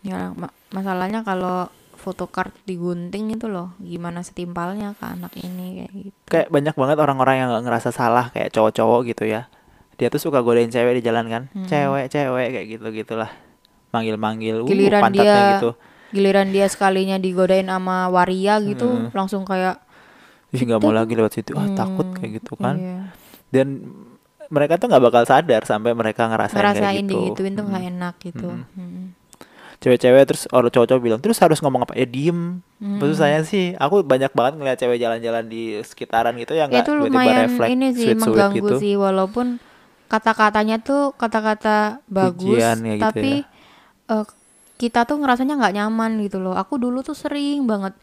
Ya 0.00 0.30
ma- 0.32 0.54
masalahnya 0.70 1.26
kalau 1.26 1.66
photocard 1.98 2.54
digunting 2.62 3.28
itu 3.30 3.46
loh. 3.46 3.74
Gimana 3.76 4.22
setimpalnya 4.22 4.94
ke 4.94 5.04
anak 5.04 5.34
ini 5.36 5.66
kayak 5.78 5.92
gitu. 5.92 6.18
Kayak 6.26 6.48
banyak 6.48 6.72
banget 6.72 6.96
orang-orang 6.96 7.34
yang 7.36 7.48
nggak 7.50 7.64
ngerasa 7.64 7.90
salah 7.90 8.30
kayak 8.30 8.48
cowok-cowok 8.50 9.00
gitu 9.06 9.26
ya. 9.26 9.50
Dia 9.94 10.08
tuh 10.08 10.20
suka 10.20 10.40
godain 10.40 10.68
cewek 10.68 10.94
di 10.94 11.02
jalan 11.02 11.26
kan? 11.26 11.42
Hmm. 11.50 11.66
cewek 11.66 12.06
cewek 12.06 12.48
kayak 12.50 12.66
gitu 12.70 12.86
gitulah. 12.94 13.30
Manggil-manggil 13.88 14.56
uh, 14.56 14.64
Giliran 14.64 15.02
pantatnya 15.02 15.26
dia- 15.26 15.52
gitu. 15.56 15.70
giliran 16.08 16.48
dia 16.48 16.64
sekalinya 16.66 17.16
digodain 17.16 17.66
sama 17.66 18.08
waria 18.08 18.56
gitu 18.60 18.86
Hmm. 18.86 19.12
langsung 19.12 19.44
kayak 19.44 19.76
Ih 20.48 20.64
nggak 20.64 20.78
mau 20.78 20.88
lagi 20.90 21.12
lewat 21.12 21.32
situ. 21.34 21.52
Ah 21.52 21.62
hmm, 21.62 21.76
takut 21.76 22.08
kayak 22.10 22.40
gitu 22.40 22.56
kan. 22.56 22.74
Iya. 22.74 22.98
dan 23.48 23.68
mereka 24.48 24.76
tuh 24.76 24.88
nggak 24.88 25.00
bakal 25.02 25.24
sadar 25.24 25.60
sampai 25.62 25.92
mereka 25.92 26.24
ngerasain, 26.24 26.56
ngerasain 26.56 26.80
kayak 26.80 27.00
gitu. 27.02 27.12
digituin 27.34 27.52
tuh 27.52 27.64
nggak 27.64 27.84
enak 27.86 28.14
gitu. 28.18 28.48
Mm-mm. 28.48 28.80
Mm. 28.80 29.06
Cewek-cewek 29.78 30.22
terus 30.26 30.42
orang 30.50 30.68
cowok-cowok 30.68 31.00
bilang 31.00 31.20
terus 31.20 31.38
harus 31.38 31.58
ngomong 31.58 31.82
apa? 31.82 31.94
Ya 31.94 32.04
diem. 32.04 32.60
Mm. 32.78 33.02
maksud 33.02 33.18
saya 33.18 33.42
sih 33.42 33.74
aku 33.74 34.02
banyak 34.02 34.30
banget 34.30 34.54
ngeliat 34.54 34.78
cewek 34.78 34.98
jalan-jalan 34.98 35.44
di 35.44 35.82
sekitaran 35.82 36.34
gitu 36.34 36.54
ya 36.54 36.66
Ya, 36.66 36.66
nggak 36.68 36.82
itu 36.82 36.92
tiba-tiba 36.94 37.42
refleks 37.44 37.68
ini 37.68 37.86
sih 37.88 37.94
sweet-sweet 37.94 38.22
mengganggu 38.22 38.56
gitu. 38.56 38.74
sih 38.78 38.94
walaupun 38.94 39.46
kata-katanya 40.06 40.76
tuh 40.78 41.10
kata-kata 41.12 42.00
bagus 42.06 42.58
ya 42.58 42.72
gitu 42.74 43.02
tapi 43.02 43.42
eh, 44.08 44.24
kita 44.78 45.02
tuh 45.04 45.18
ngerasanya 45.18 45.58
nggak 45.58 45.74
nyaman 45.74 46.22
gitu 46.22 46.38
loh. 46.38 46.54
Aku 46.54 46.78
dulu 46.78 47.02
tuh 47.02 47.18
sering 47.18 47.66
banget 47.66 47.98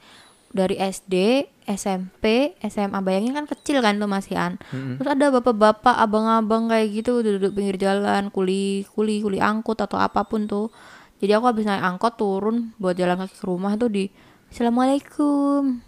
dari 0.52 0.76
SD 0.76 1.48
SMP 1.66 2.56
SMA 2.62 3.00
bayangin 3.00 3.32
kan 3.32 3.44
kecil 3.44 3.80
kan 3.80 3.96
tuh 3.96 4.08
masih 4.08 4.36
an 4.36 4.56
Mm-mm. 4.72 4.96
terus 4.96 5.12
ada 5.12 5.28
bapak-bapak 5.34 5.96
abang-abang 5.98 6.68
kayak 6.68 6.96
gitu 6.96 7.20
duduk 7.20 7.52
pinggir 7.52 7.76
jalan 7.76 8.28
kuli 8.28 8.88
kuli 8.92 9.20
kuli 9.20 9.40
angkut 9.40 9.76
atau 9.76 10.00
apa 10.00 10.24
pun 10.24 10.48
tuh 10.48 10.72
jadi 11.18 11.38
aku 11.38 11.46
habis 11.48 11.64
naik 11.64 11.82
angkot 11.82 12.14
turun 12.16 12.72
buat 12.76 12.94
jalan 12.94 13.16
kaki 13.18 13.36
ke 13.36 13.46
rumah 13.46 13.74
tuh 13.76 13.88
di 13.88 14.04
assalamualaikum. 14.50 15.80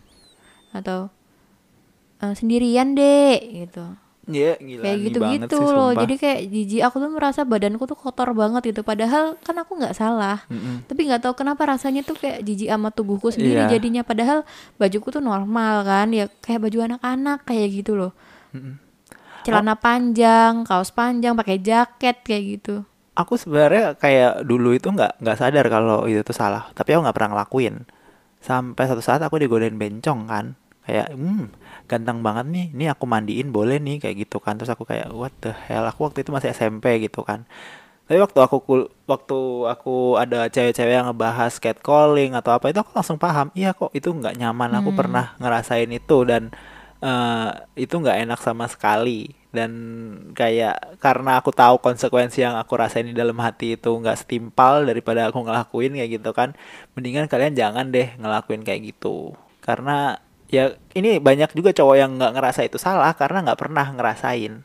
Atau 0.71 1.09
"Eh, 2.17 2.33
sendirian 2.33 2.93
dek. 2.93 3.39
Gitu. 3.65 3.85
Iya, 4.27 4.59
gila 4.59 4.81
kayak 4.83 4.91
nih 4.93 5.05
gitu 5.07 5.19
banget 5.23 5.39
gitu 5.41 5.57
sih, 5.57 5.71
loh. 5.71 5.91
jadi 5.95 6.13
kayak 6.19 6.39
jijik 6.51 6.81
aku 6.83 6.95
tuh 6.99 7.07
merasa 7.09 7.41
badanku 7.41 7.83
tuh 7.83 7.95
kotor 7.95 8.35
banget 8.35 8.61
gitu. 8.67 8.83
Padahal 8.83 9.39
kan 9.39 9.55
aku 9.55 9.79
nggak 9.79 9.95
salah. 9.95 10.43
Mm-mm. 10.47 10.83
tapi 10.83 11.07
nggak 11.07 11.23
tahu 11.23 11.33
kenapa 11.33 11.63
rasanya 11.65 12.03
tuh 12.03 12.19
kayak 12.19 12.43
jijik 12.43 12.67
sama 12.67 12.91
tubuhku 12.91 13.31
sendiri 13.31 13.63
Iya. 13.63 13.71
jadinya. 13.71 14.03
Padahal 14.03 14.43
bajuku 14.75 15.07
tuh 15.09 15.23
normal 15.23 15.79
kan. 15.81 16.11
Ya 16.11 16.27
kayak 16.43 16.59
baju 16.59 16.77
anak-anak 16.91 17.47
kayak 17.47 17.67
gitu 17.73 17.95
loh. 17.95 18.11
Mm-mm. 18.51 18.83
celana 19.43 19.79
panjang 19.79 20.67
kaos 20.67 20.91
panjang 20.91 21.31
pakai 21.31 21.55
jaket 21.57 22.19
kayak 22.19 22.43
gitu 22.59 22.83
aku 23.21 23.33
sebenarnya 23.41 23.83
kayak 23.97 24.45
dulu 24.49 24.69
itu 24.77 24.87
nggak 24.95 25.21
nggak 25.21 25.37
sadar 25.41 25.65
kalau 25.73 26.05
itu 26.11 26.21
tuh 26.21 26.35
salah. 26.37 26.69
Tapi 26.77 26.89
aku 26.93 27.01
nggak 27.05 27.17
pernah 27.17 27.31
ngelakuin. 27.35 27.75
Sampai 28.41 28.85
satu 28.89 29.01
saat 29.03 29.21
aku 29.25 29.37
digodain 29.43 29.75
bencong 29.81 30.21
kan. 30.31 30.45
Kayak 30.87 31.07
hmm 31.17 31.43
ganteng 31.91 32.19
banget 32.27 32.45
nih. 32.55 32.65
Ini 32.75 32.85
aku 32.95 33.05
mandiin 33.09 33.49
boleh 33.51 33.77
nih 33.81 33.97
kayak 34.03 34.15
gitu 34.27 34.37
kan. 34.43 34.55
Terus 34.59 34.71
aku 34.75 34.83
kayak 34.87 35.11
what 35.13 35.33
the 35.43 35.51
hell? 35.67 35.85
Aku 35.91 36.07
waktu 36.07 36.23
itu 36.23 36.31
masih 36.35 36.51
SMP 36.53 36.85
gitu 37.03 37.21
kan. 37.27 37.43
Tapi 38.07 38.19
waktu 38.23 38.39
aku 38.39 38.57
kul- 38.63 38.91
waktu 39.03 39.37
aku 39.67 40.15
ada 40.15 40.47
cewek-cewek 40.47 40.93
yang 40.95 41.07
ngebahas 41.11 41.59
catcalling 41.59 42.31
atau 42.39 42.55
apa 42.55 42.71
itu 42.71 42.79
aku 42.79 42.95
langsung 42.95 43.19
paham 43.19 43.51
iya 43.51 43.75
kok 43.75 43.91
itu 43.91 44.09
nggak 44.11 44.39
nyaman. 44.39 44.71
Aku 44.79 44.95
Hmm. 44.95 44.99
pernah 44.99 45.25
ngerasain 45.41 45.91
itu. 45.91 46.23
Dan 46.23 46.51
eh, 47.01 47.49
itu 47.77 47.95
nggak 47.97 48.17
enak 48.27 48.39
sama 48.41 48.65
sekali. 48.69 49.33
Dan 49.47 49.71
kayak 50.37 51.01
karena 51.01 51.41
aku 51.41 51.49
tahu 51.49 51.81
konsekuensi 51.81 52.45
yang 52.45 52.59
aku 52.59 52.77
rasain 52.77 53.09
di 53.09 53.15
dalam 53.17 53.37
hati 53.41 53.79
itu 53.79 53.89
nggak 53.89 54.27
setimpal 54.27 54.85
daripada 54.85 55.31
aku 55.31 55.41
ngelakuin 55.41 55.97
kayak 55.97 56.21
gitu 56.21 56.29
kan 56.35 56.53
mendingan 56.93 57.25
kalian 57.25 57.57
jangan 57.57 57.89
deh 57.89 58.13
ngelakuin 58.21 58.61
kayak 58.61 58.93
gitu. 58.93 59.33
Karena 59.63 60.21
ya 60.47 60.75
ini 60.95 61.19
banyak 61.19 61.51
juga 61.57 61.75
cowok 61.75 61.95
yang 61.97 62.11
nggak 62.15 62.33
ngerasa 62.37 62.61
itu 62.67 62.77
salah 62.79 63.11
karena 63.17 63.43
nggak 63.49 63.59
pernah 63.59 63.87
ngerasain. 63.91 64.63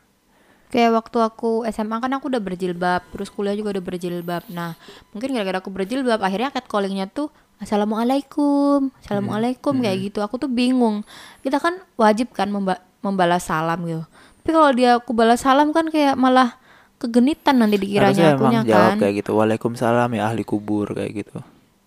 Kayak 0.73 1.05
waktu 1.05 1.19
aku 1.21 1.69
SMA 1.69 2.01
kan 2.01 2.13
aku 2.17 2.33
udah 2.33 2.41
berjilbab 2.41 3.05
terus 3.13 3.29
kuliah 3.29 3.53
juga 3.53 3.77
udah 3.77 3.85
berjilbab. 3.85 4.43
Nah 4.49 4.73
mungkin 5.13 5.37
gara-gara 5.37 5.61
aku 5.61 5.69
berjilbab 5.69 6.21
akhirnya 6.25 6.49
catcallingnya 6.49 7.13
tuh 7.13 7.29
assalamualaikum. 7.63 8.91
Assalamualaikum 9.01 9.75
kayak 9.79 9.99
gitu. 10.11 10.19
Aku 10.21 10.37
tuh 10.37 10.51
bingung. 10.51 11.07
Kita 11.41 11.57
kan 11.57 11.79
wajib 11.95 12.35
kan 12.35 12.51
memba- 12.51 12.83
membalas 13.01 13.47
salam 13.47 13.79
gitu. 13.87 14.03
Tapi 14.43 14.51
kalau 14.51 14.71
dia 14.75 14.91
aku 14.99 15.15
balas 15.15 15.41
salam 15.41 15.71
kan 15.71 15.87
kayak 15.87 16.19
malah 16.19 16.59
kegenitan 16.99 17.59
nanti 17.59 17.79
harusnya 17.79 17.83
dikiranya 17.83 18.27
akunya 18.39 18.59
emang 18.63 18.71
jawab 18.71 18.87
kan. 18.87 18.99
kayak 19.03 19.15
gitu 19.19 19.31
waalaikumsalam 19.35 20.11
ya 20.15 20.23
ahli 20.31 20.45
kubur 20.47 20.87
kayak 20.95 21.27
gitu 21.27 21.43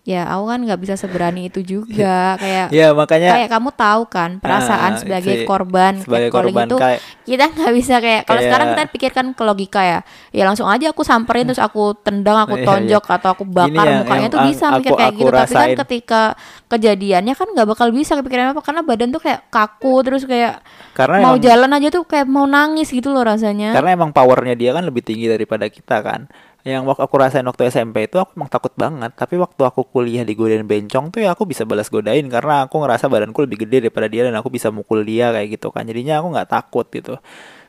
ya 0.06 0.22
aku 0.24 0.46
kan 0.46 0.62
nggak 0.62 0.78
bisa 0.78 0.94
seberani 0.94 1.50
itu 1.50 1.60
juga. 1.60 2.34
Kayak 2.42 2.70
ya 2.70 2.94
makanya 2.94 3.30
kayak 3.34 3.50
kamu 3.50 3.70
tahu 3.74 4.02
kan 4.06 4.30
perasaan 4.38 4.92
Ah, 4.94 5.00
sebagai 5.02 5.34
si- 5.34 5.42
korban 5.42 5.98
sebagai 5.98 6.30
korban 6.30 6.64
itu 6.64 6.78
kayak 6.78 7.00
kita 7.20 7.44
nggak 7.50 7.72
bisa 7.74 7.94
kayak 7.98 8.22
kalau 8.22 8.38
Kayak- 8.38 8.46
sekarang 8.46 8.66
kita 8.70 8.82
pikirkan 8.88 9.26
ke 9.34 9.42
logika 9.42 9.82
ya. 9.82 9.98
Ya 10.30 10.46
langsung 10.46 10.70
aja 10.70 10.86
aku 10.88 11.02
samperin 11.02 11.42
terus 11.44 11.58
aku 11.58 11.98
tendang 11.98 12.38
aku 12.38 12.54
Iya, 12.56 12.62
iya. 12.62 12.68
tonjok 12.70 13.04
atau 13.10 13.28
aku 13.34 13.44
bakar 13.44 13.82
yang- 13.84 13.98
mukanya 14.00 14.28
tuh 14.30 14.40
bisa 14.46 14.66
mikir 14.72 14.88
aku- 14.88 14.96
kayak 14.96 15.10
aku 15.10 15.18
gitu. 15.18 15.26
Tapi 15.26 15.34
kan 15.34 15.58
rasain. 15.58 15.76
ketika 15.76 16.22
kejadiannya 16.66 17.34
kan 17.34 17.48
nggak 17.50 17.68
bakal 17.68 17.88
bisa 17.90 18.12
kepikiran 18.14 18.50
apa 18.50 18.62
karena 18.62 18.80
badan 18.80 19.10
tuh 19.10 19.18
kayak 19.20 19.40
kaku 19.48 19.94
terus 20.00 20.22
kayak 20.22 20.62
karena 20.92 21.18
mau 21.20 21.34
emang, 21.34 21.42
jalan 21.42 21.70
aja 21.72 21.88
tuh 21.90 22.02
kayak 22.02 22.26
mau 22.26 22.46
nangis 22.46 22.88
gitu 22.88 23.10
loh 23.10 23.22
rasanya. 23.22 23.74
Karena 23.74 23.90
emang 23.92 24.10
powernya 24.10 24.54
dia 24.54 24.70
kan 24.70 24.82
lebih 24.82 25.02
tinggi 25.02 25.26
daripada 25.26 25.66
kita 25.66 25.98
kan 25.98 26.30
yang 26.66 26.82
waktu 26.82 27.06
aku 27.06 27.14
rasain 27.14 27.46
waktu 27.46 27.70
SMP 27.70 28.10
itu 28.10 28.18
aku 28.18 28.34
emang 28.34 28.50
takut 28.50 28.74
banget. 28.74 29.14
Tapi 29.14 29.38
waktu 29.38 29.62
aku 29.62 29.86
kuliah 29.86 30.26
di 30.26 30.34
godain 30.34 30.66
bencong 30.66 31.14
tuh 31.14 31.22
ya 31.22 31.30
aku 31.38 31.46
bisa 31.46 31.62
balas 31.62 31.86
godain. 31.86 32.26
Karena 32.26 32.66
aku 32.66 32.82
ngerasa 32.82 33.06
badanku 33.06 33.46
lebih 33.46 33.62
gede 33.62 33.86
daripada 33.86 34.10
dia 34.10 34.26
dan 34.26 34.34
aku 34.34 34.50
bisa 34.50 34.74
mukul 34.74 35.06
dia 35.06 35.30
kayak 35.30 35.54
gitu 35.54 35.70
kan. 35.70 35.86
Jadinya 35.86 36.18
aku 36.18 36.34
nggak 36.34 36.50
takut 36.50 36.86
gitu. 36.90 37.22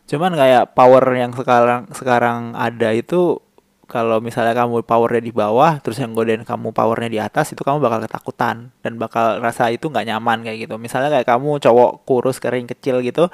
Cuman 0.10 0.34
kayak 0.34 0.74
power 0.74 1.06
yang 1.14 1.30
sekarang 1.38 1.86
sekarang 1.94 2.58
ada 2.58 2.90
itu 2.90 3.38
kalau 3.86 4.20
misalnya 4.20 4.52
kamu 4.58 4.84
powernya 4.84 5.22
di 5.24 5.32
bawah 5.32 5.80
terus 5.80 6.02
yang 6.02 6.12
godain 6.12 6.44
kamu 6.44 6.76
powernya 6.76 7.10
di 7.14 7.20
atas 7.22 7.54
itu 7.54 7.62
kamu 7.62 7.78
bakal 7.78 8.02
ketakutan. 8.02 8.74
Dan 8.82 8.98
bakal 8.98 9.46
rasa 9.46 9.70
itu 9.70 9.94
nggak 9.94 10.10
nyaman 10.10 10.42
kayak 10.42 10.66
gitu. 10.66 10.82
Misalnya 10.82 11.14
kayak 11.14 11.30
kamu 11.30 11.62
cowok 11.62 12.02
kurus 12.02 12.42
kering 12.42 12.66
kecil 12.66 13.06
gitu 13.06 13.30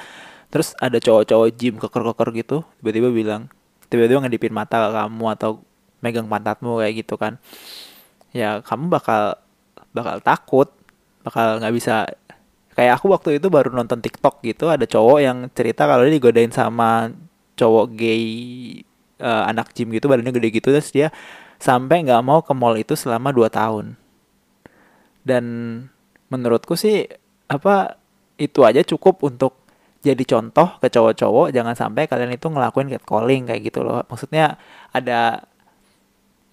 terus 0.53 0.77
ada 0.77 1.01
cowok-cowok 1.01 1.49
gym 1.57 1.81
keker-keker 1.81 2.29
gitu 2.37 2.57
tiba-tiba 2.77 3.09
bilang 3.09 3.49
tiba-tiba 3.93 4.25
ngedipin 4.25 4.49
mata 4.49 4.89
kamu 4.89 5.25
atau 5.37 5.61
megang 6.01 6.25
pantatmu 6.25 6.81
kayak 6.81 7.05
gitu 7.05 7.15
kan 7.15 7.37
ya 8.33 8.65
kamu 8.65 8.89
bakal 8.89 9.37
bakal 9.93 10.17
takut 10.25 10.73
bakal 11.23 11.57
nggak 11.63 11.73
bisa. 11.73 11.95
Kayak 12.73 12.99
aku 12.99 13.13
waktu 13.13 13.29
itu 13.37 13.47
baru 13.53 13.69
nonton 13.69 14.01
TikTok 14.01 14.41
gitu 14.41 14.67
ada 14.67 14.83
cowok 14.83 15.19
yang 15.21 15.37
cerita 15.53 15.85
kalau 15.85 16.03
dia 16.09 16.17
digodain 16.17 16.49
sama 16.49 17.13
cowok 17.53 17.85
gay 17.93 18.25
eh, 19.21 19.43
anak 19.45 19.71
gym 19.77 19.93
gitu 19.93 20.09
badannya 20.09 20.33
gede 20.33 20.49
gitu 20.49 20.73
terus 20.73 20.89
dia 20.89 21.13
sampai 21.61 22.01
nggak 22.01 22.25
mau 22.25 22.41
ke 22.41 22.51
mall 22.51 22.75
itu 22.75 22.97
selama 22.97 23.29
2 23.29 23.47
tahun. 23.53 23.85
Dan 25.23 25.45
menurutku 26.27 26.75
sih 26.75 27.07
apa 27.47 27.95
itu 28.41 28.65
aja 28.65 28.81
cukup 28.83 29.21
untuk 29.23 29.55
jadi 30.03 30.23
contoh 30.27 30.75
ke 30.83 30.91
cowok-cowok 30.91 31.55
jangan 31.55 31.79
sampai 31.79 32.11
kalian 32.11 32.35
itu 32.35 32.51
ngelakuin 32.51 32.91
catcalling 32.91 33.47
kayak 33.47 33.71
gitu 33.71 33.87
loh. 33.87 34.03
Maksudnya 34.03 34.59
ada 34.91 35.47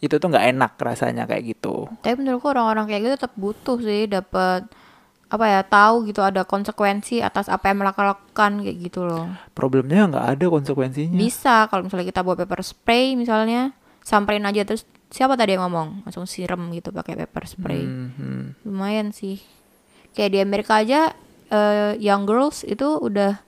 itu 0.01 0.17
tuh 0.17 0.31
nggak 0.31 0.47
enak 0.55 0.73
rasanya 0.79 1.27
kayak 1.27 1.59
gitu. 1.59 1.91
Tapi 2.01 2.15
menurutku 2.23 2.47
orang-orang 2.47 2.87
kayak 2.87 3.03
gitu 3.05 3.15
tetap 3.19 3.35
butuh 3.35 3.79
sih 3.83 4.07
dapat 4.07 4.71
apa 5.31 5.47
ya 5.47 5.61
tahu 5.63 6.11
gitu 6.11 6.27
ada 6.27 6.43
konsekuensi 6.43 7.23
atas 7.23 7.47
apa 7.47 7.71
yang 7.71 7.83
mereka 7.83 8.03
lakukan 8.03 8.63
kayak 8.63 8.77
gitu 8.87 9.03
loh. 9.03 9.27
Problemnya 9.51 10.07
nggak 10.07 10.27
ada 10.39 10.45
konsekuensinya. 10.47 11.19
Bisa 11.19 11.67
kalau 11.67 11.87
misalnya 11.91 12.07
kita 12.07 12.23
bawa 12.23 12.39
pepper 12.39 12.63
spray 12.63 13.19
misalnya 13.19 13.75
samperin 14.07 14.47
aja 14.47 14.63
terus 14.63 14.87
siapa 15.11 15.35
tadi 15.35 15.59
yang 15.59 15.67
ngomong? 15.67 16.07
Langsung 16.07 16.25
siram 16.31 16.71
gitu 16.71 16.95
pakai 16.95 17.19
pepper 17.27 17.51
spray. 17.51 17.83
Hmm, 17.83 18.11
hmm. 18.15 18.43
lumayan 18.63 19.11
sih. 19.11 19.43
Kayak 20.15 20.31
di 20.35 20.39
Amerika 20.39 20.79
aja 20.83 21.15
eh, 21.51 21.93
young 21.99 22.25
girls 22.25 22.63
itu 22.65 22.97
udah 22.97 23.43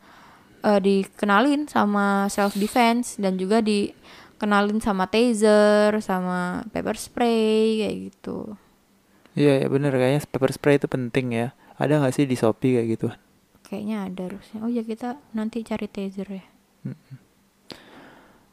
eh, 0.66 0.80
dikenalin 0.82 1.70
sama 1.70 2.26
self 2.28 2.58
defense 2.58 3.16
dan 3.16 3.38
juga 3.38 3.62
dikenalin 3.62 4.82
sama 4.82 5.06
taser 5.08 5.94
sama 6.02 6.66
pepper 6.74 6.98
spray 6.98 7.86
kayak 7.86 7.96
gitu. 8.10 8.58
Iya 9.32 9.64
ya 9.64 9.66
bener. 9.70 9.94
Kayaknya 9.94 10.20
pepper 10.28 10.52
spray 10.52 10.76
itu 10.76 10.88
penting 10.90 11.32
ya. 11.32 11.48
Ada 11.80 12.02
nggak 12.04 12.14
sih 12.14 12.28
di 12.28 12.36
shopee 12.36 12.76
kayak 12.76 12.88
gitu? 12.98 13.08
Kayaknya 13.64 13.96
ada 14.10 14.22
harusnya. 14.28 14.58
Oh 14.60 14.68
ya 14.68 14.84
kita 14.84 15.16
nanti 15.32 15.64
cari 15.64 15.88
taser 15.88 16.28
ya. 16.28 16.44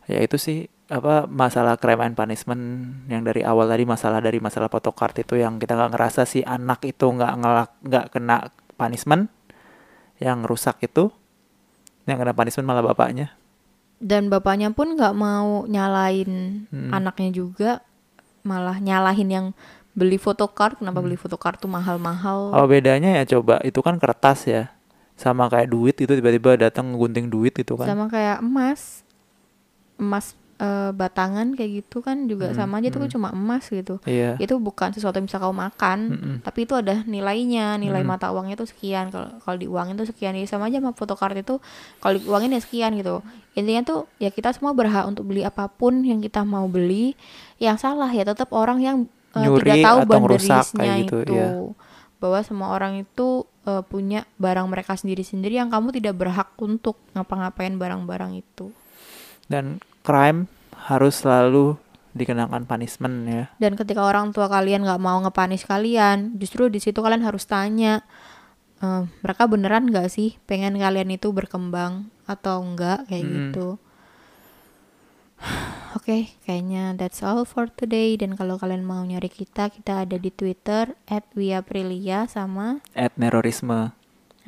Ya 0.09 0.19
itu 0.25 0.39
sih 0.39 0.71
apa 0.89 1.29
masalah 1.29 1.77
crime 1.77 2.01
and 2.01 2.17
punishment 2.17 2.63
yang 3.05 3.21
dari 3.21 3.45
awal 3.45 3.69
tadi 3.69 3.85
masalah 3.85 4.17
dari 4.25 4.41
masalah 4.41 4.73
photocard 4.73 5.13
itu 5.21 5.37
yang 5.37 5.61
kita 5.61 5.77
nggak 5.77 5.93
ngerasa 5.93 6.25
si 6.25 6.41
anak 6.41 6.81
itu 6.81 7.05
nggak 7.05 7.33
ngelak 7.37 7.69
nggak 7.85 8.05
kena 8.09 8.49
punishment 8.73 9.29
yang 10.19 10.43
rusak 10.43 10.83
itu 10.83 11.09
yang 12.03 12.19
kena 12.19 12.35
punishment 12.35 12.67
malah 12.67 12.83
bapaknya. 12.83 13.33
Dan 13.99 14.31
bapaknya 14.31 14.71
pun 14.71 14.95
nggak 14.95 15.15
mau 15.15 15.67
nyalain 15.67 16.63
Hmm. 16.71 16.91
anaknya 16.95 17.29
juga 17.35 17.71
malah 18.47 18.79
nyalahin 18.79 19.29
yang 19.29 19.47
beli 19.91 20.15
photocard 20.15 20.79
kenapa 20.79 21.03
beli 21.03 21.19
photocard 21.19 21.59
tuh 21.59 21.67
mahal-mahal? 21.67 22.55
Apa 22.55 22.67
bedanya 22.69 23.19
ya 23.19 23.23
coba 23.39 23.59
itu 23.67 23.79
kan 23.83 23.99
kertas 23.99 24.47
ya. 24.47 24.71
Sama 25.19 25.51
kayak 25.51 25.67
duit 25.67 25.95
itu 25.99 26.07
tiba-tiba 26.07 26.55
datang 26.55 26.95
ngegunting 26.95 27.27
duit 27.27 27.51
itu 27.51 27.75
kan. 27.75 27.83
Sama 27.83 28.07
kayak 28.07 28.39
emas. 28.39 29.03
Emas 29.99 30.31
eh, 30.59 30.91
batangan 30.91 31.55
kayak 31.55 31.71
gitu 31.81 32.03
kan 32.03 32.27
juga 32.27 32.51
Hmm, 32.51 32.57
sama 32.59 32.83
aja 32.83 32.91
tuh 32.91 33.07
hmm. 33.07 33.13
cuma 33.15 33.31
emas 33.31 33.63
gitu 33.71 34.03
iya 34.03 34.35
itu 34.37 34.59
bukan 34.59 34.91
sesuatu 34.91 35.17
yang 35.17 35.27
bisa 35.31 35.39
kau 35.39 35.55
makan 35.55 35.99
Mm-mm. 36.11 36.35
tapi 36.43 36.67
itu 36.67 36.75
ada 36.75 37.01
nilainya 37.07 37.79
nilai 37.79 38.03
Mm. 38.03 38.09
mata 38.11 38.29
uangnya 38.35 38.59
tuh 38.59 38.67
sekian 38.67 39.07
kalau 39.09 39.39
kalau 39.39 39.57
diuangin 39.57 39.95
tuh 39.95 40.07
sekian 40.07 40.35
ya 40.35 40.43
sama 40.45 40.67
aja 40.67 40.83
sama 40.83 40.91
photocard 40.91 41.39
itu 41.39 41.63
kalau 42.03 42.19
diuangin 42.19 42.53
ya 42.53 42.61
sekian 42.61 42.91
gitu 42.99 43.23
intinya 43.55 43.81
tuh 43.87 43.99
ya 44.19 44.29
kita 44.29 44.51
semua 44.51 44.75
berhak 44.75 45.07
untuk 45.07 45.25
beli 45.27 45.47
apa 45.47 45.71
pun 45.71 46.03
yang 46.03 46.19
kita 46.19 46.43
mau 46.43 46.67
beli 46.67 47.15
yang 47.57 47.79
salah 47.79 48.11
ya 48.11 48.27
tetap 48.27 48.51
orang 48.51 48.79
yang 48.83 48.97
Nyuri 49.29 49.61
tidak 49.61 49.85
tahu 49.85 49.97
boundariesnya 50.09 51.05
gitu, 51.05 51.21
itu 51.21 51.33
iya. 51.37 51.49
bahwa 52.17 52.39
semua 52.41 52.73
orang 52.73 52.97
itu 52.99 53.45
eh, 53.69 53.83
punya 53.85 54.25
barang 54.41 54.65
mereka 54.67 54.97
sendiri-sendiri 54.97 55.55
yang 55.61 55.69
kamu 55.69 55.93
tidak 55.93 56.17
berhak 56.17 56.49
untuk 56.57 56.97
ngapa-ngapain 57.13 57.77
barang-barang 57.77 58.41
itu 58.41 58.73
dan 59.45 59.77
crime 60.03 60.49
harus 60.89 61.21
selalu 61.21 61.75
dikenakan 62.17 62.65
punishment 62.65 63.29
ya 63.29 63.43
dan 63.61 63.77
ketika 63.77 64.01
orang 64.01 64.33
tua 64.33 64.49
kalian 64.49 64.81
nggak 64.83 65.01
mau 65.01 65.21
ngepanis 65.21 65.63
kalian 65.63 66.35
justru 66.41 66.67
di 66.67 66.81
situ 66.81 66.99
kalian 66.99 67.21
harus 67.21 67.45
tanya 67.45 68.01
eh, 68.81 69.05
mereka 69.21 69.45
beneran 69.45 69.87
nggak 69.87 70.09
sih 70.09 70.35
pengen 70.49 70.81
kalian 70.81 71.13
itu 71.13 71.29
berkembang 71.29 72.09
atau 72.25 72.61
enggak 72.65 73.05
kayak 73.09 73.25
Mm. 73.25 73.33
gitu 73.33 73.67
Oke, 75.97 76.35
kayaknya 76.45 76.93
that's 76.93 77.25
all 77.25 77.47
for 77.47 77.65
today. 77.65 78.13
Dan 78.19 78.37
kalau 78.37 78.61
kalian 78.61 78.85
mau 78.85 79.01
nyari 79.01 79.31
kita, 79.31 79.73
kita 79.73 80.05
ada 80.05 80.21
di 80.21 80.29
Twitter 80.29 80.93
@wiaprilia 81.33 82.29
sama 82.29 82.83
nerorisme 83.17 83.95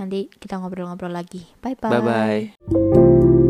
nanti 0.02 0.34
kita 0.34 0.58
ngobrol-ngobrol 0.58 1.14
lagi. 1.14 1.46
Bye 1.62 1.78
bye 1.78 2.02
bye 2.02 3.41